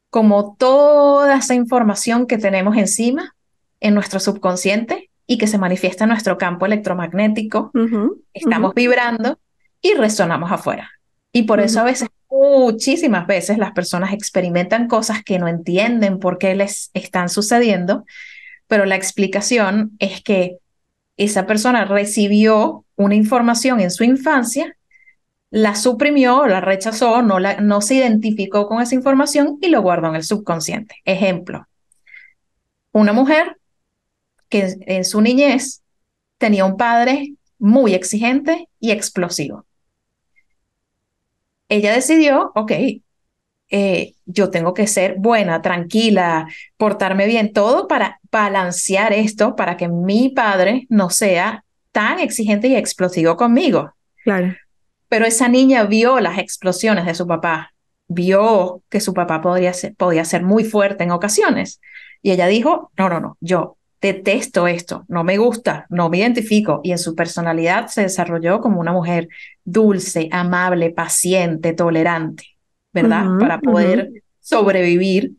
como 0.10 0.56
toda 0.58 1.38
esa 1.38 1.56
información 1.56 2.28
que 2.28 2.38
tenemos 2.38 2.78
encima 2.78 3.36
en 3.80 3.96
nuestro 3.96 4.20
subconsciente 4.20 5.10
y 5.26 5.38
que 5.38 5.48
se 5.48 5.58
manifiesta 5.58 6.04
en 6.04 6.12
nuestro 6.12 6.38
campo 6.38 6.66
electromagnético. 6.66 7.72
Estamos 8.34 8.76
vibrando 8.76 9.40
y 9.82 9.94
resonamos 9.96 10.52
afuera. 10.52 10.92
Y 11.32 11.44
por 11.44 11.60
eso 11.60 11.80
a 11.80 11.84
veces, 11.84 12.10
muchísimas 12.30 13.26
veces, 13.26 13.58
las 13.58 13.72
personas 13.72 14.14
experimentan 14.14 14.88
cosas 14.88 15.24
que 15.24 15.40
no 15.40 15.48
entienden 15.48 16.20
por 16.20 16.38
qué 16.38 16.54
les 16.54 16.92
están 16.94 17.30
sucediendo, 17.30 18.06
pero 18.68 18.86
la 18.86 18.96
explicación 18.96 19.94
es 20.00 20.22
que 20.22 20.58
esa 21.18 21.46
persona 21.46 21.86
recibió 21.86 22.86
una 22.96 23.16
información 23.16 23.80
en 23.80 23.92
su 23.92 24.04
infancia, 24.04 24.78
la 25.54 25.76
suprimió, 25.76 26.48
la 26.48 26.62
rechazó, 26.62 27.22
no, 27.22 27.38
la, 27.38 27.62
no 27.62 27.80
se 27.80 27.94
identificó 27.94 28.68
con 28.68 28.82
esa 28.82 28.96
información 28.96 29.60
y 29.62 29.68
lo 29.68 29.84
guardó 29.84 30.08
en 30.08 30.16
el 30.16 30.24
subconsciente. 30.24 30.96
Ejemplo, 31.06 31.68
una 32.92 33.14
mujer 33.14 33.58
que 34.50 34.76
en 34.82 35.06
su 35.06 35.22
niñez 35.22 35.84
tenía 36.40 36.66
un 36.66 36.76
padre 36.76 37.36
muy 37.60 37.94
exigente 37.94 38.68
y 38.80 38.90
explosivo. 38.90 39.68
Ella 41.70 41.94
decidió, 41.94 42.52
ok, 42.56 42.72
eh, 43.70 44.16
yo 44.26 44.50
tengo 44.50 44.74
que 44.74 44.88
ser 44.88 45.18
buena, 45.20 45.62
tranquila, 45.62 46.48
portarme 46.78 47.28
bien, 47.28 47.54
todo 47.54 47.88
para 47.88 48.20
balancear 48.32 49.14
esto, 49.14 49.56
para 49.56 49.78
que 49.78 49.88
mi 49.88 50.30
padre 50.30 50.88
no 50.90 51.12
sea 51.12 51.64
tan 51.92 52.20
exigente 52.20 52.70
y 52.70 52.76
explosivo 52.76 53.38
conmigo. 53.38 53.94
Claro. 54.24 54.56
Pero 55.14 55.28
esa 55.28 55.48
niña 55.48 55.84
vio 55.84 56.20
las 56.20 56.40
explosiones 56.40 57.06
de 57.06 57.14
su 57.14 57.28
papá, 57.28 57.72
vio 58.08 58.82
que 58.90 59.00
su 59.00 59.14
papá 59.14 59.42
podía 59.42 59.72
ser, 59.72 59.94
podía 59.94 60.26
ser 60.26 60.42
muy 60.42 60.64
fuerte 60.64 61.04
en 61.04 61.12
ocasiones. 61.12 61.80
Y 62.24 62.32
ella 62.32 62.48
dijo, 62.48 62.92
no, 62.98 63.10
no, 63.10 63.20
no, 63.20 63.38
yo 63.40 63.78
detesto 64.02 64.68
esto, 64.68 65.06
no 65.08 65.24
me 65.24 65.38
gusta, 65.38 65.86
no 65.90 66.10
me 66.10 66.18
identifico. 66.18 66.82
Y 66.84 66.94
en 66.94 66.98
su 66.98 67.14
personalidad 67.14 67.90
se 67.90 68.02
desarrolló 68.02 68.60
como 68.60 68.80
una 68.80 68.92
mujer 68.92 69.28
dulce, 69.64 70.30
amable, 70.32 70.90
paciente, 70.90 71.74
tolerante. 71.74 72.46
¿verdad? 72.92 73.38
Para 73.40 73.60
poder 73.60 74.10
sobrevivir, 74.40 75.34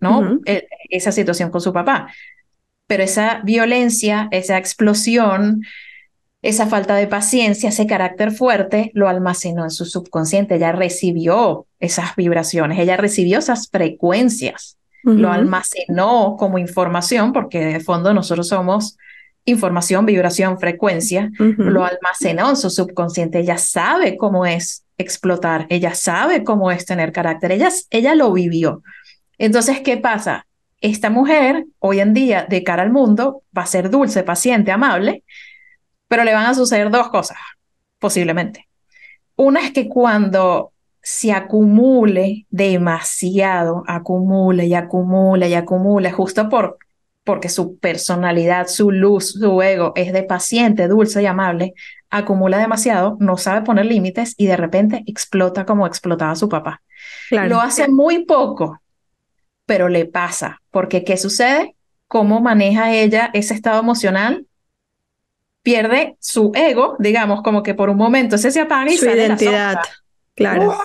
¿no? 0.00 0.40
E, 0.44 0.66
esa 0.88 1.12
situación 1.12 1.50
con 1.50 1.60
su 1.60 1.72
papá. 1.72 2.12
Pero 2.88 3.04
esa 3.04 3.42
violencia, 3.44 4.26
esa 4.32 4.58
explosión, 4.58 5.62
esa 6.42 6.66
falta 6.66 6.96
de 6.96 7.06
paciencia, 7.06 7.68
ese 7.68 7.86
carácter 7.86 8.32
fuerte, 8.32 8.90
lo 8.94 9.08
almacenó 9.08 9.64
en 9.64 9.70
su 9.70 9.84
subconsciente. 9.84 10.54
Ella 10.54 10.72
recibió 10.72 11.66
esas 11.78 12.16
vibraciones, 12.16 12.78
ella 12.78 12.96
recibió 12.96 13.38
esas 13.38 13.68
frecuencias, 13.68 14.78
lo 15.02 15.32
almacenó 15.32 16.36
como 16.38 16.58
información, 16.58 17.32
porque 17.32 17.64
de 17.64 17.80
fondo 17.80 18.12
nosotros 18.12 18.48
somos 18.48 18.96
información, 19.44 20.04
vibración, 20.06 20.58
frecuencia, 20.58 21.30
lo 21.38 21.84
almacenó 21.84 22.50
en 22.50 22.56
su 22.56 22.70
subconsciente. 22.70 23.40
Ella 23.40 23.58
sabe 23.58 24.16
cómo 24.16 24.44
es 24.46 24.84
explotar, 24.98 25.66
ella 25.70 25.94
sabe 25.94 26.44
cómo 26.44 26.70
es 26.70 26.84
tener 26.84 27.12
carácter, 27.12 27.52
ella, 27.52 27.70
ella 27.90 28.14
lo 28.14 28.32
vivió. 28.32 28.82
Entonces, 29.38 29.80
¿qué 29.80 29.96
pasa? 29.96 30.46
Esta 30.82 31.10
mujer, 31.10 31.66
hoy 31.78 32.00
en 32.00 32.14
día, 32.14 32.46
de 32.48 32.62
cara 32.62 32.82
al 32.82 32.90
mundo, 32.90 33.42
va 33.56 33.62
a 33.62 33.66
ser 33.66 33.90
dulce, 33.90 34.22
paciente, 34.22 34.70
amable, 34.70 35.24
pero 36.10 36.24
le 36.24 36.34
van 36.34 36.46
a 36.46 36.54
suceder 36.54 36.90
dos 36.90 37.08
cosas, 37.08 37.38
posiblemente. 38.00 38.68
Una 39.36 39.60
es 39.60 39.70
que 39.70 39.88
cuando 39.88 40.72
se 41.00 41.30
acumule 41.30 42.46
demasiado, 42.50 43.84
acumule 43.86 44.66
y 44.66 44.74
acumule 44.74 45.48
y 45.48 45.54
acumule, 45.54 46.10
justo 46.10 46.48
por 46.48 46.78
porque 47.22 47.48
su 47.48 47.78
personalidad, 47.78 48.66
su 48.66 48.90
luz, 48.90 49.34
su 49.34 49.62
ego 49.62 49.92
es 49.94 50.12
de 50.12 50.24
paciente, 50.24 50.88
dulce 50.88 51.22
y 51.22 51.26
amable, 51.26 51.74
acumula 52.10 52.58
demasiado, 52.58 53.16
no 53.20 53.36
sabe 53.36 53.64
poner 53.64 53.86
límites 53.86 54.34
y 54.36 54.46
de 54.46 54.56
repente 54.56 55.04
explota 55.06 55.64
como 55.64 55.86
explotaba 55.86 56.34
su 56.34 56.48
papá. 56.48 56.82
Lo 57.30 57.60
hace 57.60 57.86
muy 57.86 58.24
poco, 58.24 58.80
pero 59.64 59.88
le 59.88 60.06
pasa, 60.06 60.60
porque 60.72 61.04
¿qué 61.04 61.16
sucede? 61.16 61.76
¿Cómo 62.08 62.40
maneja 62.40 62.92
ella 62.92 63.30
ese 63.32 63.54
estado 63.54 63.78
emocional? 63.78 64.46
Pierde 65.62 66.16
su 66.20 66.52
ego, 66.54 66.96
digamos, 66.98 67.42
como 67.42 67.62
que 67.62 67.74
por 67.74 67.90
un 67.90 67.96
momento 67.96 68.36
ese 68.36 68.50
se 68.50 68.60
apaga 68.60 68.90
y 68.90 68.96
su 68.96 69.06
identidad. 69.06 69.78
Claro. 70.34 70.76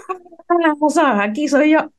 aquí 1.21 1.47
soy 1.47 1.71
yo 1.71 1.91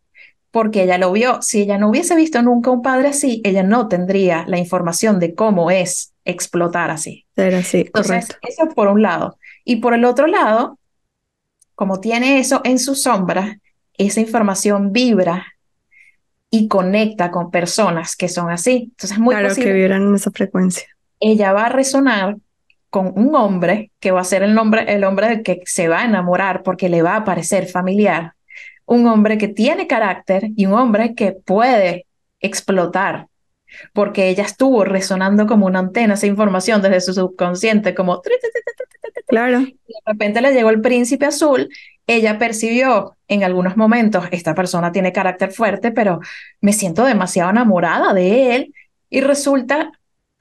porque 0.56 0.84
ella 0.84 0.96
lo 0.96 1.12
vio. 1.12 1.42
Si 1.42 1.60
ella 1.60 1.76
no 1.76 1.90
hubiese 1.90 2.16
visto 2.16 2.40
nunca 2.40 2.70
un 2.70 2.80
padre 2.80 3.08
así, 3.08 3.42
ella 3.44 3.62
no 3.62 3.88
tendría 3.88 4.46
la 4.46 4.56
información 4.56 5.20
de 5.20 5.34
cómo 5.34 5.70
es 5.70 6.14
explotar 6.24 6.90
así. 6.90 7.26
Era 7.36 7.58
así, 7.58 7.80
Entonces, 7.80 8.28
eso 8.40 8.66
por 8.74 8.88
un 8.88 9.02
lado. 9.02 9.38
Y 9.64 9.76
por 9.76 9.92
el 9.92 10.06
otro 10.06 10.26
lado, 10.26 10.78
como 11.74 12.00
tiene 12.00 12.38
eso 12.38 12.62
en 12.64 12.78
su 12.78 12.94
sombra, 12.94 13.58
esa 13.98 14.20
información 14.20 14.92
vibra 14.92 15.46
y 16.50 16.68
conecta 16.68 17.30
con 17.30 17.50
personas 17.50 18.16
que 18.16 18.30
son 18.30 18.50
así. 18.50 18.88
Entonces, 18.92 19.12
es 19.12 19.18
muy 19.18 19.34
claro, 19.34 19.54
que 19.54 19.72
vibran 19.74 20.08
en 20.08 20.14
esa 20.14 20.30
frecuencia. 20.30 20.88
Ella 21.20 21.52
va 21.52 21.66
a 21.66 21.68
resonar 21.68 22.38
con 22.90 23.12
un 23.16 23.34
hombre 23.34 23.90
que 24.00 24.10
va 24.10 24.20
a 24.20 24.24
ser 24.24 24.42
el, 24.42 24.54
nombre, 24.54 24.92
el 24.92 25.04
hombre 25.04 25.28
del 25.28 25.42
que 25.42 25.62
se 25.66 25.88
va 25.88 26.00
a 26.00 26.04
enamorar 26.04 26.62
porque 26.62 26.88
le 26.88 27.02
va 27.02 27.16
a 27.16 27.24
parecer 27.24 27.66
familiar, 27.66 28.32
un 28.86 29.06
hombre 29.06 29.38
que 29.38 29.48
tiene 29.48 29.86
carácter 29.86 30.50
y 30.56 30.66
un 30.66 30.74
hombre 30.74 31.14
que 31.14 31.32
puede 31.32 32.06
explotar, 32.40 33.26
porque 33.92 34.28
ella 34.28 34.44
estuvo 34.44 34.84
resonando 34.84 35.46
como 35.46 35.66
una 35.66 35.80
antena 35.80 36.14
esa 36.14 36.26
información 36.26 36.82
desde 36.82 37.00
su 37.00 37.14
subconsciente, 37.14 37.94
como... 37.94 38.22
Claro. 39.26 39.60
Y 39.60 39.72
de 39.72 40.00
repente 40.06 40.40
le 40.40 40.52
llegó 40.52 40.70
el 40.70 40.80
príncipe 40.80 41.26
azul, 41.26 41.68
ella 42.06 42.38
percibió 42.38 43.16
en 43.26 43.42
algunos 43.42 43.76
momentos, 43.76 44.24
esta 44.30 44.54
persona 44.54 44.92
tiene 44.92 45.12
carácter 45.12 45.52
fuerte, 45.52 45.90
pero 45.90 46.20
me 46.60 46.72
siento 46.72 47.04
demasiado 47.04 47.50
enamorada 47.50 48.14
de 48.14 48.54
él 48.54 48.74
y 49.10 49.20
resulta 49.20 49.90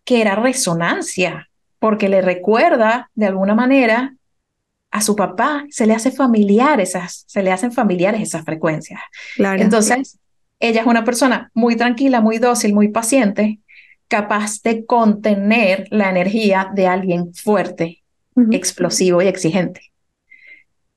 que 0.04 0.22
era 0.22 0.36
resonancia, 0.36 1.50
porque 1.86 2.10
le 2.10 2.24
recuerda 2.24 3.12
de 3.14 3.28
alguna 3.28 3.54
manera 3.54 4.16
a 4.90 5.02
su 5.02 5.16
papá, 5.16 5.66
se 5.70 5.86
le 5.86 5.94
hace 5.94 6.10
familiar 6.10 6.82
esas, 6.82 7.26
se 7.28 7.44
le 7.44 7.52
hacen 7.52 7.72
familiares 7.72 8.22
esas 8.22 8.44
frecuencias. 8.44 9.00
Claro. 9.36 9.62
Entonces, 9.62 10.18
ella 10.60 10.82
es 10.82 10.88
una 10.88 11.04
persona 11.04 11.52
muy 11.54 11.76
tranquila, 11.76 12.22
muy 12.22 12.40
dócil, 12.40 12.74
muy 12.74 12.88
paciente, 12.88 13.60
capaz 14.08 14.64
de 14.64 14.84
contener 14.88 15.88
la 15.92 16.10
energía 16.10 16.72
de 16.74 16.88
alguien 16.88 17.36
fuerte, 17.36 18.02
explosivo 18.50 19.22
y 19.22 19.28
exigente. 19.28 19.82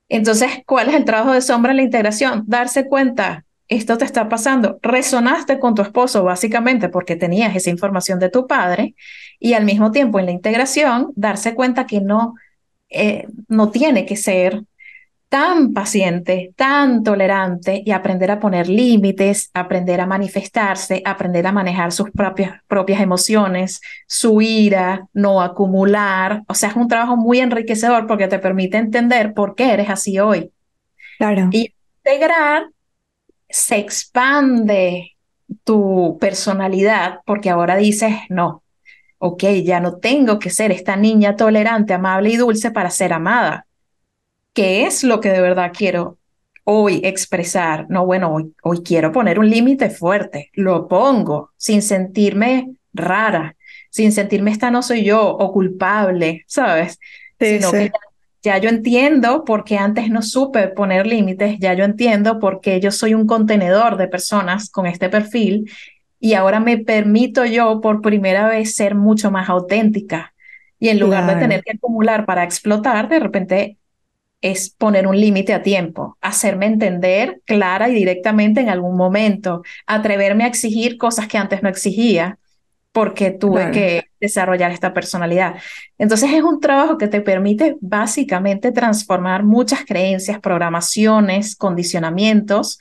Entonces, 0.09 0.49
¿cuál 0.64 0.89
es 0.89 0.95
el 0.95 1.05
trabajo 1.05 1.34
de 1.34 1.43
sombra 1.43 1.72
en 1.72 1.76
la 1.76 1.82
integración? 1.82 2.45
Darse 2.47 2.89
cuenta, 2.89 3.45
esto 3.68 3.98
te 3.98 4.04
está 4.04 4.28
pasando, 4.28 4.78
resonaste 4.82 5.58
con 5.58 5.74
tu 5.74 5.82
esposo 5.82 6.24
básicamente 6.24 6.88
porque 6.88 7.16
tenías 7.16 7.54
esa 7.54 7.70
información 7.70 8.18
de 8.18 8.30
tu 8.30 8.46
padre 8.46 8.94
y 9.38 9.52
al 9.52 9.64
mismo 9.64 9.92
tiempo 9.92 10.18
en 10.18 10.26
la 10.26 10.32
integración, 10.32 11.12
darse 11.14 11.54
cuenta 11.54 11.86
que 11.86 12.00
no, 12.00 12.34
eh, 12.88 13.26
no 13.48 13.70
tiene 13.70 14.06
que 14.06 14.16
ser 14.16 14.62
tan 15.28 15.74
paciente, 15.74 16.54
tan 16.56 17.02
tolerante 17.02 17.82
y 17.84 17.90
aprender 17.90 18.30
a 18.30 18.40
poner 18.40 18.68
límites, 18.68 19.50
aprender 19.52 20.00
a 20.00 20.06
manifestarse, 20.06 21.02
aprender 21.04 21.46
a 21.46 21.52
manejar 21.52 21.92
sus 21.92 22.10
propias, 22.10 22.62
propias 22.66 23.02
emociones, 23.02 23.82
su 24.06 24.40
ira, 24.40 25.06
no 25.12 25.42
acumular. 25.42 26.44
O 26.48 26.54
sea, 26.54 26.70
es 26.70 26.76
un 26.76 26.88
trabajo 26.88 27.18
muy 27.18 27.40
enriquecedor 27.40 28.06
porque 28.06 28.26
te 28.26 28.38
permite 28.38 28.78
entender 28.78 29.34
por 29.34 29.54
qué 29.54 29.74
eres 29.74 29.90
así 29.90 30.18
hoy. 30.18 30.50
Claro. 31.18 31.50
Y 31.52 31.74
integrar 31.98 32.68
se 33.49 33.78
expande 33.78 35.16
tu 35.64 36.18
personalidad 36.20 37.20
porque 37.24 37.51
ahora 37.51 37.76
dices, 37.76 38.14
no, 38.28 38.62
ok, 39.18 39.44
ya 39.64 39.80
no 39.80 39.96
tengo 39.96 40.38
que 40.38 40.51
ser 40.51 40.72
esta 40.72 40.96
niña 40.96 41.36
tolerante, 41.36 41.94
amable 41.94 42.30
y 42.30 42.36
dulce 42.36 42.70
para 42.70 42.90
ser 42.90 43.12
amada 43.12 43.66
qué 44.59 44.86
es 44.86 45.05
lo 45.05 45.20
que 45.20 45.30
de 45.30 45.40
verdad 45.40 45.70
quiero 45.72 46.18
hoy 46.64 47.01
expresar. 47.05 47.86
No, 47.88 48.05
bueno, 48.05 48.34
hoy, 48.34 48.53
hoy 48.64 48.82
quiero 48.82 49.12
poner 49.12 49.38
un 49.38 49.49
límite 49.49 49.88
fuerte, 49.88 50.51
lo 50.55 50.88
pongo 50.88 51.53
sin 51.57 51.80
sentirme 51.80 52.74
rara, 52.92 53.57
sin 53.90 54.11
sentirme 54.11 54.51
esta 54.51 54.72
no 54.72 54.82
soy 54.82 55.05
yo 55.05 55.28
o 55.28 55.53
culpable, 55.53 56.42
¿sabes? 56.49 56.99
Sino 57.38 57.70
que 57.70 57.84
ya, 57.84 57.92
yo 58.57 58.70
entiendo 58.70 59.44
por 59.44 59.64
qué 59.64 59.76
antes 59.76 60.09
no 60.09 60.22
supe 60.22 60.68
poner 60.68 61.07
límites, 61.07 61.59
ya 61.59 61.74
yo 61.74 61.84
entiendo 61.84 62.38
por 62.38 62.62
qué 62.62 62.80
yo 62.80 62.90
soy 62.90 63.12
un 63.12 63.26
contenedor 63.26 63.99
de 63.99 64.09
personas 64.09 64.70
con 64.70 64.86
este 64.86 65.11
perfil 65.11 65.70
y 66.18 66.32
ahora 66.32 66.59
me 66.59 66.78
permito 66.78 67.44
yo 67.44 67.82
por 67.82 68.01
primera 68.01 68.49
vez 68.49 68.74
ser 68.74 68.94
mucho 68.94 69.30
más 69.30 69.51
auténtica. 69.51 70.32
Y 70.80 70.88
en 70.88 71.01
lugar 71.01 71.26
de 71.26 71.38
tener 71.38 71.62
que 71.62 71.72
acumular 71.72 72.24
para 72.24 72.44
explotar, 72.44 73.09
de 73.09 73.18
repente 73.18 73.78
es 74.40 74.70
poner 74.70 75.07
un 75.07 75.20
límite 75.20 75.53
a 75.53 75.62
tiempo, 75.62 76.16
hacerme 76.20 76.66
entender 76.66 77.42
clara 77.44 77.88
y 77.88 77.94
directamente 77.94 78.61
en 78.61 78.68
algún 78.68 78.96
momento, 78.96 79.62
atreverme 79.86 80.44
a 80.44 80.46
exigir 80.46 80.96
cosas 80.96 81.26
que 81.26 81.36
antes 81.36 81.62
no 81.62 81.68
exigía 81.68 82.38
porque 82.99 83.30
tuve 83.30 83.70
que 83.70 84.11
desarrollar 84.18 84.72
esta 84.72 84.92
personalidad. 84.92 85.55
Entonces 85.99 86.32
es 86.32 86.42
un 86.42 86.59
trabajo 86.59 86.99
que 86.99 87.07
te 87.07 87.20
permite 87.20 87.76
básicamente 87.80 88.72
transformar 88.72 89.44
muchas 89.44 89.84
creencias, 89.84 90.40
programaciones, 90.40 91.55
condicionamientos, 91.55 92.80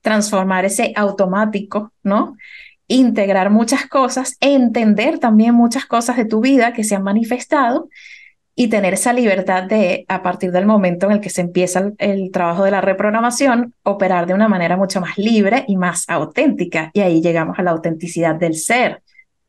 transformar 0.00 0.64
ese 0.64 0.94
automático, 0.96 1.92
¿no? 2.02 2.38
Integrar 2.86 3.50
muchas 3.50 3.86
cosas, 3.86 4.38
entender 4.40 5.18
también 5.18 5.54
muchas 5.54 5.84
cosas 5.84 6.16
de 6.16 6.24
tu 6.24 6.40
vida 6.40 6.72
que 6.72 6.82
se 6.82 6.94
han 6.94 7.02
manifestado 7.02 7.90
y 8.54 8.68
tener 8.68 8.94
esa 8.94 9.12
libertad 9.12 9.64
de, 9.64 10.06
a 10.08 10.22
partir 10.22 10.52
del 10.52 10.64
momento 10.64 11.04
en 11.04 11.12
el 11.12 11.20
que 11.20 11.28
se 11.28 11.42
empieza 11.42 11.92
el, 11.98 12.30
trabajo 12.30 12.64
de 12.64 12.70
la 12.70 12.80
reprogramación, 12.80 13.74
operar 13.82 14.26
de 14.26 14.32
una 14.32 14.48
manera 14.48 14.78
mucho 14.78 15.02
más 15.02 15.18
libre 15.18 15.66
y 15.68 15.76
más 15.76 16.08
auténtica. 16.08 16.90
Y 16.94 17.00
ahí 17.00 17.20
llegamos 17.20 17.58
a 17.58 17.62
la 17.62 17.72
autenticidad 17.72 18.36
del 18.36 18.54
ser. 18.54 19.02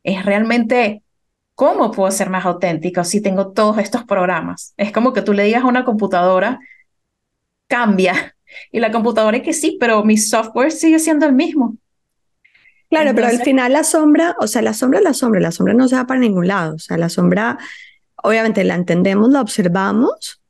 Es 0.04 0.26
realmente, 0.26 1.04
¿cómo 1.56 1.92
puedo 1.92 2.12
ser 2.12 2.30
más 2.30 2.46
auténtico 2.46 3.04
si 3.04 3.22
tengo 3.22 3.52
todos 3.52 3.78
estos 3.78 4.04
programas? 4.04 4.74
Es 4.78 4.92
como 4.92 5.14
que 5.14 5.22
tú 5.22 5.34
le 5.34 5.44
digas 5.44 5.64
a 5.64 5.68
una 5.68 5.86
computadora, 5.86 6.60
cambia. 7.68 8.36
Y 8.72 8.80
la 8.80 8.92
computadora 8.92 9.38
es 9.38 9.44
que 9.44 9.54
sí, 9.54 9.78
pero 9.80 10.04
mi 10.04 10.18
software 10.18 10.72
sigue 10.72 11.00
siendo 11.00 11.26
el 11.26 11.34
mismo. 11.34 11.78
Claro, 12.90 13.16
pero 13.16 13.28
al 13.28 13.42
final 13.42 13.72
la 13.72 13.86
sombra, 13.86 14.36
o 14.42 14.48
sea, 14.48 14.62
la 14.62 14.74
sombra 14.74 15.00
es 15.00 15.06
la 15.06 15.14
sombra, 15.14 15.40
la 15.40 15.52
sombra 15.52 15.74
no 15.74 15.88
se 15.88 15.96
va 15.96 16.06
para 16.06 16.20
ningún 16.20 16.48
lado, 16.48 16.76
o 16.76 16.80
sea, 16.80 16.98
la 16.98 17.08
sombra 17.08 17.58
obviamente 18.24 18.64
la 18.64 18.76
entendemos, 18.76 19.30
la 19.30 19.42
observamos 19.42 20.42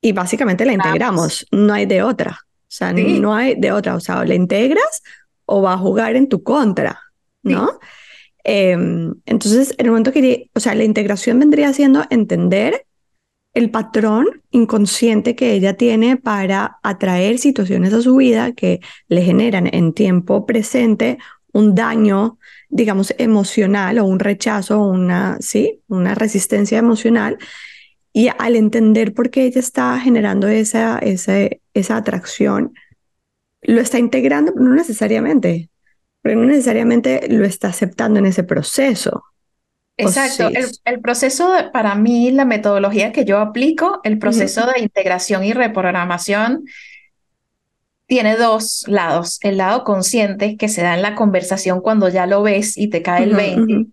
y 0.00 0.12
básicamente 0.12 0.64
la 0.64 0.72
integramos. 0.72 1.46
No 1.50 1.72
hay 1.72 1.86
de 1.86 2.02
otra. 2.02 2.40
O 2.42 2.74
sea, 2.74 2.92
no 2.92 3.34
hay 3.34 3.54
de 3.54 3.72
otra. 3.72 3.94
O 3.94 4.00
sea, 4.00 4.20
o 4.20 4.24
la 4.24 4.34
integras 4.34 5.02
o 5.44 5.62
va 5.62 5.74
a 5.74 5.78
jugar 5.78 6.16
en 6.16 6.28
tu 6.28 6.42
contra, 6.42 7.00
¿no? 7.42 7.78
Em, 8.44 9.14
entonces, 9.26 9.74
en 9.78 9.86
el 9.86 9.90
momento 9.92 10.12
que, 10.12 10.50
o 10.54 10.60
sea, 10.60 10.74
la 10.74 10.84
integración 10.84 11.38
vendría 11.38 11.72
siendo 11.72 12.04
entender 12.10 12.86
el 13.54 13.70
patrón 13.70 14.26
inconsciente 14.50 15.34
que 15.36 15.52
ella 15.52 15.76
tiene 15.76 16.16
para 16.16 16.78
atraer 16.82 17.38
situaciones 17.38 17.92
a 17.92 18.02
su 18.02 18.16
vida 18.16 18.52
que 18.52 18.80
le 19.08 19.22
generan 19.22 19.68
en 19.72 19.92
tiempo 19.92 20.46
presente 20.46 21.18
un 21.52 21.74
daño 21.74 22.38
digamos, 22.72 23.14
emocional 23.18 23.98
o 23.98 24.06
un 24.06 24.18
rechazo 24.18 24.80
una, 24.80 25.36
¿sí? 25.40 25.82
una 25.88 26.14
resistencia 26.14 26.78
emocional. 26.78 27.36
Y 28.14 28.28
al 28.38 28.56
entender 28.56 29.12
por 29.12 29.30
qué 29.30 29.44
ella 29.44 29.60
está 29.60 29.98
generando 30.00 30.48
esa, 30.48 30.98
esa, 30.98 31.34
esa 31.74 31.96
atracción, 31.98 32.72
lo 33.60 33.80
está 33.80 33.98
integrando, 33.98 34.52
no 34.56 34.74
necesariamente, 34.74 35.68
pero 36.22 36.40
no 36.40 36.46
necesariamente 36.46 37.26
lo 37.28 37.44
está 37.44 37.68
aceptando 37.68 38.18
en 38.18 38.26
ese 38.26 38.44
proceso. 38.44 39.24
Exacto, 39.96 40.48
el, 40.48 40.66
el, 40.84 41.00
proceso, 41.00 41.52
para 41.72 41.94
mí, 41.94 42.30
la 42.30 42.44
metodología 42.44 43.12
que 43.12 43.24
yo 43.24 43.38
aplico, 43.38 44.00
el 44.04 44.18
proceso 44.18 44.66
de 44.66 44.80
integración 44.80 45.44
y 45.44 45.52
reprogramación, 45.52 46.64
tiene 48.06 48.36
dos 48.36 48.84
lados. 48.88 49.38
El 49.42 49.58
lado 49.58 49.84
consciente 49.84 50.56
que 50.56 50.68
se 50.68 50.82
da 50.82 50.94
en 50.94 51.02
la 51.02 51.14
conversación 51.14 51.80
cuando 51.80 52.08
ya 52.08 52.26
lo 52.26 52.42
ves 52.42 52.76
y 52.76 52.88
te 52.88 53.02
cae 53.02 53.24
el 53.24 53.34
20. 53.34 53.90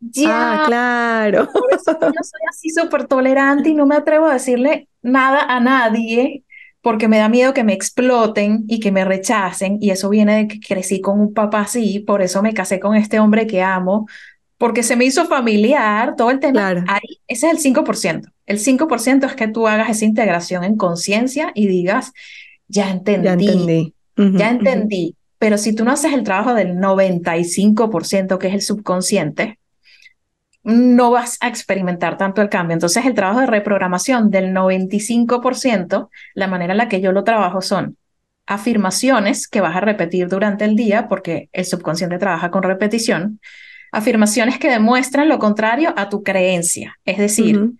Ya, 0.00 0.62
ah, 0.62 0.64
claro. 0.66 1.48
yo 1.52 1.78
soy 1.94 2.40
así 2.50 2.70
súper 2.70 3.06
tolerante 3.06 3.70
y 3.70 3.74
no 3.74 3.86
me 3.86 3.96
atrevo 3.96 4.26
a 4.26 4.34
decirle 4.34 4.88
nada 5.02 5.40
a 5.42 5.60
nadie 5.60 6.44
porque 6.86 7.08
me 7.08 7.18
da 7.18 7.28
miedo 7.28 7.52
que 7.52 7.64
me 7.64 7.72
exploten 7.72 8.62
y 8.68 8.78
que 8.78 8.92
me 8.92 9.04
rechacen. 9.04 9.76
Y 9.80 9.90
eso 9.90 10.08
viene 10.08 10.36
de 10.36 10.46
que 10.46 10.60
crecí 10.60 11.00
con 11.00 11.18
un 11.18 11.34
papá 11.34 11.62
así, 11.62 11.98
por 11.98 12.22
eso 12.22 12.44
me 12.44 12.54
casé 12.54 12.78
con 12.78 12.94
este 12.94 13.18
hombre 13.18 13.48
que 13.48 13.60
amo, 13.60 14.06
porque 14.56 14.84
se 14.84 14.94
me 14.94 15.04
hizo 15.04 15.24
familiar 15.24 16.14
todo 16.14 16.30
el 16.30 16.38
tema. 16.38 16.84
Ahí, 16.86 17.18
ese 17.26 17.48
es 17.48 17.66
el 17.66 17.74
5%. 17.74 18.30
El 18.46 18.60
5% 18.60 19.26
es 19.26 19.34
que 19.34 19.48
tú 19.48 19.66
hagas 19.66 19.90
esa 19.90 20.04
integración 20.04 20.62
en 20.62 20.76
conciencia 20.76 21.50
y 21.56 21.66
digas, 21.66 22.12
ya 22.68 22.88
entendí, 22.88 23.24
ya 23.24 23.32
entendí, 23.32 23.94
ya 24.16 24.50
entendí. 24.50 25.16
Pero 25.38 25.58
si 25.58 25.74
tú 25.74 25.84
no 25.84 25.90
haces 25.90 26.12
el 26.12 26.22
trabajo 26.22 26.54
del 26.54 26.76
95%, 26.76 28.38
que 28.38 28.46
es 28.46 28.54
el 28.54 28.62
subconsciente, 28.62 29.58
no 30.66 31.12
vas 31.12 31.38
a 31.40 31.46
experimentar 31.46 32.18
tanto 32.18 32.42
el 32.42 32.48
cambio. 32.48 32.74
Entonces, 32.74 33.06
el 33.06 33.14
trabajo 33.14 33.38
de 33.38 33.46
reprogramación 33.46 34.30
del 34.30 34.52
95%, 34.52 36.10
la 36.34 36.48
manera 36.48 36.72
en 36.72 36.78
la 36.78 36.88
que 36.88 37.00
yo 37.00 37.12
lo 37.12 37.22
trabajo 37.22 37.62
son 37.62 37.96
afirmaciones 38.46 39.46
que 39.46 39.60
vas 39.60 39.76
a 39.76 39.80
repetir 39.80 40.26
durante 40.26 40.64
el 40.64 40.74
día, 40.74 41.06
porque 41.08 41.48
el 41.52 41.64
subconsciente 41.64 42.18
trabaja 42.18 42.50
con 42.50 42.64
repetición, 42.64 43.40
afirmaciones 43.92 44.58
que 44.58 44.68
demuestran 44.68 45.28
lo 45.28 45.38
contrario 45.38 45.94
a 45.96 46.08
tu 46.08 46.24
creencia. 46.24 46.98
Es 47.04 47.18
decir, 47.18 47.70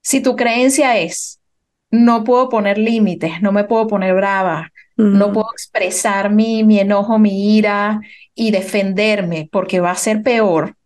si 0.00 0.20
tu 0.20 0.36
creencia 0.36 0.98
es, 0.98 1.40
no 1.90 2.22
puedo 2.22 2.48
poner 2.48 2.78
límites, 2.78 3.42
no 3.42 3.50
me 3.50 3.64
puedo 3.64 3.88
poner 3.88 4.14
brava, 4.14 4.70
no 4.96 5.32
puedo 5.32 5.48
expresar 5.52 6.30
mi, 6.30 6.62
mi 6.62 6.78
enojo, 6.78 7.18
mi 7.18 7.56
ira 7.56 8.00
y 8.36 8.52
defenderme 8.52 9.48
porque 9.50 9.80
va 9.80 9.90
a 9.90 9.96
ser 9.96 10.22
peor. 10.22 10.76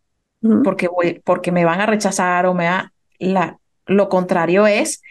Porque, 0.63 0.87
voy, 0.87 1.21
porque 1.23 1.51
me 1.51 1.65
van 1.65 1.81
a 1.81 1.85
rechazar 1.85 2.45
o 2.45 2.53
me 2.53 2.65
va... 2.65 2.91
La, 3.19 3.59
lo 3.85 4.09
contrario 4.09 4.67
es, 4.67 5.01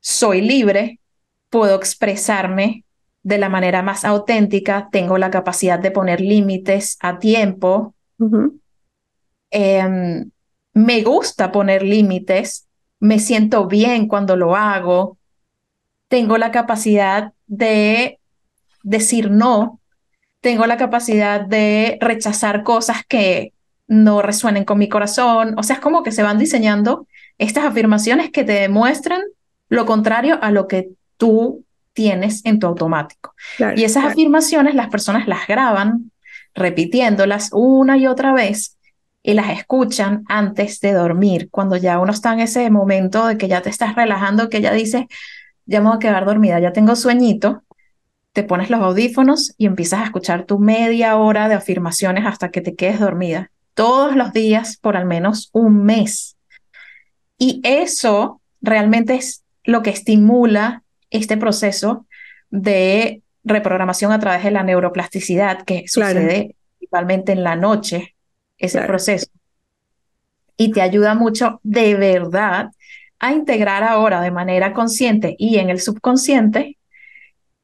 soy 0.00 0.40
libre, 0.40 1.00
puedo 1.48 1.76
expresarme 1.76 2.84
de 3.22 3.38
la 3.38 3.48
manera 3.48 3.82
más 3.82 4.04
auténtica, 4.04 4.88
tengo 4.90 5.16
la 5.16 5.30
capacidad 5.30 5.78
de 5.78 5.90
poner 5.90 6.20
límites 6.20 6.98
a 7.00 7.18
tiempo. 7.18 7.94
Em, 9.50 10.30
me 10.74 11.02
gusta 11.02 11.52
poner 11.52 11.82
límites, 11.82 12.66
me 12.98 13.18
siento 13.18 13.66
bien 13.66 14.08
cuando 14.08 14.36
lo 14.36 14.56
hago, 14.56 15.18
tengo 16.08 16.36
la 16.38 16.50
capacidad 16.50 17.32
de 17.46 18.18
decir 18.82 19.30
no, 19.30 19.80
tengo 20.40 20.66
la 20.66 20.76
capacidad 20.76 21.40
de 21.40 21.98
rechazar 22.00 22.64
cosas 22.64 23.04
que 23.06 23.52
no 23.92 24.22
resuenen 24.22 24.64
con 24.64 24.78
mi 24.78 24.88
corazón. 24.88 25.54
O 25.58 25.62
sea, 25.62 25.76
es 25.76 25.82
como 25.82 26.02
que 26.02 26.12
se 26.12 26.22
van 26.22 26.38
diseñando 26.38 27.06
estas 27.36 27.64
afirmaciones 27.64 28.30
que 28.30 28.42
te 28.42 28.52
demuestran 28.52 29.20
lo 29.68 29.84
contrario 29.84 30.38
a 30.40 30.50
lo 30.50 30.66
que 30.66 30.90
tú 31.18 31.64
tienes 31.92 32.42
en 32.46 32.58
tu 32.58 32.66
automático. 32.66 33.34
y 33.76 33.84
esas 33.84 34.06
afirmaciones 34.06 34.74
las 34.74 34.88
personas 34.88 35.28
las 35.28 35.46
graban 35.46 36.10
repitiéndolas 36.54 37.50
una 37.52 37.98
y 37.98 38.06
otra 38.06 38.32
vez 38.32 38.78
y 39.22 39.34
las 39.34 39.50
escuchan 39.50 40.24
antes 40.26 40.80
de 40.80 40.92
dormir, 40.92 41.48
cuando 41.50 41.76
ya 41.76 41.98
uno 42.00 42.12
está 42.12 42.32
en 42.32 42.40
ese 42.40 42.70
momento 42.70 43.26
de 43.26 43.36
que 43.36 43.46
ya 43.46 43.60
te 43.60 43.68
estás 43.68 43.94
relajando, 43.94 44.48
que 44.48 44.62
ya 44.62 44.72
dices, 44.72 45.04
ya 45.66 45.80
me 45.80 45.88
voy 45.88 45.96
a 45.96 46.00
quedar 46.00 46.24
dormida, 46.24 46.58
ya 46.60 46.72
tengo 46.72 46.96
sueñito, 46.96 47.62
te 48.32 48.42
pones 48.42 48.70
los 48.70 48.80
audífonos 48.80 49.54
y 49.58 49.66
empiezas 49.66 50.00
a 50.00 50.04
escuchar 50.04 50.44
tu 50.44 50.58
media 50.58 51.16
hora 51.16 51.48
de 51.48 51.54
afirmaciones 51.54 52.26
hasta 52.26 52.50
que 52.50 52.62
te 52.62 52.74
quedes 52.74 52.98
dormida, 52.98 53.50
todos 53.74 54.16
los 54.16 54.32
días 54.32 54.76
por 54.76 54.96
al 54.96 55.06
menos 55.06 55.50
un 55.52 55.84
mes. 55.84 56.36
Y 57.38 57.60
eso 57.64 58.40
realmente 58.60 59.14
es 59.14 59.42
lo 59.64 59.82
que 59.82 59.90
estimula 59.90 60.82
este 61.10 61.36
proceso 61.36 62.06
de 62.50 63.22
reprogramación 63.44 64.12
a 64.12 64.20
través 64.20 64.44
de 64.44 64.50
la 64.50 64.62
neuroplasticidad 64.62 65.64
que 65.64 65.84
sucede 65.86 66.54
principalmente 66.78 67.32
en 67.32 67.42
la 67.42 67.56
noche, 67.56 68.14
ese 68.58 68.80
proceso. 68.82 69.26
Y 70.56 70.70
te 70.70 70.82
ayuda 70.82 71.14
mucho 71.14 71.60
de 71.62 71.94
verdad 71.94 72.70
a 73.18 73.32
integrar 73.32 73.82
ahora 73.82 74.20
de 74.20 74.30
manera 74.30 74.72
consciente 74.72 75.34
y 75.38 75.58
en 75.58 75.70
el 75.70 75.80
subconsciente 75.80 76.76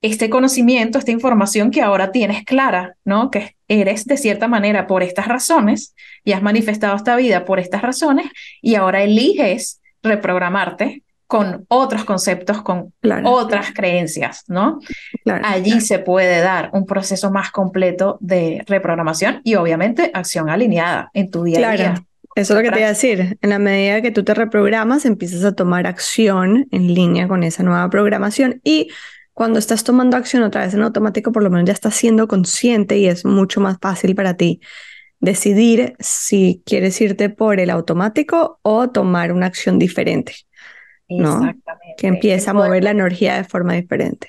este 0.01 0.31
conocimiento, 0.31 0.99
esta 0.99 1.11
información 1.11 1.71
que 1.71 1.83
ahora 1.83 2.13
tienes 2.13 2.45
clara, 2.45 2.97
¿no? 3.05 3.31
Que 3.31 3.57
eres 3.69 4.07
de 4.07 4.17
cierta 4.17 4.49
manera 4.49 4.87
por 4.87 5.03
estas 5.03 5.29
razones 5.29 5.95
y 6.25 6.33
has 6.33 6.43
manifestado 6.43 6.97
esta 6.97 7.17
vida 7.17 7.45
por 7.45 7.61
estas 7.61 7.83
razones 7.83 8.27
y 8.61 8.75
ahora 8.75 9.03
eliges 9.03 9.81
reprogramarte 10.03 11.03
con 11.27 11.67
otros 11.69 12.07
conceptos, 12.07 12.63
con 12.63 12.95
otras 13.25 13.73
creencias, 13.75 14.45
¿no? 14.49 14.81
Allí 15.45 15.83
se 15.83 15.99
puede 15.99 16.41
dar 16.41 16.71
un 16.73 16.87
proceso 16.87 17.31
más 17.31 17.51
completo 17.51 18.17
de 18.21 18.65
reprogramación 18.67 19.43
y 19.45 19.55
obviamente 19.57 20.11
acción 20.15 20.49
alineada 20.49 21.11
en 21.13 21.31
tu 21.31 21.45
día 21.45 21.69
a 21.69 21.73
día. 21.73 21.95
Eso 22.35 22.55
es 22.55 22.57
lo 22.57 22.63
que 22.63 22.71
te 22.71 22.79
iba 22.79 22.87
a 22.87 22.93
decir. 22.93 23.37
En 23.43 23.51
la 23.51 23.59
medida 23.59 24.01
que 24.01 24.11
tú 24.11 24.25
te 24.25 24.33
reprogramas, 24.33 25.05
empiezas 25.05 25.45
a 25.45 25.53
tomar 25.53 25.87
acción 25.87 26.67
en 26.71 26.95
línea 26.95 27.29
con 27.29 27.43
esa 27.43 27.63
nueva 27.63 27.91
programación 27.91 28.61
y 28.65 28.89
cuando 29.39 29.61
estás 29.61 29.85
tomando 29.85 30.17
acción 30.17 30.43
otra 30.43 30.63
vez 30.63 30.75
en 30.75 30.83
automático, 30.83 31.31
por 31.31 31.45
lo 31.45 31.49
menos 31.49 31.65
ya 31.65 31.73
estás 31.73 31.95
siendo 31.95 32.27
consciente 32.27 32.99
y 32.99 33.07
es 33.07 33.25
mucho 33.25 33.61
más 33.61 33.79
fácil 33.81 34.17
para 34.17 34.35
ti 34.35 34.61
decidir 35.21 35.95
si 36.01 36.61
quieres 36.67 37.01
irte 37.01 37.31
por 37.31 37.61
el 37.61 37.71
automático 37.71 38.59
o 38.63 38.91
tomar 38.91 39.31
una 39.31 39.47
acción 39.47 39.79
diferente. 39.79 40.35
Exactamente. 41.07 41.95
Que 41.97 42.09
empieza 42.09 42.51
a 42.51 42.55
mover 42.55 42.83
la 42.83 42.91
energía 42.91 43.37
de 43.37 43.45
forma 43.45 43.75
diferente. 43.75 44.29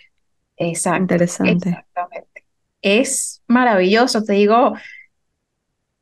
Exacto. 0.57 1.01
Interesante. 1.01 1.69
Exactamente. 1.69 2.45
Es 2.83 3.41
maravilloso, 3.47 4.23
te 4.23 4.33
digo, 4.33 4.75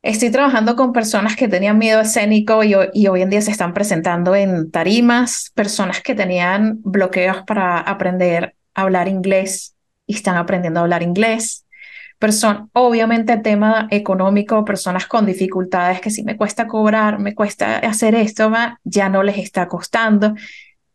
estoy 0.02 0.32
trabajando 0.32 0.76
con 0.76 0.92
personas 0.92 1.38
que 1.38 1.48
tenían 1.48 1.78
miedo 1.78 2.02
escénico 2.02 2.62
y, 2.62 2.76
y, 2.92 3.08
hoy 3.08 3.22
en 3.22 3.30
día 3.30 3.42
se 3.42 3.52
están 3.52 3.74
presentando 3.74 4.36
en 4.36 4.70
tarimas, 4.70 5.50
personas 5.56 6.02
que 6.02 6.14
tenían 6.14 6.82
bloqueos 6.84 7.44
para 7.44 7.80
aprender 7.80 8.44
a 8.44 8.57
hablar 8.78 9.08
inglés 9.08 9.76
y 10.06 10.16
están 10.16 10.38
aprendiendo 10.38 10.80
a 10.80 10.84
hablar 10.84 11.04
inglés. 11.04 11.66
Person 12.20 12.70
obviamente 12.74 13.38
tema 13.38 13.88
económico, 13.92 14.66
personas 14.66 15.06
con 15.06 15.26
dificultades 15.26 16.02
que 16.02 16.10
si 16.10 16.24
me 16.24 16.38
cuesta 16.38 16.68
cobrar, 16.68 17.20
me 17.20 17.36
cuesta 17.36 17.78
hacer 17.80 18.16
esto, 18.16 18.52
ya 18.84 19.10
no 19.10 19.22
les 19.24 19.38
está 19.38 19.68
costando. 19.68 20.34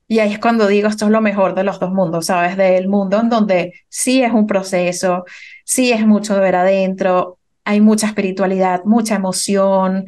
Y 0.08 0.18
ahí 0.18 0.32
es 0.32 0.38
cuando 0.38 0.66
digo, 0.66 0.88
esto 0.88 1.06
es 1.06 1.10
lo 1.10 1.20
mejor 1.20 1.54
de 1.54 1.64
los 1.64 1.78
dos 1.78 1.92
mundos, 1.92 2.26
¿sabes? 2.26 2.56
Del 2.56 2.88
mundo 2.88 3.20
en 3.20 3.28
donde 3.28 3.74
sí 3.88 4.22
es 4.22 4.32
un 4.32 4.46
proceso, 4.46 5.24
sí 5.64 5.92
es 5.92 6.06
mucho 6.06 6.34
de 6.34 6.40
ver 6.40 6.56
adentro, 6.56 7.38
hay 7.64 7.80
mucha 7.80 8.08
espiritualidad, 8.08 8.82
mucha 8.84 9.14
emoción, 9.14 10.06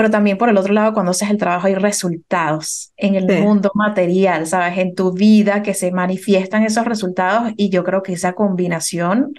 pero 0.00 0.10
también 0.10 0.38
por 0.38 0.48
el 0.48 0.56
otro 0.56 0.72
lado, 0.72 0.94
cuando 0.94 1.10
haces 1.10 1.28
el 1.28 1.36
trabajo 1.36 1.66
hay 1.66 1.74
resultados 1.74 2.94
en 2.96 3.16
el 3.16 3.42
mundo 3.42 3.70
material, 3.74 4.46
¿sabes? 4.46 4.78
En 4.78 4.94
tu 4.94 5.12
vida 5.12 5.62
que 5.62 5.74
se 5.74 5.92
manifiestan 5.92 6.62
esos 6.62 6.86
resultados 6.86 7.52
y 7.58 7.68
yo 7.68 7.84
creo 7.84 8.02
que 8.02 8.14
esa 8.14 8.32
combinación 8.32 9.34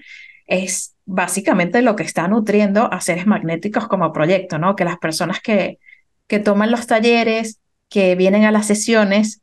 es 0.45 0.93
básicamente 1.03 1.82
lo 1.82 1.95
que 1.95 2.03
está 2.03 2.28
nutriendo 2.28 2.93
a 2.93 3.01
seres 3.01 3.26
magnéticos 3.26 3.88
como 3.88 4.14
proyecto, 4.14 4.59
¿no? 4.59 4.76
Que 4.76 4.86
las 4.86 4.99
personas 4.99 5.39
que, 5.41 5.80
que 6.28 6.38
toman 6.38 6.70
los 6.70 6.86
talleres, 6.86 7.59
que 7.89 8.14
vienen 8.14 8.43
a 8.43 8.51
las 8.51 8.68
sesiones, 8.68 9.41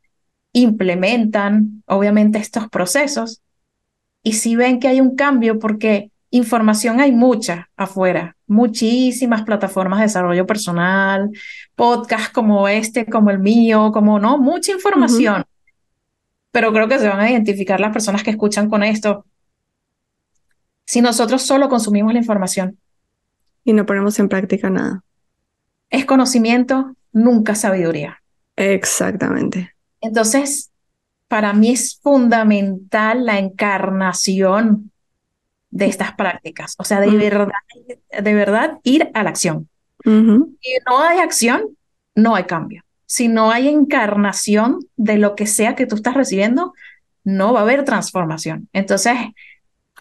implementan 0.53 1.83
obviamente 1.85 2.39
estos 2.39 2.69
procesos 2.69 3.41
y 4.23 4.35
si 4.35 4.55
ven 4.55 4.79
que 4.79 4.87
hay 4.87 5.01
un 5.01 5.17
cambio, 5.17 5.59
porque 5.59 6.11
información 6.31 6.99
hay 6.99 7.11
mucha 7.11 7.69
afuera, 7.75 8.35
muchísimas 8.47 9.43
plataformas 9.43 9.99
de 9.99 10.05
desarrollo 10.05 10.45
personal, 10.45 11.29
podcasts 11.75 12.29
como 12.29 12.67
este, 12.67 13.05
como 13.05 13.29
el 13.29 13.39
mío, 13.39 13.91
como 13.91 14.19
no, 14.19 14.37
mucha 14.37 14.71
información. 14.71 15.43
Pero 16.51 16.71
creo 16.73 16.87
que 16.87 16.99
se 16.99 17.07
van 17.07 17.19
a 17.19 17.29
identificar 17.29 17.79
las 17.79 17.93
personas 17.93 18.23
que 18.23 18.31
escuchan 18.31 18.69
con 18.69 18.83
esto. 18.83 19.25
Si 20.85 21.01
nosotros 21.01 21.41
solo 21.41 21.69
consumimos 21.69 22.13
la 22.13 22.19
información. 22.19 22.79
Y 23.63 23.73
no 23.73 23.85
ponemos 23.85 24.17
en 24.19 24.29
práctica 24.29 24.69
nada. 24.69 25.03
Es 25.89 26.05
conocimiento, 26.05 26.95
nunca 27.11 27.53
sabiduría. 27.55 28.21
Exactamente. 28.55 29.75
Entonces, 30.01 30.71
para 31.27 31.53
mí 31.53 31.71
es 31.71 31.99
fundamental 32.01 33.25
la 33.25 33.37
encarnación 33.37 34.91
de 35.69 35.85
estas 35.85 36.13
prácticas. 36.13 36.75
O 36.77 36.83
sea, 36.83 36.99
de 36.99 37.09
verdad, 37.11 37.49
de 38.21 38.33
verdad 38.33 38.79
ir 38.83 39.09
a 39.13 39.23
la 39.23 39.29
acción. 39.29 39.69
Si 40.03 40.77
no 40.87 41.01
hay 41.01 41.19
acción, 41.19 41.77
no 42.15 42.35
hay 42.35 42.43
cambio. 42.45 42.83
Si 43.05 43.27
no 43.27 43.51
hay 43.51 43.67
encarnación 43.67 44.79
de 44.95 45.17
lo 45.17 45.35
que 45.35 45.47
sea 45.47 45.75
que 45.75 45.85
tú 45.85 45.95
estás 45.95 46.13
recibiendo, 46.15 46.73
no 47.23 47.53
va 47.53 47.59
a 47.59 47.63
haber 47.63 47.83
transformación. 47.83 48.69
Entonces, 48.73 49.15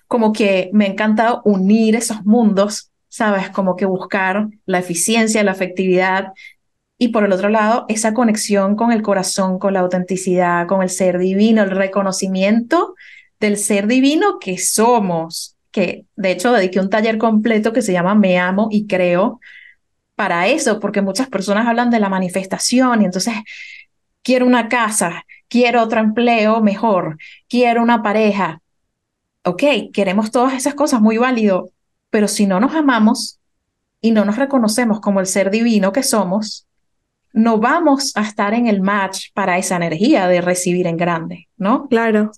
como 0.07 0.33
que 0.33 0.71
me 0.73 0.87
ha 0.87 0.89
encantado 0.89 1.43
unir 1.45 1.97
esos 1.97 2.25
mundos, 2.25 2.91
¿sabes? 3.09 3.51
Como 3.51 3.77
que 3.77 3.87
buscar 3.87 4.49
la 4.67 4.79
eficiencia, 4.79 5.43
la 5.43 5.53
efectividad 5.53 6.33
y 7.01 7.09
por 7.09 7.25
el 7.25 7.33
otro 7.33 7.49
lado, 7.49 7.87
esa 7.89 8.13
conexión 8.13 8.75
con 8.75 8.91
el 8.91 9.03
corazón, 9.03 9.61
con 9.61 9.73
la 9.73 9.81
autenticidad, 9.81 10.67
con 10.67 10.83
el 10.83 10.91
ser 10.91 11.19
divino, 11.19 11.63
el 11.63 11.71
reconocimiento 11.71 12.97
del 13.39 13.57
ser 13.57 13.87
divino 13.87 14.41
que 14.41 14.59
somos, 14.59 15.57
que 15.71 16.07
de 16.17 16.31
hecho 16.31 16.53
dediqué 16.53 16.81
un 16.81 16.91
taller 16.91 17.19
completo 17.19 17.73
que 17.73 17.83
se 17.83 17.93
llama 17.93 18.15
Me 18.15 18.39
amo 18.39 18.69
y 18.71 18.87
creo 18.87 19.41
para 20.15 20.49
eso, 20.49 20.81
porque 20.81 21.01
muchas 21.03 21.29
personas 21.29 21.67
hablan 21.67 21.91
de 21.91 22.01
la 22.01 22.09
manifestación 22.09 23.03
y 23.03 23.05
entonces 23.05 23.35
quiero 24.23 24.47
una 24.47 24.69
casa, 24.69 25.25
quiero 25.49 25.83
otro 25.83 26.01
empleo 26.01 26.61
mejor, 26.61 27.19
quiero 27.49 27.83
una 27.83 28.03
pareja. 28.03 28.61
Ok, 29.45 29.63
queremos 29.93 30.31
todas 30.31 30.55
esas 30.55 30.75
cosas, 30.75 31.01
muy 31.01 31.19
válido, 31.19 31.71
pero 32.11 32.29
si 32.29 32.47
no 32.47 32.61
nos 32.61 32.75
amamos 32.75 33.39
y 34.01 34.11
no 34.11 34.25
nos 34.25 34.37
reconocemos 34.37 35.01
como 35.01 35.21
el 35.21 35.27
ser 35.27 35.51
divino 35.51 35.93
que 35.93 36.03
somos, 36.03 36.67
no 37.33 37.59
vamos 37.59 38.13
a 38.17 38.23
estar 38.23 38.55
en 38.55 38.67
el 38.67 38.81
match 38.81 39.29
para 39.35 39.59
esa 39.59 39.77
energía 39.77 40.27
de 40.29 40.41
recibir 40.41 40.87
en 40.87 40.97
grande, 40.97 41.49
¿no? 41.57 41.87
Claro. 41.89 42.33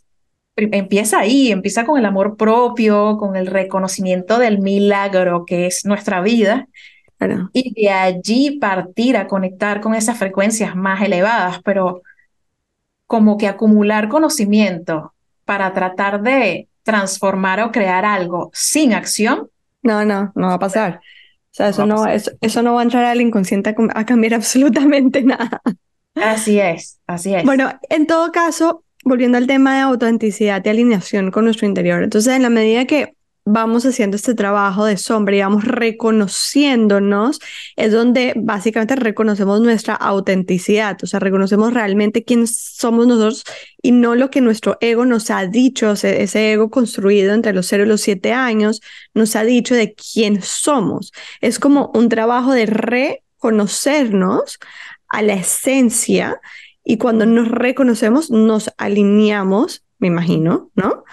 Empieza 0.72 1.20
ahí, 1.20 1.50
empieza 1.50 1.84
con 1.84 1.98
el 1.98 2.06
amor 2.06 2.36
propio, 2.36 3.16
con 3.18 3.36
el 3.36 3.46
reconocimiento 3.46 4.38
del 4.38 4.60
milagro 4.60 5.44
que 5.44 5.66
es 5.66 5.84
nuestra 5.84 6.20
vida. 6.20 6.68
Y 7.52 7.74
de 7.74 7.90
allí 7.90 8.58
partir 8.58 9.16
a 9.16 9.26
conectar 9.26 9.80
con 9.80 9.94
esas 9.94 10.16
frecuencias 10.18 10.74
más 10.74 11.02
elevadas, 11.02 11.60
pero 11.62 12.02
como 13.06 13.36
que 13.36 13.46
acumular 13.46 14.08
conocimiento 14.08 15.12
para 15.44 15.74
tratar 15.74 16.22
de 16.22 16.68
transformar 16.82 17.60
o 17.60 17.72
crear 17.72 18.04
algo 18.04 18.50
sin 18.54 18.94
acción. 18.94 19.50
No, 19.82 20.04
no, 20.04 20.32
no 20.34 20.46
va 20.46 20.54
a 20.54 20.58
pasar. 20.58 21.00
O 21.50 21.54
sea, 21.54 21.68
eso 21.68 21.84
no, 21.84 22.06
eso, 22.06 22.30
eso 22.40 22.62
no 22.62 22.74
va 22.74 22.80
a 22.80 22.84
entrar 22.84 23.04
al 23.04 23.20
inconsciente 23.20 23.70
a, 23.70 23.74
a 23.94 24.06
cambiar 24.06 24.34
absolutamente 24.34 25.22
nada. 25.22 25.60
Así 26.14 26.58
es, 26.58 27.00
así 27.06 27.34
es. 27.34 27.44
Bueno, 27.44 27.70
en 27.88 28.06
todo 28.06 28.32
caso, 28.32 28.84
volviendo 29.04 29.38
al 29.38 29.46
tema 29.46 29.74
de 29.74 29.80
autenticidad 29.80 30.62
y 30.64 30.68
alineación 30.68 31.30
con 31.30 31.44
nuestro 31.44 31.66
interior. 31.66 32.02
Entonces, 32.02 32.34
en 32.34 32.42
la 32.42 32.50
medida 32.50 32.84
que 32.86 33.14
vamos 33.44 33.84
haciendo 33.86 34.16
este 34.16 34.34
trabajo 34.34 34.84
de 34.84 34.96
sombra 34.96 35.34
y 35.36 35.40
vamos 35.40 35.64
reconociéndonos, 35.64 37.40
es 37.76 37.92
donde 37.92 38.34
básicamente 38.36 38.96
reconocemos 38.96 39.60
nuestra 39.60 39.94
autenticidad, 39.94 40.98
o 41.02 41.06
sea, 41.06 41.20
reconocemos 41.20 41.72
realmente 41.72 42.22
quién 42.22 42.46
somos 42.46 43.06
nosotros 43.06 43.44
y 43.82 43.92
no 43.92 44.14
lo 44.14 44.30
que 44.30 44.40
nuestro 44.40 44.76
ego 44.80 45.06
nos 45.06 45.30
ha 45.30 45.46
dicho, 45.46 45.92
ese 45.92 46.52
ego 46.52 46.70
construido 46.70 47.34
entre 47.34 47.52
los 47.52 47.66
0 47.66 47.84
y 47.84 47.86
los 47.86 48.02
7 48.02 48.32
años, 48.32 48.80
nos 49.14 49.34
ha 49.36 49.42
dicho 49.42 49.74
de 49.74 49.94
quién 49.94 50.42
somos. 50.42 51.12
Es 51.40 51.58
como 51.58 51.90
un 51.94 52.08
trabajo 52.08 52.52
de 52.52 52.66
reconocernos 52.66 54.58
a 55.08 55.22
la 55.22 55.34
esencia 55.34 56.40
y 56.90 56.96
cuando 56.96 57.24
nos 57.24 57.46
reconocemos 57.46 58.32
nos 58.32 58.72
alineamos, 58.76 59.84
me 60.00 60.08
imagino, 60.08 60.72
¿no? 60.74 61.04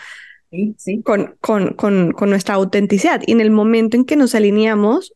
Con, 1.03 1.35
con, 1.39 1.75
con, 1.75 2.13
con 2.13 2.29
nuestra 2.31 2.55
autenticidad. 2.55 3.21
Y 3.27 3.33
en 3.33 3.41
el 3.41 3.51
momento 3.51 3.95
en 3.95 4.03
que 4.03 4.15
nos 4.15 4.33
alineamos, 4.33 5.13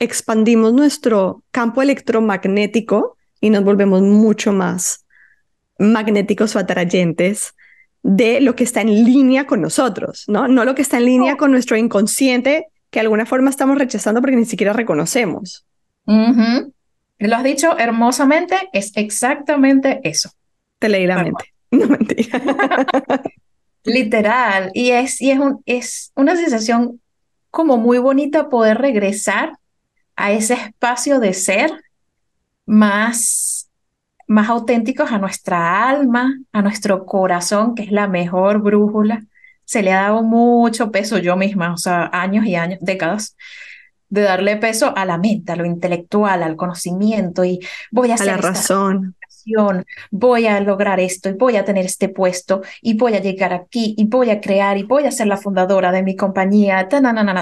expandimos 0.00 0.72
nuestro 0.72 1.44
campo 1.52 1.80
electromagnético 1.80 3.18
y 3.40 3.50
nos 3.50 3.62
volvemos 3.62 4.02
mucho 4.02 4.52
más 4.52 5.06
magnéticos 5.78 6.56
o 6.56 6.58
atrayentes 6.58 7.54
de 8.02 8.40
lo 8.40 8.56
que 8.56 8.64
está 8.64 8.80
en 8.80 9.04
línea 9.04 9.46
con 9.46 9.60
nosotros, 9.60 10.24
¿no? 10.26 10.48
No 10.48 10.64
lo 10.64 10.74
que 10.74 10.82
está 10.82 10.98
en 10.98 11.04
línea 11.04 11.36
con 11.36 11.52
nuestro 11.52 11.76
inconsciente 11.76 12.66
que 12.90 12.98
de 12.98 13.02
alguna 13.02 13.26
forma 13.26 13.48
estamos 13.48 13.78
rechazando 13.78 14.20
porque 14.20 14.34
ni 14.34 14.44
siquiera 14.44 14.72
reconocemos. 14.72 15.64
Lo 17.20 17.36
has 17.36 17.44
dicho 17.44 17.78
hermosamente, 17.78 18.56
es 18.72 18.92
exactamente 18.96 20.00
eso. 20.04 20.30
Te 20.78 20.88
leí 20.88 21.06
la 21.06 21.22
mente. 21.22 21.44
No 21.72 21.86
mentira. 21.86 22.42
Literal. 23.84 24.72
Y 24.74 24.90
es, 24.90 25.22
y 25.22 25.30
es, 25.30 25.38
un, 25.38 25.62
es 25.66 26.10
una 26.16 26.34
sensación 26.34 27.00
como 27.50 27.76
muy 27.76 27.98
bonita 27.98 28.48
poder 28.48 28.78
regresar 28.78 29.52
a 30.16 30.32
ese 30.32 30.54
espacio 30.54 31.20
de 31.20 31.32
ser 31.32 31.70
más, 32.66 33.70
más 34.26 34.48
auténticos 34.48 35.12
a 35.12 35.18
nuestra 35.18 35.88
alma, 35.88 36.34
a 36.52 36.62
nuestro 36.62 37.06
corazón, 37.06 37.76
que 37.76 37.84
es 37.84 37.92
la 37.92 38.08
mejor 38.08 38.60
brújula. 38.60 39.22
Se 39.64 39.82
le 39.84 39.92
ha 39.92 40.02
dado 40.02 40.24
mucho 40.24 40.90
peso 40.90 41.18
yo 41.18 41.36
misma, 41.36 41.72
o 41.72 41.76
sea, 41.76 42.10
años 42.12 42.46
y 42.46 42.56
años, 42.56 42.80
décadas, 42.82 43.36
de 44.10 44.22
darle 44.22 44.56
peso 44.56 44.92
a 44.94 45.04
la 45.04 45.16
mente, 45.16 45.52
a 45.52 45.56
lo 45.56 45.64
intelectual, 45.64 46.42
al 46.42 46.56
conocimiento 46.56 47.44
y 47.44 47.60
voy 47.90 48.10
a 48.10 48.14
hacer 48.14 48.26
la 48.26 48.36
razón 48.36 49.14
voy 50.10 50.46
a 50.46 50.60
lograr 50.60 51.00
esto 51.00 51.28
y 51.28 51.32
voy 51.34 51.56
a 51.56 51.64
tener 51.64 51.84
este 51.84 52.08
puesto 52.08 52.62
y 52.82 52.94
voy 52.94 53.14
a 53.14 53.20
llegar 53.20 53.52
aquí 53.52 53.94
y 53.96 54.06
voy 54.06 54.30
a 54.30 54.40
crear 54.40 54.78
y 54.78 54.82
voy 54.82 55.04
a 55.04 55.10
ser 55.10 55.26
la 55.26 55.36
fundadora 55.36 55.92
de 55.92 56.02
mi 56.02 56.16
compañía. 56.16 56.88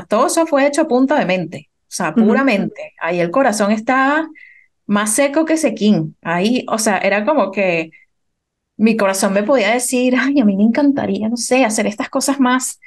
Todo 0.08 0.26
eso 0.26 0.46
fue 0.46 0.66
hecho 0.66 0.82
a 0.82 0.88
punta 0.88 1.18
de 1.18 1.26
mente, 1.26 1.70
o 1.82 1.86
sea, 1.88 2.14
puramente. 2.14 2.94
Ahí 3.00 3.20
el 3.20 3.30
corazón 3.30 3.72
está 3.72 4.28
más 4.86 5.14
seco 5.14 5.44
que 5.44 5.56
sequín. 5.56 6.16
Ahí, 6.22 6.64
o 6.68 6.78
sea, 6.78 6.98
era 6.98 7.24
como 7.24 7.50
que 7.50 7.90
mi 8.76 8.96
corazón 8.96 9.32
me 9.32 9.42
podía 9.42 9.72
decir, 9.72 10.14
ay, 10.18 10.40
a 10.40 10.44
mí 10.44 10.56
me 10.56 10.62
encantaría, 10.62 11.28
no 11.28 11.36
sé, 11.36 11.64
hacer 11.64 11.86
estas 11.86 12.08
cosas 12.08 12.38
más 12.38 12.78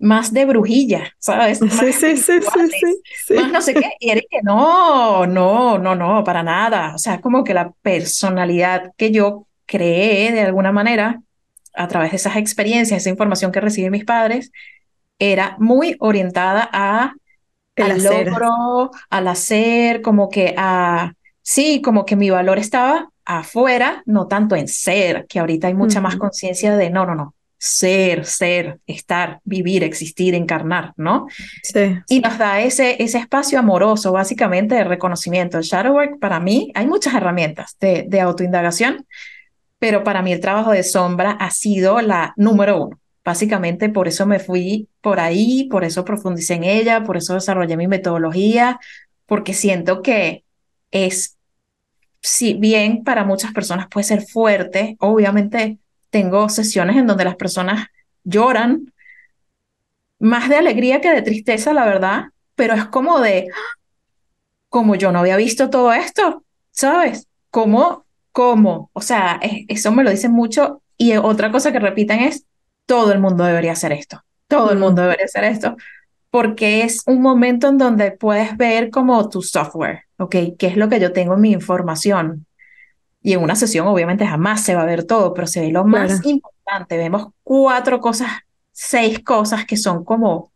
más 0.00 0.32
de 0.32 0.44
brujilla, 0.46 1.14
¿sabes? 1.18 1.58
Sí, 1.68 1.92
sí, 1.92 2.16
sí, 2.16 2.40
sí, 2.42 2.60
sí, 2.70 3.34
Más 3.34 3.52
no 3.52 3.60
sé 3.60 3.76
qué. 3.76 3.86
Y 4.00 4.10
era 4.10 4.20
que 4.28 4.42
no, 4.42 5.26
no, 5.26 5.78
no, 5.78 5.94
no, 5.94 6.24
para 6.24 6.42
nada. 6.42 6.94
O 6.94 6.98
sea, 6.98 7.20
como 7.20 7.44
que 7.44 7.54
la 7.54 7.72
personalidad 7.82 8.92
que 8.96 9.12
yo 9.12 9.46
creé 9.66 10.32
de 10.32 10.40
alguna 10.42 10.72
manera 10.72 11.22
a 11.74 11.88
través 11.88 12.10
de 12.12 12.16
esas 12.16 12.36
experiencias, 12.36 13.00
esa 13.02 13.10
información 13.10 13.52
que 13.52 13.60
recibí 13.60 13.90
mis 13.90 14.04
padres, 14.04 14.50
era 15.18 15.56
muy 15.60 15.96
orientada 16.00 16.68
a 16.72 17.14
El 17.76 17.90
al 17.90 17.92
hacer. 17.92 18.28
logro, 18.28 18.90
al 19.10 19.28
hacer, 19.28 20.02
como 20.02 20.28
que 20.28 20.54
a, 20.56 21.14
sí, 21.42 21.82
como 21.82 22.04
que 22.06 22.16
mi 22.16 22.30
valor 22.30 22.58
estaba 22.58 23.10
afuera, 23.24 24.02
no 24.06 24.26
tanto 24.28 24.56
en 24.56 24.68
ser, 24.68 25.26
que 25.28 25.38
ahorita 25.40 25.68
hay 25.68 25.74
mucha 25.74 26.00
más 26.00 26.16
conciencia 26.16 26.76
de 26.76 26.90
no, 26.90 27.06
no, 27.06 27.14
no, 27.14 27.34
ser, 27.62 28.24
ser, 28.24 28.80
estar, 28.86 29.40
vivir, 29.44 29.84
existir, 29.84 30.34
encarnar, 30.34 30.94
¿no? 30.96 31.26
Sí. 31.62 31.98
Y 32.08 32.20
nos 32.20 32.38
da 32.38 32.62
ese, 32.62 33.02
ese 33.02 33.18
espacio 33.18 33.58
amoroso, 33.58 34.12
básicamente, 34.12 34.74
de 34.76 34.84
reconocimiento. 34.84 35.58
El 35.58 35.64
shadow 35.64 35.92
work, 35.92 36.18
para 36.18 36.40
mí, 36.40 36.72
hay 36.74 36.86
muchas 36.86 37.12
herramientas 37.12 37.76
de, 37.78 38.06
de 38.08 38.20
autoindagación, 38.22 39.06
pero 39.78 40.02
para 40.02 40.22
mí 40.22 40.32
el 40.32 40.40
trabajo 40.40 40.72
de 40.72 40.82
sombra 40.82 41.32
ha 41.32 41.50
sido 41.50 42.00
la 42.00 42.32
número 42.38 42.82
uno. 42.82 42.98
Básicamente, 43.22 43.90
por 43.90 44.08
eso 44.08 44.24
me 44.24 44.38
fui 44.38 44.88
por 45.02 45.20
ahí, 45.20 45.68
por 45.70 45.84
eso 45.84 46.02
profundicé 46.02 46.54
en 46.54 46.64
ella, 46.64 47.04
por 47.04 47.18
eso 47.18 47.34
desarrollé 47.34 47.76
mi 47.76 47.88
metodología, 47.88 48.80
porque 49.26 49.52
siento 49.52 50.00
que 50.00 50.44
es, 50.90 51.36
si 52.22 52.54
bien 52.54 53.04
para 53.04 53.24
muchas 53.24 53.52
personas 53.52 53.86
puede 53.90 54.04
ser 54.04 54.22
fuerte, 54.22 54.96
obviamente 54.98 55.78
tengo 56.10 56.48
sesiones 56.48 56.96
en 56.96 57.06
donde 57.06 57.24
las 57.24 57.36
personas 57.36 57.88
lloran, 58.24 58.92
más 60.18 60.48
de 60.48 60.56
alegría 60.56 61.00
que 61.00 61.10
de 61.10 61.22
tristeza, 61.22 61.72
la 61.72 61.84
verdad, 61.86 62.24
pero 62.54 62.74
es 62.74 62.86
como 62.86 63.20
de, 63.20 63.48
como 64.68 64.94
yo 64.94 65.12
no 65.12 65.20
había 65.20 65.36
visto 65.36 65.70
todo 65.70 65.92
esto, 65.92 66.44
¿sabes? 66.70 67.26
¿Cómo? 67.50 68.04
¿Cómo? 68.32 68.90
O 68.92 69.00
sea, 69.00 69.38
es- 69.42 69.64
eso 69.68 69.92
me 69.92 70.04
lo 70.04 70.10
dicen 70.10 70.32
mucho 70.32 70.82
y 70.96 71.16
otra 71.16 71.50
cosa 71.50 71.72
que 71.72 71.80
repiten 71.80 72.20
es, 72.20 72.44
todo 72.86 73.12
el 73.12 73.20
mundo 73.20 73.44
debería 73.44 73.72
hacer 73.72 73.92
esto, 73.92 74.22
todo 74.48 74.70
el 74.72 74.78
Mm. 74.78 74.80
mundo 74.80 75.02
debería 75.02 75.24
hacer 75.26 75.44
esto, 75.44 75.76
porque 76.30 76.82
es 76.84 77.02
un 77.06 77.22
momento 77.22 77.68
en 77.68 77.78
donde 77.78 78.12
puedes 78.12 78.56
ver 78.56 78.90
como 78.90 79.28
tu 79.28 79.42
software, 79.42 80.04
¿ok? 80.18 80.36
¿Qué 80.58 80.66
es 80.68 80.76
lo 80.76 80.88
que 80.88 81.00
yo 81.00 81.12
tengo 81.12 81.34
en 81.34 81.40
mi 81.42 81.52
información? 81.52 82.46
Y 83.22 83.34
en 83.34 83.42
una 83.42 83.54
sesión 83.54 83.86
obviamente 83.86 84.26
jamás 84.26 84.62
se 84.62 84.74
va 84.74 84.82
a 84.82 84.86
ver 84.86 85.04
todo, 85.04 85.34
pero 85.34 85.46
se 85.46 85.60
ve 85.60 85.70
lo 85.70 85.84
más 85.84 86.24
importante. 86.24 86.96
Vemos 86.96 87.28
cuatro 87.42 88.00
cosas, 88.00 88.30
seis 88.72 89.20
cosas 89.20 89.66
que 89.66 89.76
son 89.76 90.04
como, 90.04 90.52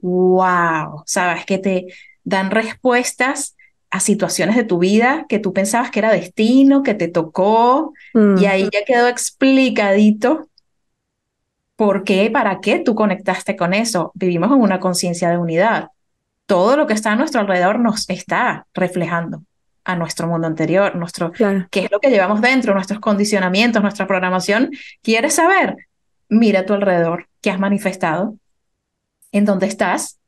wow, 0.00 1.02
¿sabes? 1.04 1.44
Que 1.44 1.58
te 1.58 1.86
dan 2.24 2.50
respuestas 2.50 3.54
a 3.90 4.00
situaciones 4.00 4.56
de 4.56 4.64
tu 4.64 4.78
vida 4.78 5.26
que 5.28 5.38
tú 5.38 5.52
pensabas 5.52 5.90
que 5.90 6.00
era 6.00 6.10
destino, 6.10 6.82
que 6.82 6.94
te 6.94 7.08
tocó, 7.08 7.92
Mm. 8.14 8.38
y 8.38 8.46
ahí 8.46 8.68
ya 8.72 8.84
quedó 8.86 9.08
explicadito 9.08 10.48
por 11.76 12.04
qué, 12.04 12.30
para 12.30 12.60
qué 12.60 12.78
tú 12.78 12.94
conectaste 12.94 13.56
con 13.56 13.74
eso. 13.74 14.10
Vivimos 14.14 14.50
en 14.50 14.60
una 14.60 14.80
conciencia 14.80 15.28
de 15.28 15.38
unidad. 15.38 15.90
Todo 16.46 16.76
lo 16.76 16.86
que 16.86 16.94
está 16.94 17.12
a 17.12 17.16
nuestro 17.16 17.40
alrededor 17.42 17.78
nos 17.78 18.08
está 18.08 18.66
reflejando 18.72 19.42
a 19.86 19.94
nuestro 19.94 20.26
mundo 20.26 20.46
anterior, 20.48 20.96
nuestro, 20.96 21.30
Claro. 21.30 21.66
qué 21.70 21.84
es 21.84 21.90
lo 21.90 22.00
que 22.00 22.10
llevamos 22.10 22.40
dentro, 22.40 22.74
nuestros 22.74 22.98
condicionamientos, 22.98 23.80
nuestra 23.80 24.06
programación. 24.06 24.70
¿Quieres 25.02 25.34
saber? 25.34 25.76
Mira 26.28 26.60
a 26.60 26.66
tu 26.66 26.74
alrededor, 26.74 27.28
qué 27.40 27.50
has 27.50 27.60
manifestado, 27.60 28.34
en 29.30 29.44
dónde 29.44 29.66
estás, 29.66 30.18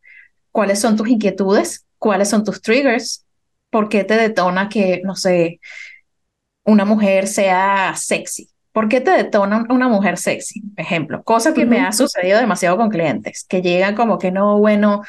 cuáles 0.52 0.80
son 0.80 0.96
tus 0.96 1.08
inquietudes, 1.08 1.86
cuáles 1.98 2.28
son 2.28 2.44
tus 2.44 2.62
triggers, 2.62 3.26
por 3.70 3.88
qué 3.88 4.04
te 4.04 4.14
detona 4.14 4.68
que, 4.68 5.00
no 5.04 5.16
sé, 5.16 5.58
una 6.64 6.84
mujer 6.84 7.26
sea 7.26 7.94
sexy. 7.96 8.48
¿Por 8.70 8.88
qué 8.88 9.00
te 9.00 9.10
detona 9.10 9.66
una 9.70 9.88
mujer 9.88 10.18
sexy? 10.18 10.62
Ejemplo, 10.76 11.24
cosa 11.24 11.52
que 11.52 11.66
me 11.66 11.80
ha 11.80 11.90
sucedido 11.90 12.38
demasiado 12.38 12.76
con 12.76 12.90
clientes, 12.90 13.44
que 13.48 13.60
llegan 13.60 13.96
como 13.96 14.18
que 14.18 14.30
no, 14.30 14.58
bueno, 14.58 15.02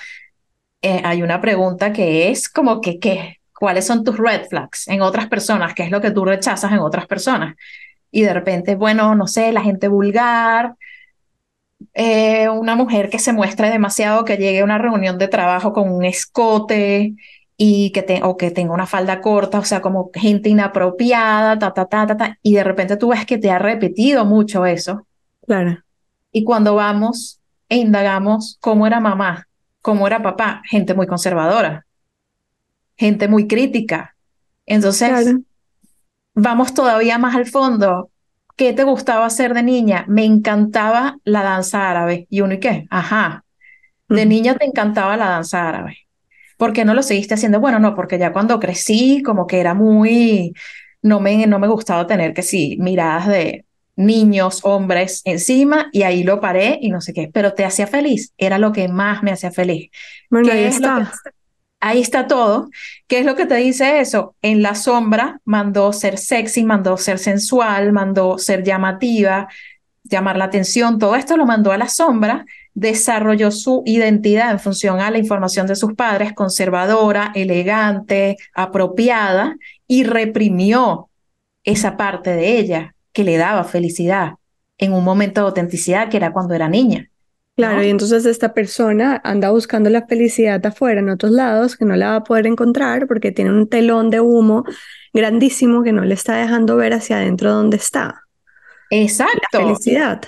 eh, 0.82 1.02
hay 1.04 1.22
una 1.22 1.40
pregunta 1.40 1.94
que 1.94 2.30
es 2.32 2.50
como 2.50 2.82
que, 2.82 2.98
¿qué? 3.00 3.39
¿Cuáles 3.60 3.86
son 3.86 4.06
tus 4.06 4.18
red 4.18 4.46
flags 4.48 4.88
en 4.88 5.02
otras 5.02 5.28
personas? 5.28 5.74
¿Qué 5.74 5.84
es 5.84 5.92
lo 5.92 6.00
que 6.00 6.12
tú 6.12 6.24
rechazas 6.24 6.72
en 6.72 6.80
otras 6.80 7.08
personas? 7.08 7.56
Y 8.10 8.22
de 8.22 8.34
repente, 8.34 8.76
bueno, 8.76 9.16
no 9.16 9.28
sé, 9.28 9.52
la 9.52 9.62
gente 9.62 9.90
vulgar, 9.90 10.76
eh, 11.94 12.48
una 12.48 12.76
mujer 12.76 13.10
que 13.10 13.20
se 13.20 13.34
muestre 13.34 13.70
demasiado, 13.70 14.24
que 14.24 14.38
llegue 14.38 14.62
a 14.62 14.64
una 14.64 14.78
reunión 14.78 15.18
de 15.18 15.28
trabajo 15.28 15.74
con 15.74 15.92
un 15.92 16.06
escote 16.06 17.16
y 17.58 17.92
que 17.92 18.02
te, 18.02 18.24
o 18.24 18.38
que 18.38 18.52
tenga 18.52 18.74
una 18.74 18.86
falda 18.86 19.20
corta, 19.20 19.60
o 19.60 19.66
sea, 19.66 19.82
como 19.82 20.10
gente 20.14 20.48
inapropiada, 20.48 21.60
ta, 21.60 21.74
ta, 21.74 21.86
ta, 21.86 22.08
ta, 22.08 22.16
ta, 22.16 22.40
y 22.42 22.54
de 22.54 22.64
repente 22.64 22.96
tú 22.96 23.10
ves 23.10 23.26
que 23.26 23.38
te 23.38 23.52
ha 23.52 23.60
repetido 23.60 24.24
mucho 24.24 24.66
eso. 24.66 25.06
Claro. 25.46 25.78
Y 26.32 26.46
cuando 26.46 26.76
vamos 26.76 27.42
e 27.68 27.76
indagamos 27.76 28.58
cómo 28.62 28.88
era 28.88 29.02
mamá, 29.02 29.48
cómo 29.82 30.08
era 30.08 30.22
papá, 30.22 30.62
gente 30.66 30.94
muy 30.94 31.08
conservadora, 31.08 31.86
gente 33.00 33.30
muy 33.30 33.48
crítica. 33.48 34.18
Entonces, 34.68 35.10
Claro. 35.10 35.44
vamos 36.34 36.74
todavía 36.74 37.18
más 37.18 37.36
al 37.36 37.48
fondo. 37.48 38.12
¿Qué 38.56 38.74
te 38.74 38.84
gustaba 38.84 39.26
hacer 39.26 39.54
de 39.54 39.64
niña? 39.64 40.06
Me 40.08 40.26
encantaba 40.26 41.18
la 41.24 41.44
danza 41.44 41.90
árabe. 41.90 42.28
¿Y 42.30 42.42
uno 42.42 42.56
y 42.56 42.60
qué? 42.60 42.88
Ajá. 42.90 43.46
De 44.10 44.26
niña 44.26 44.56
te 44.58 44.66
encantaba 44.66 45.18
la 45.18 45.30
danza 45.30 45.70
árabe. 45.70 45.98
¿Por 46.58 46.74
qué 46.74 46.86
no 46.86 46.94
lo 46.94 47.04
seguiste 47.04 47.36
haciendo? 47.36 47.60
Bueno, 47.62 47.80
no, 47.80 47.96
porque 47.96 48.20
ya 48.20 48.34
cuando 48.34 48.60
crecí, 48.60 49.24
como 49.24 49.48
que 49.48 49.60
era 49.62 49.74
muy, 49.74 50.54
no 51.02 51.20
me, 51.22 51.48
no 51.48 51.60
me 51.60 51.68
gustaba 51.68 52.08
tener 52.08 52.34
que 52.34 52.44
sí, 52.44 52.78
miradas 52.80 53.28
de 53.28 53.66
niños, 53.96 54.62
hombres 54.64 55.22
encima 55.26 55.90
y 55.92 56.04
ahí 56.04 56.24
lo 56.24 56.40
paré 56.42 56.80
y 56.82 56.90
no 56.90 57.02
sé 57.02 57.14
qué, 57.14 57.30
pero 57.34 57.54
te 57.54 57.66
hacía 57.66 57.88
feliz, 57.88 58.34
era 58.38 58.58
lo 58.60 58.72
que 58.72 58.88
más 58.90 59.24
me 59.24 59.32
hacía 59.32 59.52
feliz. 59.52 59.90
Bueno, 60.30 60.52
ahí 60.52 60.64
está. 60.66 61.12
Ahí 61.80 62.02
está 62.02 62.28
todo. 62.28 62.70
¿Qué 63.08 63.20
es 63.20 63.26
lo 63.26 63.36
que 63.36 63.46
te 63.46 63.56
dice 63.56 64.00
eso? 64.00 64.36
En 64.42 64.62
la 64.62 64.76
sombra 64.76 65.40
mandó 65.46 65.94
ser 65.94 66.18
sexy, 66.18 66.64
mandó 66.64 66.98
ser 66.98 67.20
sensual, 67.20 67.92
mandó 67.92 68.38
ser 68.38 68.64
llamativa, 68.64 69.48
llamar 70.04 70.38
la 70.38 70.46
atención, 70.46 71.00
todo 71.00 71.16
esto 71.16 71.38
lo 71.38 71.46
mandó 71.46 71.72
a 71.72 71.78
la 71.78 71.88
sombra, 71.88 72.46
desarrolló 72.74 73.52
su 73.52 73.84
identidad 73.86 74.52
en 74.52 74.60
función 74.60 75.00
a 75.00 75.12
la 75.12 75.18
información 75.18 75.68
de 75.68 75.76
sus 75.76 75.94
padres, 75.94 76.34
conservadora, 76.34 77.32
elegante, 77.36 78.38
apropiada, 78.54 79.56
y 79.88 80.04
reprimió 80.04 81.10
esa 81.64 81.98
parte 81.98 82.32
de 82.32 82.58
ella 82.58 82.96
que 83.12 83.24
le 83.24 83.38
daba 83.38 83.64
felicidad 83.64 84.34
en 84.78 84.94
un 84.94 85.04
momento 85.04 85.42
de 85.42 85.48
autenticidad 85.48 86.10
que 86.10 86.18
era 86.18 86.32
cuando 86.32 86.54
era 86.54 86.70
niña. 86.70 87.10
Claro, 87.60 87.84
y 87.84 87.90
entonces 87.90 88.26
esta 88.26 88.54
persona 88.54 89.20
anda 89.22 89.50
buscando 89.50 89.90
la 89.90 90.08
felicidad 90.08 90.66
afuera, 90.66 91.02
en 91.02 91.10
otros 91.10 91.34
lados, 91.34 91.76
que 91.76 91.84
no 91.84 91.98
la 91.98 92.12
va 92.12 92.16
a 92.16 92.24
poder 92.24 92.48
encontrar 92.48 93.06
porque 93.06 93.34
tiene 93.34 93.52
un 93.52 93.68
telón 93.68 94.10
de 94.10 94.22
humo 94.22 94.64
grandísimo 95.14 95.84
que 95.84 95.92
no 95.92 96.06
le 96.06 96.14
está 96.14 96.38
dejando 96.38 96.78
ver 96.78 96.94
hacia 96.94 97.18
adentro 97.18 97.52
donde 97.52 97.76
está. 97.76 98.24
Exacto. 98.90 99.42
La 99.52 99.60
felicidad. 99.60 100.22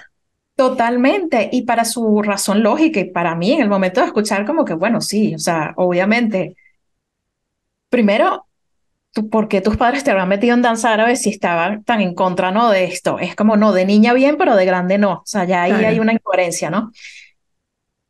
Totalmente. 0.57 1.49
Y 1.53 1.61
para 1.61 1.85
su 1.85 2.21
razón 2.21 2.63
lógica 2.63 2.99
y 2.99 3.05
para 3.05 3.33
mí 3.33 3.53
en 3.53 3.61
el 3.61 3.69
momento 3.69 4.01
de 4.01 4.07
escuchar 4.07 4.45
como 4.45 4.65
que, 4.65 4.73
bueno, 4.73 4.99
sí, 4.99 5.33
o 5.33 5.39
sea, 5.39 5.73
obviamente, 5.77 6.57
primero, 7.89 8.45
¿por 9.29 9.47
qué 9.47 9.61
tus 9.61 9.77
padres 9.77 10.03
te 10.03 10.11
habrán 10.11 10.29
metido 10.29 10.53
en 10.53 10.61
danza 10.61 10.93
árabe 10.93 11.15
si 11.15 11.29
estaban 11.29 11.83
tan 11.83 12.01
en 12.01 12.15
contra, 12.15 12.51
no, 12.51 12.69
de 12.69 12.85
esto? 12.85 13.19
Es 13.19 13.35
como, 13.35 13.57
no, 13.57 13.73
de 13.73 13.85
niña 13.85 14.13
bien, 14.13 14.37
pero 14.37 14.55
de 14.55 14.65
grande 14.65 14.97
no. 14.97 15.13
O 15.13 15.25
sea, 15.25 15.43
ya 15.45 15.63
ahí 15.63 15.73
hay 15.73 15.99
una 15.99 16.13
incoherencia, 16.13 16.69
¿no? 16.69 16.91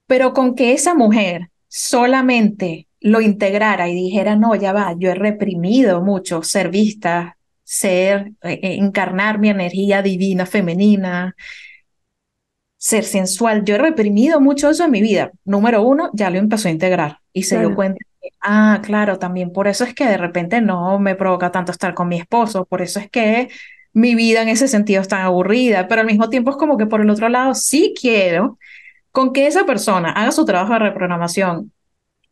Pero 0.07 0.33
con 0.33 0.55
que 0.55 0.73
esa 0.73 0.93
mujer 0.93 1.49
solamente 1.67 2.87
lo 2.99 3.21
integrara 3.21 3.89
y 3.89 3.95
dijera, 3.95 4.35
no, 4.35 4.55
ya 4.55 4.73
va, 4.73 4.95
yo 4.97 5.09
he 5.09 5.15
reprimido 5.15 6.01
mucho 6.01 6.43
ser 6.43 6.69
vista, 6.69 7.37
ser, 7.63 8.33
eh, 8.43 8.59
eh, 8.61 8.75
encarnar 8.75 9.39
mi 9.39 9.49
energía 9.49 10.01
divina 10.01 10.45
femenina, 10.45 11.35
ser 12.77 13.05
sensual. 13.05 13.63
Yo 13.63 13.75
he 13.75 13.77
reprimido 13.79 14.39
mucho 14.41 14.69
eso 14.69 14.85
en 14.85 14.91
mi 14.91 15.01
vida. 15.01 15.31
Número 15.45 15.81
uno, 15.83 16.11
ya 16.13 16.29
lo 16.29 16.37
empezó 16.37 16.67
a 16.67 16.71
integrar 16.71 17.19
y 17.33 17.43
se 17.43 17.59
dio 17.59 17.73
cuenta 17.75 18.05
ah, 18.41 18.79
claro, 18.83 19.19
también 19.19 19.51
por 19.51 19.67
eso 19.67 19.83
es 19.83 19.93
que 19.93 20.05
de 20.05 20.17
repente 20.17 20.61
no 20.61 20.99
me 20.99 21.15
provoca 21.15 21.51
tanto 21.51 21.71
estar 21.71 21.93
con 21.93 22.07
mi 22.07 22.19
esposo, 22.19 22.65
por 22.65 22.81
eso 22.81 22.99
es 22.99 23.09
que 23.09 23.49
mi 23.93 24.15
vida 24.15 24.41
en 24.41 24.49
ese 24.49 24.67
sentido 24.67 25.01
es 25.01 25.07
tan 25.07 25.21
aburrida, 25.21 25.87
pero 25.87 26.01
al 26.01 26.07
mismo 26.07 26.29
tiempo 26.29 26.51
es 26.51 26.57
como 26.57 26.77
que 26.77 26.85
por 26.85 27.01
el 27.01 27.09
otro 27.09 27.29
lado 27.29 27.53
sí 27.55 27.93
quiero 27.99 28.57
con 29.11 29.33
que 29.33 29.47
esa 29.47 29.65
persona 29.65 30.11
haga 30.11 30.31
su 30.31 30.45
trabajo 30.45 30.73
de 30.73 30.79
reprogramación. 30.79 31.71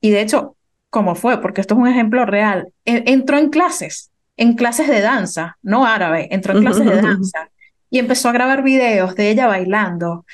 Y 0.01 0.11
de 0.11 0.21
hecho, 0.21 0.55
¿cómo 0.89 1.15
fue? 1.15 1.41
Porque 1.41 1.61
esto 1.61 1.73
es 1.73 1.79
un 1.79 1.87
ejemplo 1.87 2.25
real. 2.25 2.71
E, 2.85 3.03
entró 3.07 3.37
en 3.37 3.49
clases 3.49 4.09
en 4.39 4.53
clases 4.53 4.87
de 4.87 5.01
danza, 5.01 5.57
no 5.61 5.85
árabe, 5.85 6.29
entró 6.31 6.55
en 6.55 6.63
clases 6.63 6.85
de 6.85 6.95
danza 7.01 7.49
y 7.89 7.99
empezó 7.99 8.29
a 8.29 8.31
grabar 8.31 8.63
videos 8.63 9.13
de 9.15 9.29
ella 9.29 9.47
bailando. 9.47 10.25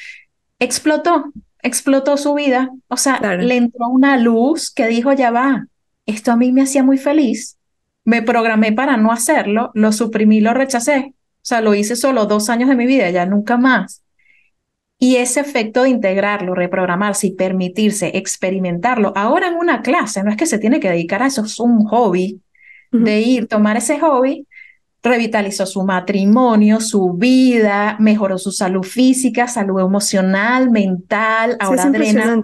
Explotó, 0.60 1.34
explotó 1.66 2.18
su 2.18 2.34
vida. 2.34 2.70
O 2.88 2.98
sea, 2.98 3.20
le 3.20 3.58
entró 3.58 3.88
una 3.88 4.18
luz 4.18 4.72
que 4.72 4.88
dijo, 4.88 5.12
ya 5.14 5.32
va, 5.32 5.68
esto 6.06 6.32
a 6.32 6.36
mí 6.36 6.52
me 6.52 6.62
hacía 6.62 6.84
muy 6.84 6.98
feliz. 6.98 7.58
Me 8.04 8.22
programé 8.22 8.72
para 8.72 8.98
no 8.98 9.12
hacerlo, 9.12 9.72
lo 9.74 9.92
suprimí, 9.92 10.42
lo 10.42 10.54
rechacé. 10.54 11.14
O 11.18 11.48
sea, 11.48 11.62
lo 11.62 11.74
hice 11.74 11.96
solo 11.96 12.26
dos 12.26 12.50
años 12.50 12.70
de 12.70 12.76
mi 12.76 12.86
vida, 12.86 13.10
ya 13.10 13.26
nunca 13.26 13.58
más. 13.58 14.04
Y 14.98 15.18
ese 15.18 15.42
efecto 15.42 15.84
de 15.84 15.90
integrarlo, 15.90 16.56
reprogramarse 16.56 17.28
y 17.28 17.34
permitirse 17.34 18.18
experimentarlo, 18.18 19.12
ahora 19.16 19.48
en 19.48 19.56
una 19.56 19.82
clase, 19.82 20.24
no 20.24 20.32
es 20.32 20.38
que 20.38 20.46
se 20.46 20.60
tiene 20.60 20.80
que 20.80 20.90
dedicar 20.90 21.22
a 21.22 21.28
eso, 21.28 21.44
es 21.44 21.60
un 21.60 21.86
hobby, 21.86 22.42
de 22.92 23.20
ir, 23.20 23.48
tomar 23.48 23.76
ese 23.76 24.00
hobby, 24.00 24.48
revitalizó 25.06 25.66
su 25.66 25.84
matrimonio, 25.84 26.82
su 26.82 27.14
vida, 27.14 27.96
mejoró 28.00 28.38
su 28.38 28.52
salud 28.52 28.84
física, 28.84 29.48
salud 29.48 29.80
emocional, 29.80 30.72
mental, 30.72 31.58
ahora 31.60 31.90
drena, 31.90 32.42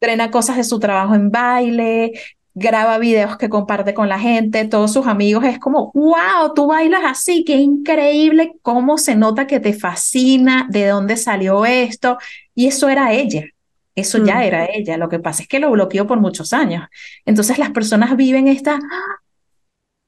drena 0.00 0.30
cosas 0.30 0.56
de 0.56 0.64
su 0.64 0.78
trabajo 0.78 1.14
en 1.14 1.30
baile, 1.30 2.12
graba 2.54 2.98
videos 2.98 3.36
que 3.36 3.48
comparte 3.48 3.94
con 3.94 4.08
la 4.08 4.18
gente, 4.18 4.66
todos 4.66 4.92
sus 4.92 5.06
amigos, 5.06 5.44
es 5.44 5.58
como, 5.58 5.90
wow, 5.94 6.52
tú 6.54 6.66
bailas 6.66 7.02
así, 7.04 7.44
qué 7.44 7.56
increíble, 7.56 8.52
cómo 8.62 8.98
se 8.98 9.14
nota 9.14 9.46
que 9.46 9.60
te 9.60 9.72
fascina, 9.72 10.66
de 10.70 10.88
dónde 10.88 11.16
salió 11.16 11.64
esto, 11.64 12.18
y 12.54 12.66
eso 12.66 12.88
era 12.88 13.12
ella. 13.12 13.44
Eso 13.94 14.24
ya 14.24 14.36
mm. 14.36 14.42
era 14.42 14.64
ella, 14.66 14.96
lo 14.96 15.08
que 15.08 15.18
pasa 15.18 15.42
es 15.42 15.48
que 15.48 15.60
lo 15.60 15.70
bloqueó 15.70 16.06
por 16.06 16.18
muchos 16.18 16.52
años. 16.52 16.84
Entonces 17.26 17.58
las 17.58 17.70
personas 17.70 18.16
viven 18.16 18.48
esta, 18.48 18.78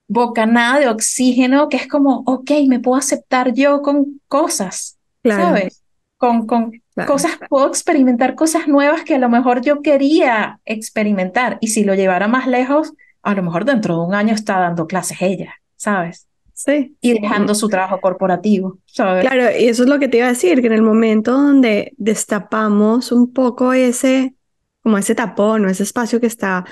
bocanada 0.09 0.80
de 0.80 0.88
oxígeno 0.88 1.68
que 1.68 1.76
es 1.76 1.88
como, 1.88 2.22
ok, 2.26 2.50
me 2.68 2.80
puedo 2.80 2.96
aceptar 2.96 3.52
yo 3.55 3.82
con 3.82 4.20
cosas, 4.28 4.98
¿sabes? 5.24 5.82
Con, 6.16 6.46
con 6.46 6.72
cosas, 7.07 7.32
puedo 7.48 7.66
experimentar 7.66 8.34
cosas 8.34 8.68
nuevas 8.68 9.02
que 9.02 9.14
a 9.14 9.18
lo 9.18 9.28
mejor 9.28 9.62
yo 9.62 9.82
quería 9.82 10.61
experimentar. 10.64 11.59
Y 11.61 11.68
si 11.68 11.84
lo 11.84 11.94
llevara 11.94 12.28
más 12.28 12.46
lejos, 12.46 12.92
a 13.22 13.34
lo 13.34 13.42
mejor 13.42 13.64
dentro 13.64 13.96
de 13.96 14.07
un 14.07 14.14
año 14.14 14.34
está 14.34 14.59
dando 14.59 14.86
clases 14.86 15.20
ella, 15.20 15.55
¿sabes? 15.76 16.28
Sí. 16.52 16.96
Y 17.00 17.18
dejando 17.20 17.55
su 17.55 17.68
trabajo 17.68 18.00
corporativo, 18.00 18.78
¿sabes? 18.86 19.26
Claro, 19.26 19.50
y 19.59 19.66
eso 19.66 19.82
es 19.82 19.88
lo 19.88 19.98
que 19.98 20.09
te 20.09 20.18
iba 20.18 20.26
a 20.26 20.30
decir, 20.30 20.61
que 20.61 20.68
en 20.68 20.72
el 20.72 20.82
momento 20.82 21.32
donde 21.32 21.92
destapamos 21.96 23.11
un 23.11 23.32
poco 23.32 23.72
ese, 23.72 24.34
como 24.82 24.96
ese 24.96 25.14
tapón 25.14 25.64
o 25.64 25.68
ese 25.68 25.82
espacio 25.82 26.20
que 26.20 26.26
está 26.26 26.64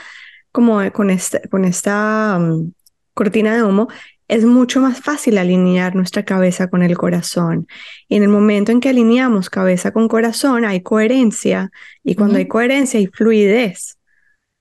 como 0.52 0.80
con, 0.92 1.10
este, 1.10 1.48
con 1.48 1.64
esta 1.64 2.38
mm, 2.38 2.72
cortina 3.14 3.54
de 3.54 3.62
humo, 3.62 3.88
es 4.28 4.44
mucho 4.44 4.80
más 4.80 5.00
fácil 5.00 5.36
alinear 5.36 5.94
nuestra 5.94 6.24
cabeza 6.24 6.68
con 6.70 6.82
el 6.82 6.96
corazón. 6.96 7.66
Y 8.08 8.16
en 8.16 8.22
el 8.22 8.28
momento 8.30 8.72
en 8.72 8.80
que 8.80 8.88
alineamos 8.88 9.50
cabeza 9.50 9.92
con 9.92 10.08
corazón, 10.08 10.64
hay 10.64 10.80
coherencia. 10.80 11.70
Y 12.02 12.14
cuando 12.14 12.38
hay 12.38 12.48
coherencia, 12.48 12.98
hay 12.98 13.08
fluidez. 13.08 13.98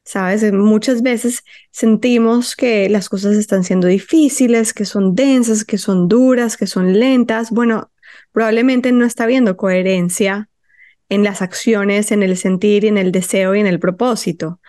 ¿Sabes? 0.04 0.52
Muchas 0.52 1.04
veces 1.04 1.44
sentimos 1.70 2.56
que 2.56 2.90
las 2.90 3.08
cosas 3.08 3.38
están 3.38 3.64
siendo 3.64 3.88
difíciles, 3.88 4.74
que 4.74 4.84
son 4.84 5.16
densas, 5.16 5.64
que 5.64 5.78
son 5.78 6.10
duras, 6.10 6.58
que 6.58 6.68
son 6.68 7.00
lentas. 7.00 7.52
Bueno, 7.52 7.92
probablemente 8.34 8.92
no 8.92 9.06
está 9.06 9.24
habiendo 9.24 9.56
coherencia 9.56 10.50
en 11.08 11.24
las 11.24 11.42
acciones, 11.42 12.12
en 12.12 12.24
el 12.24 12.36
sentir, 12.36 12.86
en 12.86 12.98
el 12.98 13.12
deseo 13.12 13.56
y 13.56 13.60
en 13.60 13.68
el 13.68 13.80
propósito. 13.80 14.60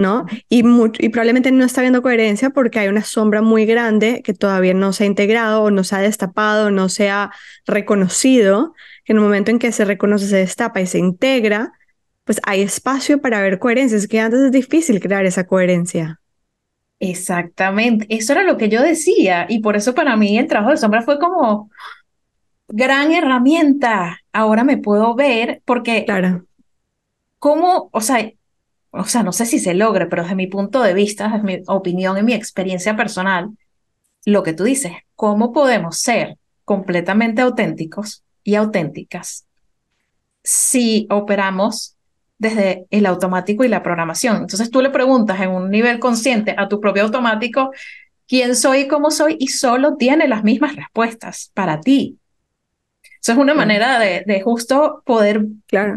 ¿No? 0.00 0.24
Y, 0.48 0.64
y 0.98 1.08
probablemente 1.10 1.52
no 1.52 1.64
está 1.64 1.82
viendo 1.82 2.02
coherencia 2.02 2.50
porque 2.50 2.78
hay 2.80 2.88
una 2.88 3.04
sombra 3.04 3.42
muy 3.42 3.66
grande 3.66 4.22
que 4.24 4.32
todavía 4.32 4.72
no 4.72 4.92
se 4.92 5.04
ha 5.04 5.06
integrado 5.06 5.62
o 5.62 5.70
no 5.70 5.84
se 5.84 5.94
ha 5.94 6.00
destapado, 6.00 6.70
no 6.70 6.88
se 6.88 7.10
ha 7.10 7.30
reconocido, 7.66 8.74
que 9.04 9.12
en 9.12 9.18
el 9.18 9.22
momento 9.22 9.50
en 9.50 9.58
que 9.58 9.70
se 9.72 9.84
reconoce, 9.84 10.26
se 10.26 10.38
destapa 10.38 10.80
y 10.80 10.86
se 10.86 10.98
integra, 10.98 11.72
pues 12.24 12.40
hay 12.44 12.62
espacio 12.62 13.20
para 13.20 13.42
ver 13.42 13.58
coherencia. 13.58 13.98
Es 13.98 14.08
que 14.08 14.20
antes 14.20 14.40
es 14.40 14.52
difícil 14.52 15.00
crear 15.00 15.26
esa 15.26 15.46
coherencia. 15.46 16.18
Exactamente, 16.98 18.06
eso 18.10 18.32
era 18.32 18.42
lo 18.42 18.56
que 18.56 18.68
yo 18.68 18.82
decía 18.82 19.46
y 19.48 19.60
por 19.60 19.76
eso 19.76 19.94
para 19.94 20.16
mí 20.16 20.38
el 20.38 20.46
trabajo 20.46 20.70
de 20.70 20.76
sombra 20.76 21.02
fue 21.02 21.18
como 21.18 21.70
gran 22.68 23.12
herramienta. 23.12 24.20
Ahora 24.32 24.64
me 24.64 24.78
puedo 24.78 25.14
ver 25.14 25.62
porque, 25.64 26.04
claro. 26.04 26.46
¿cómo? 27.38 27.90
O 27.92 28.00
sea, 28.00 28.30
o 28.90 29.04
sea, 29.04 29.22
no 29.22 29.32
sé 29.32 29.46
si 29.46 29.58
se 29.58 29.74
logre, 29.74 30.06
pero 30.06 30.22
desde 30.22 30.34
mi 30.34 30.46
punto 30.46 30.82
de 30.82 30.94
vista, 30.94 31.28
desde 31.28 31.42
mi 31.44 31.62
opinión 31.66 32.18
y 32.18 32.22
mi 32.22 32.34
experiencia 32.34 32.96
personal, 32.96 33.50
lo 34.24 34.42
que 34.42 34.52
tú 34.52 34.64
dices, 34.64 34.92
¿cómo 35.14 35.52
podemos 35.52 35.98
ser 35.98 36.36
completamente 36.64 37.42
auténticos 37.42 38.24
y 38.42 38.54
auténticas 38.56 39.46
si 40.42 41.06
operamos 41.10 41.96
desde 42.38 42.86
el 42.90 43.06
automático 43.06 43.64
y 43.64 43.68
la 43.68 43.82
programación? 43.82 44.36
Entonces 44.38 44.70
tú 44.70 44.82
le 44.82 44.90
preguntas 44.90 45.40
en 45.40 45.50
un 45.50 45.70
nivel 45.70 46.00
consciente 46.00 46.54
a 46.56 46.68
tu 46.68 46.80
propio 46.80 47.04
automático 47.04 47.70
quién 48.26 48.56
soy 48.56 48.80
y 48.80 48.88
cómo 48.88 49.10
soy 49.10 49.36
y 49.38 49.48
solo 49.48 49.96
tiene 49.96 50.28
las 50.28 50.44
mismas 50.44 50.76
respuestas 50.76 51.50
para 51.54 51.80
ti. 51.80 52.18
Eso 53.22 53.32
es 53.32 53.38
una 53.38 53.54
manera 53.54 53.98
de, 53.98 54.24
de 54.26 54.40
justo 54.40 55.02
poder 55.04 55.44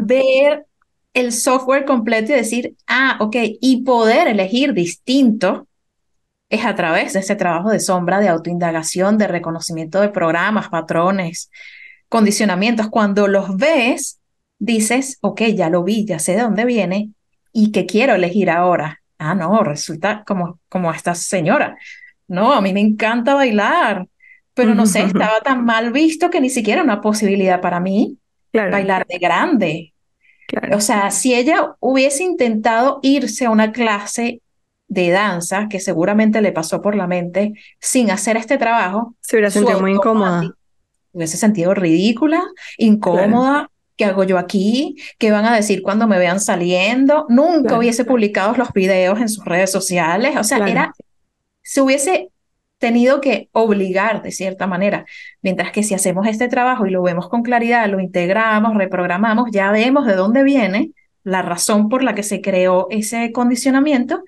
ver 0.02 0.66
el 1.14 1.32
software 1.32 1.84
completo 1.84 2.32
y 2.32 2.36
decir, 2.36 2.76
ah, 2.86 3.16
ok, 3.20 3.36
y 3.60 3.82
poder 3.82 4.28
elegir 4.28 4.74
distinto 4.74 5.68
es 6.50 6.64
a 6.64 6.74
través 6.74 7.14
de 7.14 7.20
ese 7.20 7.36
trabajo 7.36 7.70
de 7.70 7.80
sombra, 7.80 8.20
de 8.20 8.28
autoindagación, 8.28 9.16
de 9.16 9.28
reconocimiento 9.28 10.00
de 10.00 10.10
programas, 10.10 10.68
patrones, 10.68 11.50
condicionamientos. 12.08 12.90
Cuando 12.90 13.28
los 13.28 13.56
ves, 13.56 14.20
dices, 14.58 15.18
ok, 15.20 15.42
ya 15.54 15.70
lo 15.70 15.84
vi, 15.84 16.04
ya 16.04 16.18
sé 16.18 16.32
de 16.32 16.42
dónde 16.42 16.64
viene 16.64 17.10
y 17.52 17.72
qué 17.72 17.86
quiero 17.86 18.14
elegir 18.14 18.50
ahora. 18.50 19.00
ah, 19.18 19.34
no, 19.34 19.62
resulta 19.62 20.24
como, 20.24 20.60
como 20.68 20.92
esta 20.92 21.14
señora. 21.14 21.76
No, 22.26 22.52
a 22.52 22.60
mí 22.60 22.72
me 22.72 22.80
encanta 22.80 23.34
bailar, 23.34 24.06
pero 24.54 24.74
no 24.74 24.86
sé, 24.86 25.02
estaba 25.02 25.40
tan 25.42 25.64
mal 25.64 25.92
visto 25.92 26.30
que 26.30 26.40
ni 26.40 26.50
siquiera 26.50 26.82
una 26.82 27.00
posibilidad 27.00 27.60
para 27.60 27.80
mí 27.80 28.18
bailar 28.52 29.06
de 29.06 29.18
grande. 29.18 29.93
O 30.72 30.80
sea, 30.80 31.10
si 31.10 31.34
ella 31.34 31.74
hubiese 31.80 32.22
intentado 32.22 33.00
irse 33.02 33.46
a 33.46 33.50
una 33.50 33.72
clase 33.72 34.40
de 34.88 35.10
danza, 35.10 35.68
que 35.68 35.80
seguramente 35.80 36.40
le 36.40 36.52
pasó 36.52 36.80
por 36.82 36.94
la 36.94 37.06
mente, 37.06 37.54
sin 37.80 38.10
hacer 38.10 38.36
este 38.36 38.58
trabajo, 38.58 39.14
se 39.20 39.36
hubiera 39.36 39.50
sentido 39.50 39.80
muy 39.80 39.92
incómoda. 39.92 40.54
Hubiese 41.12 41.36
sentido 41.36 41.74
ridícula, 41.74 42.42
incómoda. 42.76 43.70
¿Qué 43.96 44.04
hago 44.04 44.24
yo 44.24 44.38
aquí? 44.38 44.96
¿Qué 45.18 45.30
van 45.30 45.44
a 45.44 45.54
decir 45.54 45.80
cuando 45.82 46.08
me 46.08 46.18
vean 46.18 46.40
saliendo? 46.40 47.26
Nunca 47.28 47.78
hubiese 47.78 48.04
publicado 48.04 48.54
los 48.56 48.72
videos 48.72 49.20
en 49.20 49.28
sus 49.28 49.44
redes 49.44 49.70
sociales. 49.70 50.36
O 50.36 50.42
sea, 50.42 50.58
era, 50.66 50.92
se 51.62 51.80
hubiese 51.80 52.30
tenido 52.84 53.22
que 53.22 53.48
obligar 53.52 54.20
de 54.20 54.30
cierta 54.30 54.66
manera. 54.66 55.06
Mientras 55.40 55.72
que 55.72 55.82
si 55.82 55.94
hacemos 55.94 56.26
este 56.26 56.48
trabajo 56.48 56.86
y 56.86 56.90
lo 56.90 57.02
vemos 57.02 57.30
con 57.30 57.42
claridad, 57.42 57.88
lo 57.88 57.98
integramos, 57.98 58.76
reprogramamos, 58.76 59.48
ya 59.50 59.72
vemos 59.72 60.04
de 60.04 60.14
dónde 60.14 60.42
viene 60.42 60.90
la 61.22 61.40
razón 61.40 61.88
por 61.88 62.02
la 62.02 62.14
que 62.14 62.22
se 62.22 62.42
creó 62.42 62.86
ese 62.90 63.32
condicionamiento, 63.32 64.22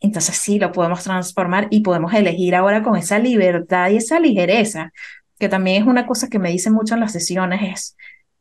entonces 0.00 0.36
sí 0.36 0.60
lo 0.60 0.70
podemos 0.70 1.02
transformar 1.02 1.66
y 1.70 1.80
podemos 1.80 2.14
elegir 2.14 2.54
ahora 2.54 2.84
con 2.84 2.96
esa 2.96 3.18
libertad 3.18 3.90
y 3.90 3.96
esa 3.96 4.20
ligereza, 4.20 4.92
que 5.40 5.48
también 5.48 5.82
es 5.82 5.88
una 5.88 6.06
cosa 6.06 6.28
que 6.28 6.38
me 6.38 6.52
dicen 6.52 6.74
mucho 6.74 6.94
en 6.94 7.00
las 7.00 7.10
sesiones, 7.10 7.62
es 7.64 7.96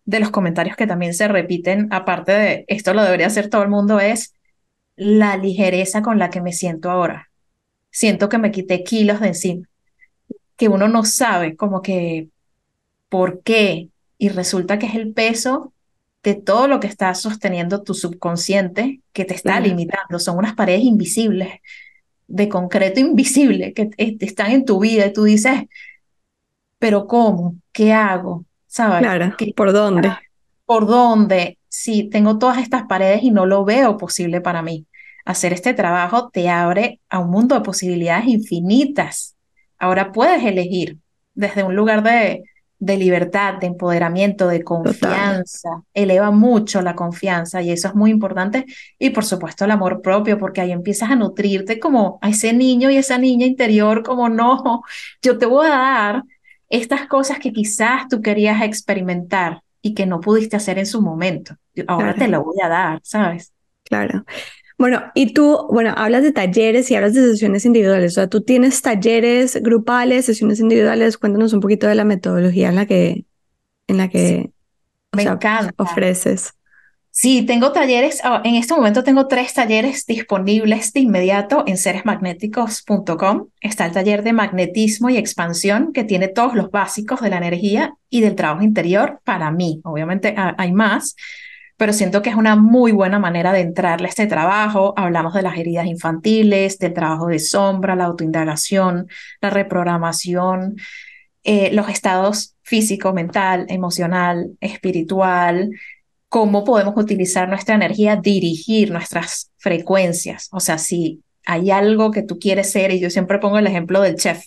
de 0.05 0.19
los 0.19 0.29
comentarios 0.29 0.75
que 0.75 0.85
también 0.85 1.15
se 1.15 1.27
repiten, 1.27 1.87
aparte 1.89 2.31
de 2.31 2.65
esto 2.67 2.93
lo 2.93 3.03
debería 3.03 3.25
hacer 3.25 3.49
todo 3.49 3.63
el 3.63 3.69
mundo, 3.69 3.99
es 3.99 4.35
la 4.95 5.35
ligereza 5.35 6.03
con 6.03 6.19
la 6.19 6.29
que 6.29 6.41
me 6.41 6.53
siento 6.53 6.91
ahora 6.91 7.30
siento 7.91 8.29
que 8.29 8.37
me 8.37 8.51
quité 8.51 8.83
kilos 8.83 9.19
de 9.19 9.27
encima, 9.27 9.67
que 10.55 10.69
uno 10.69 10.87
no 10.87 11.03
sabe 11.03 11.55
como 11.55 11.81
que 11.81 12.29
por 13.09 13.43
qué 13.43 13.89
y 14.17 14.29
resulta 14.29 14.79
que 14.79 14.87
es 14.87 14.95
el 14.95 15.13
peso 15.13 15.73
de 16.23 16.35
todo 16.35 16.67
lo 16.67 16.79
que 16.79 16.87
está 16.87 17.13
sosteniendo 17.13 17.83
tu 17.83 17.93
subconsciente 17.93 19.01
que 19.11 19.25
te 19.25 19.33
está 19.33 19.59
limitando. 19.59 20.19
Son 20.19 20.37
unas 20.37 20.55
paredes 20.55 20.83
invisibles, 20.83 21.49
de 22.27 22.47
concreto 22.47 22.99
invisible, 22.99 23.73
que 23.73 23.89
están 23.97 24.51
en 24.51 24.63
tu 24.63 24.79
vida 24.79 25.07
y 25.07 25.13
tú 25.13 25.23
dices, 25.23 25.63
pero 26.79 27.07
¿cómo? 27.07 27.55
¿Qué 27.71 27.91
hago? 27.91 28.45
¿Sabes? 28.67 28.99
Claro, 28.99 29.35
¿por 29.55 29.73
dónde? 29.73 30.11
¿Por 30.65 30.85
dónde? 30.85 31.57
Si 31.67 32.03
tengo 32.09 32.37
todas 32.37 32.59
estas 32.59 32.83
paredes 32.83 33.23
y 33.23 33.31
no 33.31 33.45
lo 33.45 33.65
veo 33.65 33.97
posible 33.97 34.39
para 34.39 34.61
mí 34.61 34.85
hacer 35.25 35.53
este 35.53 35.73
trabajo 35.73 36.29
te 36.29 36.49
abre 36.49 36.99
a 37.09 37.19
un 37.19 37.29
mundo 37.29 37.55
de 37.55 37.61
posibilidades 37.61 38.27
infinitas. 38.27 39.35
Ahora 39.77 40.11
puedes 40.11 40.43
elegir 40.43 40.97
desde 41.33 41.63
un 41.63 41.75
lugar 41.75 42.03
de, 42.03 42.43
de 42.81 42.97
libertad, 42.97 43.59
de 43.59 43.67
empoderamiento, 43.67 44.47
de 44.47 44.63
confianza. 44.63 45.83
Eleva 45.93 46.31
mucho 46.31 46.81
la 46.81 46.95
confianza 46.95 47.61
y 47.61 47.71
eso 47.71 47.87
es 47.87 47.95
muy 47.95 48.09
importante. 48.09 48.65
Y 48.97 49.11
por 49.11 49.23
supuesto 49.23 49.65
el 49.65 49.71
amor 49.71 50.01
propio, 50.01 50.39
porque 50.39 50.61
ahí 50.61 50.71
empiezas 50.71 51.11
a 51.11 51.15
nutrirte 51.15 51.79
como 51.79 52.17
a 52.23 52.29
ese 52.29 52.53
niño 52.53 52.89
y 52.89 52.97
esa 52.97 53.19
niña 53.19 53.45
interior, 53.45 54.01
como 54.01 54.29
no, 54.29 54.81
yo 55.21 55.37
te 55.37 55.45
voy 55.45 55.67
a 55.67 55.69
dar 55.69 56.23
estas 56.69 57.07
cosas 57.07 57.37
que 57.37 57.53
quizás 57.53 58.07
tú 58.09 58.19
querías 58.21 58.63
experimentar 58.63 59.61
y 59.81 59.93
que 59.93 60.07
no 60.07 60.19
pudiste 60.19 60.55
hacer 60.55 60.79
en 60.79 60.87
su 60.87 61.03
momento. 61.03 61.55
Ahora 61.87 62.15
te 62.15 62.27
lo 62.27 62.43
voy 62.43 62.55
a 62.63 62.67
dar, 62.67 62.99
¿sabes? 63.03 63.53
Claro. 63.83 64.25
Bueno, 64.81 65.03
y 65.13 65.31
tú, 65.35 65.67
bueno, 65.69 65.93
hablas 65.95 66.23
de 66.23 66.31
talleres 66.31 66.89
y 66.89 66.95
hablas 66.95 67.13
de 67.13 67.21
sesiones 67.21 67.65
individuales. 67.67 68.13
O 68.13 68.15
sea, 68.15 68.27
tú 68.27 68.41
tienes 68.41 68.81
talleres 68.81 69.61
grupales, 69.61 70.25
sesiones 70.25 70.59
individuales. 70.59 71.19
Cuéntanos 71.19 71.53
un 71.53 71.59
poquito 71.59 71.85
de 71.85 71.93
la 71.93 72.03
metodología 72.03 72.69
en 72.69 72.75
la 72.75 72.87
que, 72.87 73.25
en 73.85 73.97
la 73.97 74.07
que 74.07 74.49
Me 75.11 75.21
encanta. 75.21 75.71
ofreces. 75.77 76.55
Sí, 77.11 77.43
tengo 77.43 77.71
talleres, 77.71 78.21
ah, 78.23 78.41
en 78.43 78.55
este 78.55 78.73
momento 78.73 79.03
tengo 79.03 79.27
tres 79.27 79.53
talleres 79.53 80.07
disponibles 80.07 80.93
de 80.93 81.01
inmediato 81.01 81.63
en 81.67 81.77
seresmagnéticos.com. 81.77 83.49
Está 83.59 83.85
el 83.85 83.91
taller 83.91 84.23
de 84.23 84.33
magnetismo 84.33 85.11
y 85.11 85.17
expansión 85.17 85.93
que 85.93 86.05
tiene 86.05 86.27
todos 86.27 86.55
los 86.55 86.71
básicos 86.71 87.21
de 87.21 87.29
la 87.29 87.37
energía 87.37 87.93
y 88.09 88.21
del 88.21 88.33
trabajo 88.33 88.63
interior 88.63 89.21
para 89.25 89.51
mí. 89.51 89.79
Obviamente 89.83 90.33
hay 90.35 90.71
más, 90.71 91.15
pero 91.81 91.93
siento 91.93 92.21
que 92.21 92.29
es 92.29 92.35
una 92.35 92.55
muy 92.55 92.91
buena 92.91 93.17
manera 93.17 93.51
de 93.51 93.61
entrarle 93.61 94.05
a 94.05 94.09
este 94.09 94.27
trabajo. 94.27 94.93
Hablamos 94.97 95.33
de 95.33 95.41
las 95.41 95.57
heridas 95.57 95.87
infantiles, 95.87 96.77
del 96.77 96.93
trabajo 96.93 97.25
de 97.25 97.39
sombra, 97.39 97.95
la 97.95 98.05
autoindagación, 98.05 99.07
la 99.41 99.49
reprogramación, 99.49 100.75
eh, 101.43 101.71
los 101.73 101.89
estados 101.89 102.55
físico, 102.61 103.13
mental, 103.13 103.65
emocional, 103.67 104.51
espiritual, 104.59 105.71
cómo 106.29 106.63
podemos 106.63 106.93
utilizar 106.95 107.49
nuestra 107.49 107.73
energía, 107.73 108.15
dirigir 108.15 108.91
nuestras 108.91 109.49
frecuencias. 109.57 110.49
O 110.51 110.59
sea, 110.59 110.77
si 110.77 111.23
hay 111.47 111.71
algo 111.71 112.11
que 112.11 112.21
tú 112.21 112.37
quieres 112.37 112.71
ser, 112.71 112.91
y 112.91 112.99
yo 112.99 113.09
siempre 113.09 113.39
pongo 113.39 113.57
el 113.57 113.65
ejemplo 113.65 114.01
del 114.01 114.17
chef, 114.17 114.45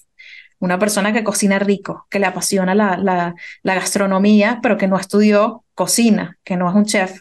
una 0.61 0.78
persona 0.78 1.12
que 1.12 1.24
cocina 1.24 1.59
rico, 1.59 2.07
que 2.11 2.20
le 2.20 2.26
apasiona 2.26 2.76
la, 2.76 2.97
la, 2.97 3.35
la, 3.64 3.74
gastronomía, 3.74 4.61
pero 4.62 4.78
que 4.78 4.87
no 4.87 4.97
estudió 4.97 5.64
cocina, 5.75 6.39
que 6.45 6.57
no 6.57 6.68
es 6.68 6.75
un 6.75 6.85
chef, 6.85 7.20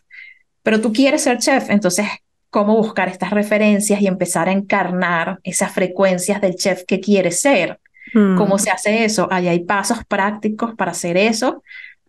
pero 0.63 0.79
tú 0.79 0.93
quieres 0.93 1.23
ser 1.23 1.37
chef, 1.39 1.69
entonces, 1.69 2.07
¿cómo 2.49 2.75
buscar 2.77 3.09
estas 3.09 3.31
referencias 3.31 4.01
y 4.01 4.07
empezar 4.07 4.47
a 4.47 4.53
encarnar 4.53 5.39
esas 5.43 5.71
frecuencias 5.71 6.39
del 6.41 6.55
chef 6.55 6.83
que 6.85 6.99
quieres 6.99 7.41
ser? 7.41 7.79
¿Cómo 8.13 8.55
mm. 8.55 8.59
se 8.59 8.69
hace 8.69 9.05
eso? 9.05 9.27
Ahí 9.31 9.47
hay 9.47 9.61
pasos 9.61 9.99
prácticos 10.07 10.75
para 10.75 10.91
hacer 10.91 11.17
eso 11.17 11.63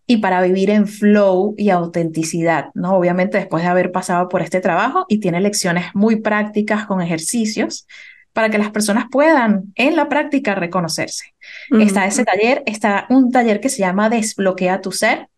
y 0.07 0.19
para 0.19 0.43
vivir 0.43 0.71
en 0.71 0.87
flow 0.87 1.55
y 1.57 1.71
autenticidad, 1.71 2.67
¿no? 2.75 2.97
Obviamente 2.97 3.39
después 3.39 3.63
de 3.63 3.71
haber 3.71 3.91
pasado 3.91 4.29
por 4.29 4.43
este 4.43 4.61
trabajo 4.61 5.07
y 5.09 5.19
tiene 5.19 5.41
lecciones 5.41 5.87
muy 5.95 6.17
prácticas 6.17 6.87
con 6.87 7.01
ejercicios 7.01 7.87
para 8.35 8.51
que 8.51 8.59
las 8.59 8.71
personas 8.71 9.07
puedan 9.11 9.73
en 9.77 9.97
la 9.97 10.09
práctica 10.09 10.55
reconocerse. 10.55 11.35
Está 11.71 12.05
ese 12.05 12.25
taller, 12.25 12.63
está 12.67 13.07
un 13.09 13.31
taller 13.31 13.61
que 13.61 13.69
se 13.69 13.79
llama 13.79 14.11
Desbloquea 14.11 14.81
tu 14.81 14.93
ser, 14.93 15.29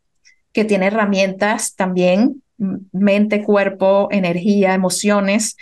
que 0.57 0.65
tiene 0.65 0.87
herramientas 0.87 1.75
también 1.75 2.43
mente, 2.91 3.45
cuerpo, 3.45 4.09
energía, 4.11 4.73
emociones, 4.73 5.59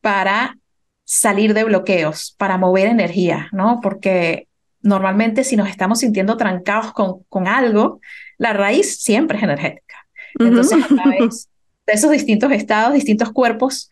para 0.00 0.56
salir 1.04 1.54
de 1.54 1.64
bloqueos, 1.64 2.36
para 2.38 2.56
mover 2.56 2.86
energía, 2.86 3.48
¿no? 3.50 3.80
Porque 3.82 4.46
normalmente 4.80 5.42
si 5.42 5.56
nos 5.56 5.68
estamos 5.68 5.98
sintiendo 5.98 6.36
trancados 6.36 6.92
con, 6.92 7.24
con 7.28 7.48
algo, 7.48 8.00
la 8.36 8.52
raíz 8.52 9.02
siempre 9.02 9.38
es 9.38 9.42
energética. 9.42 10.06
Entonces, 10.38 10.84
a 10.84 10.86
través 10.86 11.48
de 11.84 11.92
esos 11.92 12.12
distintos 12.12 12.52
estados, 12.52 12.94
distintos 12.94 13.32
cuerpos, 13.32 13.90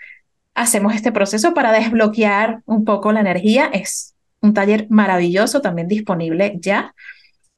hacemos 0.54 0.94
este 0.94 1.10
proceso 1.10 1.54
para 1.54 1.72
desbloquear 1.72 2.60
un 2.66 2.84
poco 2.84 3.10
la 3.10 3.18
energía. 3.18 3.68
Es 3.72 4.14
un 4.40 4.54
taller 4.54 4.86
maravilloso, 4.90 5.60
también 5.60 5.88
disponible 5.88 6.56
ya. 6.60 6.94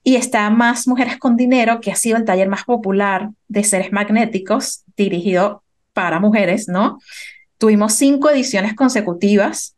Y 0.09 0.17
está 0.17 0.49
Más 0.49 0.89
Mujeres 0.89 1.19
con 1.19 1.37
Dinero, 1.37 1.83
que 1.83 1.93
ha 1.93 1.95
sido 1.95 2.17
el 2.17 2.25
taller 2.25 2.49
más 2.49 2.65
popular 2.65 3.29
de 3.47 3.63
seres 3.63 3.93
magnéticos 3.93 4.85
dirigido 4.97 5.63
para 5.93 6.19
mujeres, 6.19 6.67
¿no? 6.67 6.99
Tuvimos 7.59 7.93
cinco 7.93 8.31
ediciones 8.31 8.75
consecutivas 8.75 9.77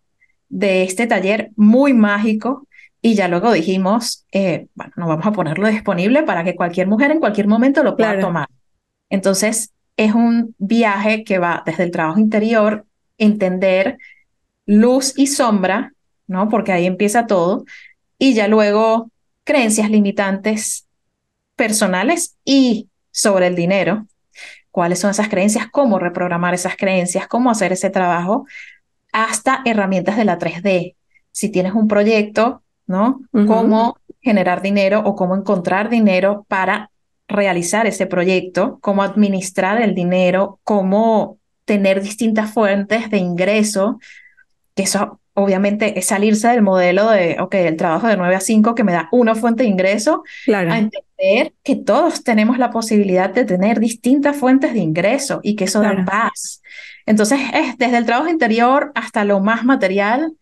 de 0.49 0.85
este 0.85 1.09
taller 1.09 1.51
muy 1.57 1.95
mágico 1.95 2.69
y 3.03 3.15
ya 3.15 3.27
luego 3.27 3.51
dijimos, 3.51 4.25
eh, 4.31 4.69
bueno, 4.77 4.93
nos 4.99 5.09
vamos 5.09 5.27
a 5.27 5.33
ponerlo 5.33 5.67
disponible 5.67 6.23
para 6.23 6.45
que 6.45 6.55
cualquier 6.55 6.87
mujer 6.87 7.11
en 7.11 7.19
cualquier 7.19 7.49
momento 7.49 7.83
lo 7.83 7.97
pueda 7.97 8.21
tomar. 8.21 8.47
Entonces, 9.09 9.73
es 9.97 10.15
un 10.15 10.55
viaje 10.59 11.25
que 11.25 11.41
va 11.41 11.65
desde 11.67 11.83
el 11.83 11.91
trabajo 11.91 12.21
interior, 12.21 12.87
entender 13.19 13.99
luz 14.65 15.13
y 15.17 15.27
sombra, 15.27 15.93
¿no? 16.29 16.49
Porque 16.49 16.71
ahí 16.71 16.87
empieza 16.87 17.27
todo, 17.27 17.65
y 18.17 18.35
ya 18.35 18.47
luego 18.47 19.11
creencias 19.45 19.91
limitantes 19.91 20.87
personales 21.57 22.37
y 22.45 22.89
sobre 23.11 23.47
el 23.47 23.55
dinero. 23.55 24.07
¿Cuáles 24.71 25.01
son 25.01 25.11
esas 25.11 25.29
creencias? 25.29 25.67
¿Cómo 25.71 25.99
reprogramar 25.99 26.55
esas 26.55 26.77
creencias? 26.77 27.27
¿Cómo 27.27 27.51
hacer 27.51 27.73
ese 27.73 27.91
trabajo? 27.91 28.47
Hasta 29.13 29.63
herramientas 29.65 30.17
de 30.17 30.25
la 30.25 30.39
3D. 30.39 30.95
Si 31.33 31.49
tienes 31.49 31.75
un 31.75 31.89
proyecto, 31.89 32.63
¿no? 32.87 33.21
Cómo 33.33 33.99
generar 34.21 34.63
dinero 34.63 35.01
o 35.05 35.17
cómo 35.17 35.35
encontrar 35.37 35.89
dinero 35.89 36.45
para 36.49 36.91
realizar 37.29 37.87
ese 37.87 38.07
proyecto, 38.07 38.79
cómo 38.81 39.03
administrar 39.03 39.81
el 39.81 39.95
dinero, 39.95 40.59
cómo 40.65 41.39
tener 41.65 42.03
distintas 42.03 42.53
fuentes 42.53 43.11
de 43.11 43.19
ingreso, 43.19 44.01
que 44.75 44.83
eso 44.83 45.21
obviamente 45.43 45.99
es 45.99 46.07
salirse 46.07 46.49
del 46.49 46.63
modelo 46.63 47.11
de, 47.11 47.37
ok, 47.41 47.55
el 47.55 47.77
trabajo 47.77 48.07
de 48.07 48.17
9 48.17 48.35
a 48.35 48.41
5 48.41 48.75
que 48.75 48.85
me 48.85 48.93
da 48.93 49.09
una 49.13 49.35
fuente 49.35 49.63
de 49.63 49.69
ingreso, 49.69 50.25
claro. 50.45 50.73
a 50.73 50.79
entender 50.79 51.53
que 51.63 51.77
todos 51.77 52.25
tenemos 52.25 52.59
la 52.59 52.71
posibilidad 52.71 53.31
de 53.31 53.45
tener 53.45 53.81
distintas 53.81 54.37
fuentes 54.37 54.73
de 54.73 54.81
ingreso 54.81 55.41
y 55.43 55.57
que 55.57 55.65
eso 55.65 55.81
da 55.81 56.05
paz. 56.05 56.63
Entonces, 57.07 57.41
es 57.55 57.77
desde 57.79 57.99
el 57.99 58.07
trabajo 58.07 58.29
interior 58.29 58.93
hasta 58.95 59.25
lo 59.25 59.41
más 59.41 59.65
material, 59.65 60.33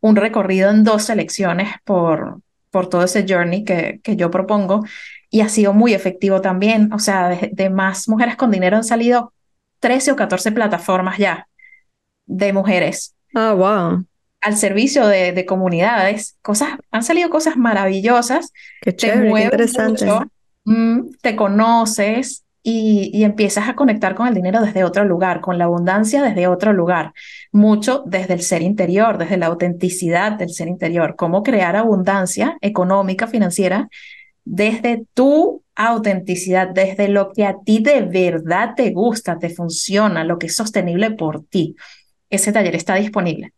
un 0.00 0.16
recorrido 0.16 0.70
en 0.70 0.84
dos 0.84 1.04
selecciones 1.04 1.70
por, 1.84 2.40
por 2.70 2.88
todo 2.88 3.04
ese 3.04 3.24
journey 3.28 3.64
que, 3.64 4.00
que 4.02 4.16
yo 4.16 4.30
propongo 4.30 4.84
y 5.30 5.40
ha 5.40 5.48
sido 5.48 5.72
muy 5.72 5.94
efectivo 5.94 6.40
también. 6.40 6.92
O 6.92 6.98
sea, 6.98 7.28
de, 7.28 7.70
más 7.70 8.08
mujeres 8.08 8.36
con 8.36 8.50
dinero 8.50 8.76
han 8.76 8.84
salido 8.84 9.32
13 9.80 10.12
o 10.12 10.16
14 10.16 10.52
plataformas 10.52 11.18
ya 11.18 11.48
de 12.26 12.52
mujeres. 12.52 13.14
Ah, 13.34 13.52
wow. 13.52 14.04
Al 14.40 14.56
servicio 14.56 15.06
de, 15.06 15.32
de, 15.32 15.46
comunidades. 15.46 16.36
Cosas, 16.42 16.70
han 16.90 17.02
salido 17.02 17.28
cosas 17.28 17.56
maravillosas. 17.56 18.52
Qué 18.80 18.94
chévere, 18.94 19.32
qué 19.32 19.42
interesante. 19.44 20.06
Mm, 20.64 21.10
te 21.20 21.34
conoces 21.34 22.44
y, 22.62 23.10
y, 23.12 23.24
empiezas 23.24 23.68
a 23.68 23.74
conectar 23.74 24.14
con 24.14 24.28
el 24.28 24.34
dinero 24.34 24.60
desde 24.60 24.84
otro 24.84 25.04
lugar, 25.04 25.40
con 25.40 25.58
la 25.58 25.64
abundancia 25.64 26.22
desde 26.22 26.46
otro 26.46 26.72
lugar. 26.72 27.12
Mucho 27.52 28.04
desde 28.06 28.34
el 28.34 28.42
ser 28.42 28.62
interior, 28.62 29.18
desde 29.18 29.38
la 29.38 29.46
autenticidad 29.46 30.32
del 30.32 30.50
ser 30.50 30.68
interior. 30.68 31.16
Cómo 31.16 31.42
crear 31.42 31.74
abundancia 31.74 32.58
económica, 32.60 33.26
financiera 33.26 33.88
desde 34.50 35.04
tu 35.12 35.62
autenticidad, 35.74 36.68
desde 36.68 37.08
lo 37.08 37.32
que 37.32 37.44
a 37.44 37.56
ti 37.64 37.80
de 37.80 38.00
verdad 38.00 38.70
te 38.74 38.90
gusta, 38.90 39.38
te 39.38 39.50
funciona, 39.50 40.24
lo 40.24 40.38
que 40.38 40.46
es 40.46 40.56
sostenible 40.56 41.10
por 41.10 41.44
ti. 41.44 41.76
Ese 42.30 42.50
taller 42.50 42.74
está 42.74 42.94
disponible. 42.94 43.52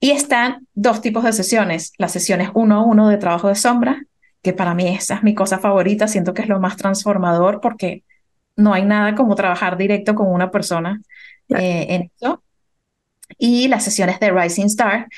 Y 0.00 0.10
están 0.10 0.66
dos 0.74 1.00
tipos 1.00 1.24
de 1.24 1.32
sesiones, 1.32 1.92
las 1.98 2.12
sesiones 2.12 2.50
uno 2.54 2.76
a 2.76 2.84
uno 2.84 3.08
de 3.08 3.16
trabajo 3.16 3.48
de 3.48 3.56
sombra, 3.56 4.04
que 4.42 4.52
para 4.52 4.74
mí 4.74 4.86
esa 4.88 5.16
es 5.16 5.22
mi 5.22 5.34
cosa 5.34 5.58
favorita, 5.58 6.06
siento 6.06 6.34
que 6.34 6.42
es 6.42 6.48
lo 6.48 6.60
más 6.60 6.76
transformador 6.76 7.60
porque 7.60 8.04
no 8.56 8.74
hay 8.74 8.84
nada 8.84 9.14
como 9.14 9.34
trabajar 9.34 9.76
directo 9.76 10.14
con 10.14 10.28
una 10.32 10.50
persona 10.50 11.00
eh, 11.48 11.86
en 11.90 12.12
eso. 12.16 12.42
Y 13.38 13.68
las 13.68 13.84
sesiones 13.84 14.20
de 14.20 14.30
Rising 14.30 14.66
Star, 14.66 15.08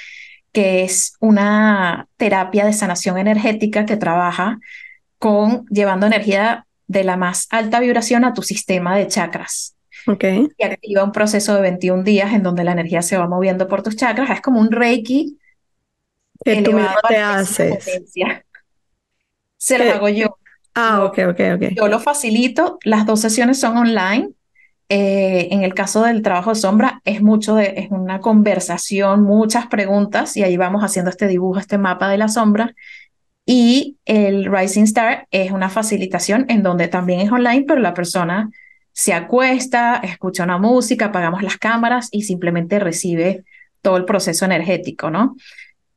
que 0.52 0.82
es 0.82 1.14
una 1.20 2.08
terapia 2.16 2.64
de 2.64 2.72
sanación 2.72 3.18
energética 3.18 3.86
que 3.86 3.96
trabaja 3.96 4.58
con 5.18 5.66
llevando 5.66 6.06
energía 6.06 6.66
de 6.86 7.04
la 7.04 7.16
más 7.16 7.46
alta 7.50 7.80
vibración 7.80 8.24
a 8.24 8.34
tu 8.34 8.42
sistema 8.42 8.96
de 8.96 9.06
chakras. 9.06 9.76
Okay. 10.06 10.48
Y 10.56 10.64
activa 10.64 11.04
un 11.04 11.12
proceso 11.12 11.54
de 11.54 11.62
21 11.62 12.02
días 12.02 12.32
en 12.32 12.42
donde 12.42 12.64
la 12.64 12.72
energía 12.72 13.02
se 13.02 13.16
va 13.16 13.28
moviendo 13.28 13.68
por 13.68 13.82
tus 13.82 13.96
chakras. 13.96 14.30
Es 14.30 14.40
como 14.40 14.60
un 14.60 14.70
reiki. 14.70 15.38
Que 16.44 16.62
tú 16.62 16.72
mismo 16.72 16.94
te 17.06 17.18
haces. 17.18 17.84
Se 19.56 19.78
lo 19.78 19.92
hago 19.92 20.08
yo. 20.08 20.38
Ah, 20.74 21.04
ok, 21.04 21.18
ok, 21.28 21.40
ok. 21.56 21.62
Yo 21.76 21.88
lo 21.88 22.00
facilito. 22.00 22.78
Las 22.84 23.04
dos 23.04 23.20
sesiones 23.20 23.60
son 23.60 23.76
online. 23.76 24.30
Eh, 24.88 25.48
en 25.52 25.62
el 25.62 25.74
caso 25.74 26.02
del 26.02 26.22
trabajo 26.22 26.50
de 26.50 26.56
sombra 26.56 27.00
es 27.04 27.22
mucho 27.22 27.54
de, 27.54 27.74
es 27.76 27.92
una 27.92 28.20
conversación, 28.20 29.22
muchas 29.22 29.68
preguntas 29.68 30.36
y 30.36 30.42
ahí 30.42 30.56
vamos 30.56 30.82
haciendo 30.82 31.10
este 31.10 31.28
dibujo, 31.28 31.60
este 31.60 31.78
mapa 31.78 32.08
de 32.08 32.18
la 32.18 32.28
sombra. 32.28 32.74
Y 33.46 33.98
el 34.04 34.50
Rising 34.50 34.84
Star 34.84 35.28
es 35.30 35.52
una 35.52 35.68
facilitación 35.68 36.46
en 36.48 36.62
donde 36.62 36.88
también 36.88 37.20
es 37.20 37.30
online, 37.30 37.64
pero 37.68 37.80
la 37.80 37.94
persona 37.94 38.50
se 38.92 39.12
acuesta, 39.12 39.96
escucha 39.96 40.44
una 40.44 40.58
música, 40.58 41.06
apagamos 41.06 41.42
las 41.42 41.58
cámaras 41.58 42.08
y 42.10 42.22
simplemente 42.22 42.78
recibe 42.78 43.44
todo 43.82 43.96
el 43.96 44.04
proceso 44.04 44.44
energético, 44.44 45.10
¿no? 45.10 45.36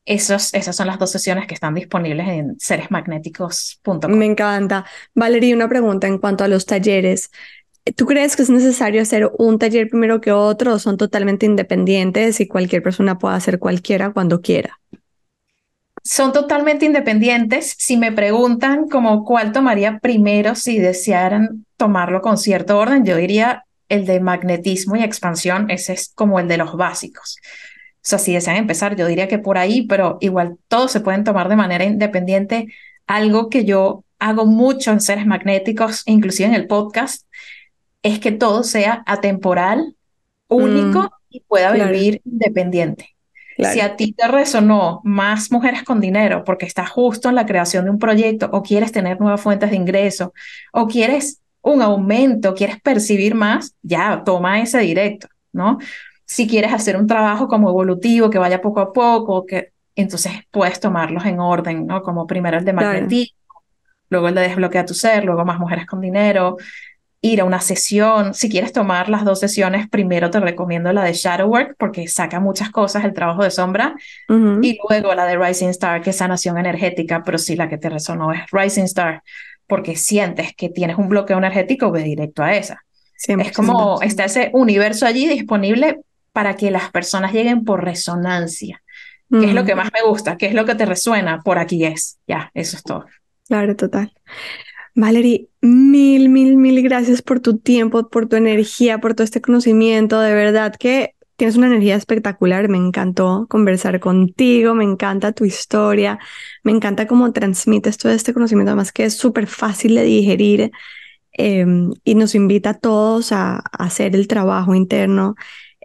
Esos, 0.05 0.53
esas 0.53 0.75
son 0.75 0.87
las 0.87 0.99
dos 0.99 1.11
sesiones 1.11 1.47
que 1.47 1.53
están 1.53 1.73
disponibles 1.73 2.27
en 2.27 2.59
seresmagnéticos.com. 2.59 4.11
Me 4.11 4.25
encanta. 4.25 4.85
Valeria, 5.13 5.55
una 5.55 5.69
pregunta 5.69 6.07
en 6.07 6.17
cuanto 6.17 6.43
a 6.43 6.49
los 6.49 6.65
talleres. 6.65 7.31
¿Tú 7.95 8.05
crees 8.05 8.35
que 8.35 8.43
es 8.43 8.49
necesario 8.49 9.01
hacer 9.01 9.31
un 9.37 9.59
taller 9.59 9.89
primero 9.89 10.21
que 10.21 10.31
otro 10.31 10.73
o 10.73 10.79
son 10.79 10.97
totalmente 10.97 11.45
independientes 11.45 12.39
y 12.39 12.47
cualquier 12.47 12.83
persona 12.83 13.17
puede 13.17 13.35
hacer 13.35 13.59
cualquiera 13.59 14.11
cuando 14.11 14.41
quiera? 14.41 14.79
Son 16.03 16.33
totalmente 16.33 16.85
independientes. 16.85 17.75
Si 17.77 17.97
me 17.97 18.11
preguntan 18.11 18.89
como 18.89 19.23
cuál 19.23 19.51
tomaría 19.51 19.99
primero 19.99 20.55
si 20.55 20.77
desearan 20.79 21.65
tomarlo 21.77 22.21
con 22.21 22.37
cierto 22.37 22.77
orden, 22.77 23.05
yo 23.05 23.15
diría 23.15 23.65
el 23.89 24.05
de 24.05 24.19
magnetismo 24.19 24.95
y 24.95 25.03
expansión, 25.03 25.69
ese 25.69 25.93
es 25.93 26.11
como 26.13 26.39
el 26.39 26.47
de 26.47 26.57
los 26.57 26.75
básicos. 26.75 27.37
O 27.95 28.05
sea, 28.05 28.19
si 28.19 28.33
desean 28.33 28.57
empezar, 28.57 28.95
yo 28.95 29.07
diría 29.07 29.27
que 29.27 29.39
por 29.39 29.57
ahí, 29.57 29.83
pero 29.87 30.17
igual 30.19 30.57
todos 30.67 30.91
se 30.91 30.99
pueden 30.99 31.23
tomar 31.23 31.47
de 31.47 31.55
manera 31.55 31.85
independiente. 31.85 32.67
Algo 33.07 33.49
que 33.49 33.63
yo 33.63 34.03
hago 34.19 34.45
mucho 34.45 34.91
en 34.91 34.99
seres 34.99 35.25
magnéticos, 35.25 36.03
inclusive 36.05 36.49
en 36.49 36.55
el 36.55 36.67
podcast, 36.67 37.27
es 38.01 38.19
que 38.19 38.33
todo 38.33 38.63
sea 38.63 39.03
atemporal, 39.05 39.95
único 40.49 41.03
mm, 41.03 41.09
y 41.29 41.39
pueda 41.41 41.71
vivir 41.71 42.21
independiente. 42.25 43.15
Si 43.57 43.79
a 43.79 43.95
ti 43.95 44.13
te 44.13 44.27
resonó 44.27 45.01
más 45.03 45.51
mujeres 45.51 45.83
con 45.83 45.99
dinero 45.99 46.43
porque 46.43 46.65
estás 46.65 46.89
justo 46.89 47.29
en 47.29 47.35
la 47.35 47.45
creación 47.45 47.85
de 47.85 47.91
un 47.91 47.99
proyecto 47.99 48.49
o 48.51 48.63
quieres 48.63 48.91
tener 48.91 49.19
nuevas 49.19 49.41
fuentes 49.41 49.69
de 49.69 49.75
ingreso 49.75 50.33
o 50.71 50.87
quieres 50.87 51.41
un 51.61 51.81
aumento, 51.81 52.53
quieres 52.53 52.81
percibir 52.81 53.35
más, 53.35 53.75
ya 53.81 54.23
toma 54.25 54.59
ese 54.59 54.79
directo, 54.79 55.27
¿no? 55.51 55.77
Si 56.25 56.47
quieres 56.47 56.73
hacer 56.73 56.97
un 56.97 57.07
trabajo 57.07 57.47
como 57.47 57.69
evolutivo 57.69 58.29
que 58.29 58.37
vaya 58.37 58.61
poco 58.61 58.81
a 58.81 58.91
poco, 58.91 59.45
que 59.45 59.71
entonces 59.95 60.33
puedes 60.51 60.79
tomarlos 60.79 61.25
en 61.25 61.39
orden, 61.39 61.85
¿no? 61.85 62.01
Como 62.01 62.27
primero 62.27 62.57
el 62.57 62.65
de 62.65 62.73
magnetismo, 62.73 63.37
luego 64.09 64.27
el 64.27 64.35
de 64.35 64.41
desbloquea 64.41 64.85
tu 64.85 64.93
ser, 64.93 65.23
luego 65.23 65.45
más 65.45 65.59
mujeres 65.59 65.85
con 65.85 66.01
dinero, 66.01 66.57
ir 67.23 67.39
a 67.39 67.45
una 67.45 67.61
sesión. 67.61 68.33
Si 68.33 68.49
quieres 68.49 68.73
tomar 68.73 69.07
las 69.07 69.23
dos 69.23 69.39
sesiones, 69.39 69.89
primero 69.89 70.29
te 70.29 70.41
recomiendo 70.41 70.91
la 70.91 71.05
de 71.05 71.13
Shadow 71.13 71.49
Work 71.49 71.75
porque 71.79 72.07
saca 72.09 72.41
muchas 72.41 72.69
cosas, 72.69 73.05
el 73.05 73.13
trabajo 73.13 73.43
de 73.43 73.49
sombra, 73.49 73.95
y 74.27 74.77
luego 74.89 75.15
la 75.15 75.25
de 75.25 75.37
Rising 75.37 75.69
Star, 75.69 76.01
que 76.01 76.09
es 76.09 76.17
sanación 76.17 76.57
energética, 76.57 77.23
pero 77.23 77.37
sí 77.37 77.55
la 77.55 77.69
que 77.69 77.77
te 77.77 77.89
resonó 77.89 78.33
es 78.33 78.41
Rising 78.51 78.83
Star, 78.83 79.23
porque 79.67 79.95
sientes 79.95 80.53
que 80.53 80.67
tienes 80.67 80.97
un 80.97 81.07
bloqueo 81.07 81.37
energético, 81.37 81.91
ve 81.91 82.03
directo 82.03 82.43
a 82.43 82.55
esa. 82.55 82.83
Es 83.25 83.53
como 83.53 84.01
está 84.01 84.25
ese 84.25 84.51
universo 84.53 85.05
allí 85.05 85.25
disponible 85.25 86.01
para 86.33 86.57
que 86.57 86.71
las 86.71 86.91
personas 86.91 87.31
lleguen 87.31 87.63
por 87.63 87.85
resonancia. 87.85 88.83
¿Qué 89.31 89.45
es 89.45 89.53
lo 89.53 89.63
que 89.63 89.75
más 89.75 89.89
me 89.93 90.07
gusta? 90.07 90.35
¿Qué 90.37 90.47
es 90.47 90.53
lo 90.53 90.65
que 90.65 90.75
te 90.75 90.85
resuena? 90.85 91.41
Por 91.41 91.57
aquí 91.57 91.85
es. 91.85 92.19
Ya, 92.27 92.51
eso 92.53 92.75
es 92.75 92.83
todo. 92.83 93.05
Claro, 93.47 93.75
total. 93.75 94.11
Valerie, 94.95 95.49
mil, 95.61 96.29
mil, 96.29 96.55
mil 96.55 96.83
gracias 96.83 97.21
por 97.21 97.39
tu 97.39 97.57
tiempo, 97.57 98.09
por 98.09 98.27
tu 98.27 98.35
energía, 98.35 98.99
por 98.99 99.15
todo 99.15 99.23
este 99.25 99.41
conocimiento. 99.41 100.19
De 100.19 100.33
verdad 100.33 100.75
que 100.75 101.15
tienes 101.35 101.57
una 101.57 101.67
energía 101.67 101.95
espectacular. 101.95 102.69
Me 102.69 102.77
encantó 102.77 103.47
conversar 103.49 103.99
contigo, 103.99 104.75
me 104.75 104.83
encanta 104.83 105.31
tu 105.31 105.45
historia, 105.45 106.19
me 106.63 106.71
encanta 106.71 107.07
cómo 107.07 107.31
transmites 107.33 107.97
todo 107.97 108.11
este 108.11 108.33
conocimiento, 108.33 108.71
además 108.71 108.91
que 108.91 109.05
es 109.05 109.17
súper 109.17 109.47
fácil 109.47 109.95
de 109.95 110.03
digerir 110.03 110.71
em, 111.31 111.91
y 112.03 112.15
nos 112.15 112.35
invita 112.35 112.71
a 112.71 112.79
todos 112.79 113.31
a, 113.31 113.57
hacer 113.71 114.15
el 114.15 114.27
trabajo 114.27 114.75
interno. 114.75 115.35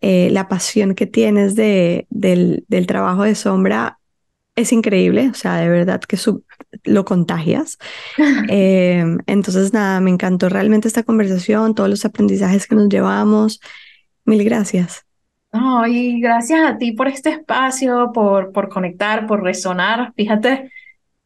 Eh, 0.00 0.30
la 0.30 0.48
pasión 0.48 0.94
que 0.94 1.06
tienes 1.06 1.56
de, 1.56 2.06
del, 2.10 2.64
del 2.68 2.86
trabajo 2.86 3.24
de 3.24 3.34
sombra 3.34 3.98
es 4.58 4.72
increíble, 4.72 5.28
o 5.30 5.34
sea, 5.34 5.56
de 5.56 5.68
verdad 5.68 6.00
que 6.00 6.18
lo 6.84 7.04
contagias. 7.04 7.78
Eh, 8.50 9.04
entonces, 9.26 9.72
nada, 9.72 10.00
me 10.00 10.10
encantó 10.10 10.48
realmente 10.48 10.88
esta 10.88 11.02
conversación, 11.02 11.74
todos 11.74 11.90
los 11.90 12.04
aprendizajes 12.04 12.66
que 12.66 12.74
nos 12.74 12.88
llevamos. 12.88 13.60
Mil 14.24 14.42
gracias. 14.44 15.04
Ay, 15.52 16.20
gracias 16.20 16.60
a 16.60 16.78
ti 16.78 16.92
por 16.92 17.08
este 17.08 17.30
espacio, 17.30 18.10
por, 18.12 18.52
por 18.52 18.68
conectar, 18.68 19.26
por 19.26 19.42
resonar. 19.42 20.12
Fíjate, 20.16 20.70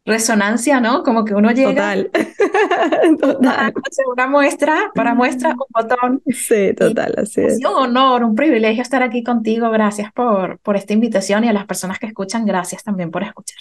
resonancia, 0.04 0.80
¿no? 0.80 1.02
Como 1.02 1.24
que 1.24 1.34
uno 1.34 1.50
llega. 1.52 1.70
Total. 1.70 2.10
total. 3.20 3.74
Una 4.12 4.26
muestra, 4.26 4.90
para 4.94 5.14
muestra, 5.14 5.50
un 5.50 5.66
botón. 5.68 6.22
Sí, 6.26 6.74
total, 6.74 7.14
así 7.18 7.40
es. 7.40 7.58
un 7.58 7.66
honor, 7.66 8.24
un 8.24 8.34
privilegio 8.34 8.82
estar 8.82 9.02
aquí 9.02 9.22
contigo. 9.22 9.70
Gracias 9.70 10.12
por, 10.12 10.58
por 10.58 10.76
esta 10.76 10.92
invitación 10.92 11.44
y 11.44 11.48
a 11.48 11.52
las 11.52 11.66
personas 11.66 11.98
que 11.98 12.06
escuchan, 12.06 12.44
gracias 12.44 12.82
también 12.82 13.10
por 13.10 13.22
escuchar. 13.22 13.58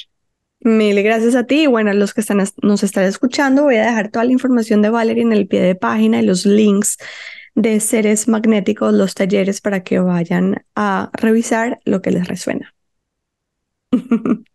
Mil 0.64 1.02
gracias 1.02 1.36
a 1.36 1.46
ti. 1.46 1.66
Bueno, 1.68 1.90
a 1.90 1.94
los 1.94 2.14
que 2.14 2.22
están, 2.22 2.44
nos 2.62 2.84
están 2.84 3.06
escuchando, 3.06 3.64
voy 3.64 3.78
a 3.78 3.86
dejar 3.86 4.10
toda 4.10 4.26
la 4.26 4.32
información 4.32 4.82
de 4.82 4.92
Valerie 4.92 5.24
en 5.24 5.34
el 5.34 5.48
pie 5.48 5.62
de 5.62 5.76
página 5.76 6.22
y 6.22 6.26
los 6.26 6.46
links 6.46 6.98
de 7.56 7.80
seres 7.80 8.28
magnéticos, 8.28 8.94
los 8.94 9.14
talleres 9.16 9.60
para 9.60 9.84
que 9.84 10.00
vayan 10.00 10.64
a 10.76 11.10
revisar 11.14 11.80
lo 11.84 12.02
que 12.02 12.12
les 12.12 12.28
resuena. 12.28 12.74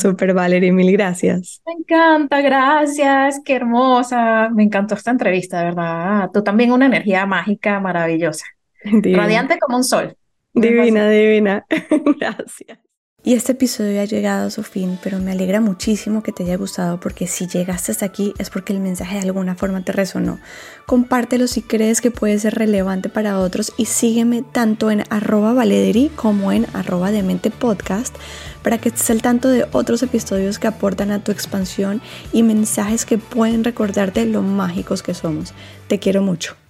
Super 0.00 0.34
Valerie, 0.34 0.72
mil 0.72 0.92
gracias. 0.92 1.62
Me 1.66 1.72
encanta, 1.72 2.40
gracias, 2.40 3.40
qué 3.44 3.56
hermosa. 3.56 4.48
Me 4.50 4.62
encantó 4.62 4.94
esta 4.94 5.10
entrevista, 5.10 5.58
de 5.58 5.64
verdad. 5.66 6.30
Tú 6.32 6.42
también 6.42 6.72
una 6.72 6.86
energía 6.86 7.26
mágica 7.26 7.80
maravillosa. 7.80 8.46
Radiante 8.84 9.58
como 9.58 9.76
un 9.76 9.84
sol. 9.84 10.16
Divina, 10.54 11.08
divina. 11.08 11.64
gracias. 12.18 12.78
Y 13.24 13.34
este 13.34 13.52
episodio 13.52 14.00
ha 14.00 14.04
llegado 14.04 14.48
a 14.48 14.50
su 14.50 14.64
fin, 14.64 14.98
pero 15.00 15.20
me 15.20 15.30
alegra 15.30 15.60
muchísimo 15.60 16.24
que 16.24 16.32
te 16.32 16.42
haya 16.42 16.56
gustado 16.56 16.98
porque 16.98 17.28
si 17.28 17.46
llegaste 17.46 17.92
hasta 17.92 18.04
aquí 18.04 18.34
es 18.38 18.50
porque 18.50 18.72
el 18.72 18.80
mensaje 18.80 19.14
de 19.14 19.22
alguna 19.22 19.54
forma 19.54 19.84
te 19.84 19.92
resonó. 19.92 20.40
Compártelo 20.86 21.46
si 21.46 21.62
crees 21.62 22.00
que 22.00 22.10
puede 22.10 22.36
ser 22.40 22.56
relevante 22.56 23.08
para 23.08 23.38
otros 23.38 23.72
y 23.76 23.84
sígueme 23.84 24.42
tanto 24.42 24.90
en 24.90 25.04
arroba 25.08 25.52
valederi 25.52 26.10
como 26.16 26.50
en 26.50 26.66
arroba 26.72 27.12
demente 27.12 27.52
podcast 27.52 28.16
para 28.62 28.78
que 28.78 28.88
estés 28.88 29.10
al 29.10 29.22
tanto 29.22 29.48
de 29.48 29.66
otros 29.72 30.02
episodios 30.02 30.58
que 30.58 30.68
aportan 30.68 31.10
a 31.10 31.22
tu 31.22 31.32
expansión 31.32 32.00
y 32.32 32.42
mensajes 32.42 33.04
que 33.04 33.18
pueden 33.18 33.64
recordarte 33.64 34.24
lo 34.26 34.42
mágicos 34.42 35.02
que 35.02 35.14
somos. 35.14 35.52
Te 35.88 35.98
quiero 35.98 36.22
mucho. 36.22 36.61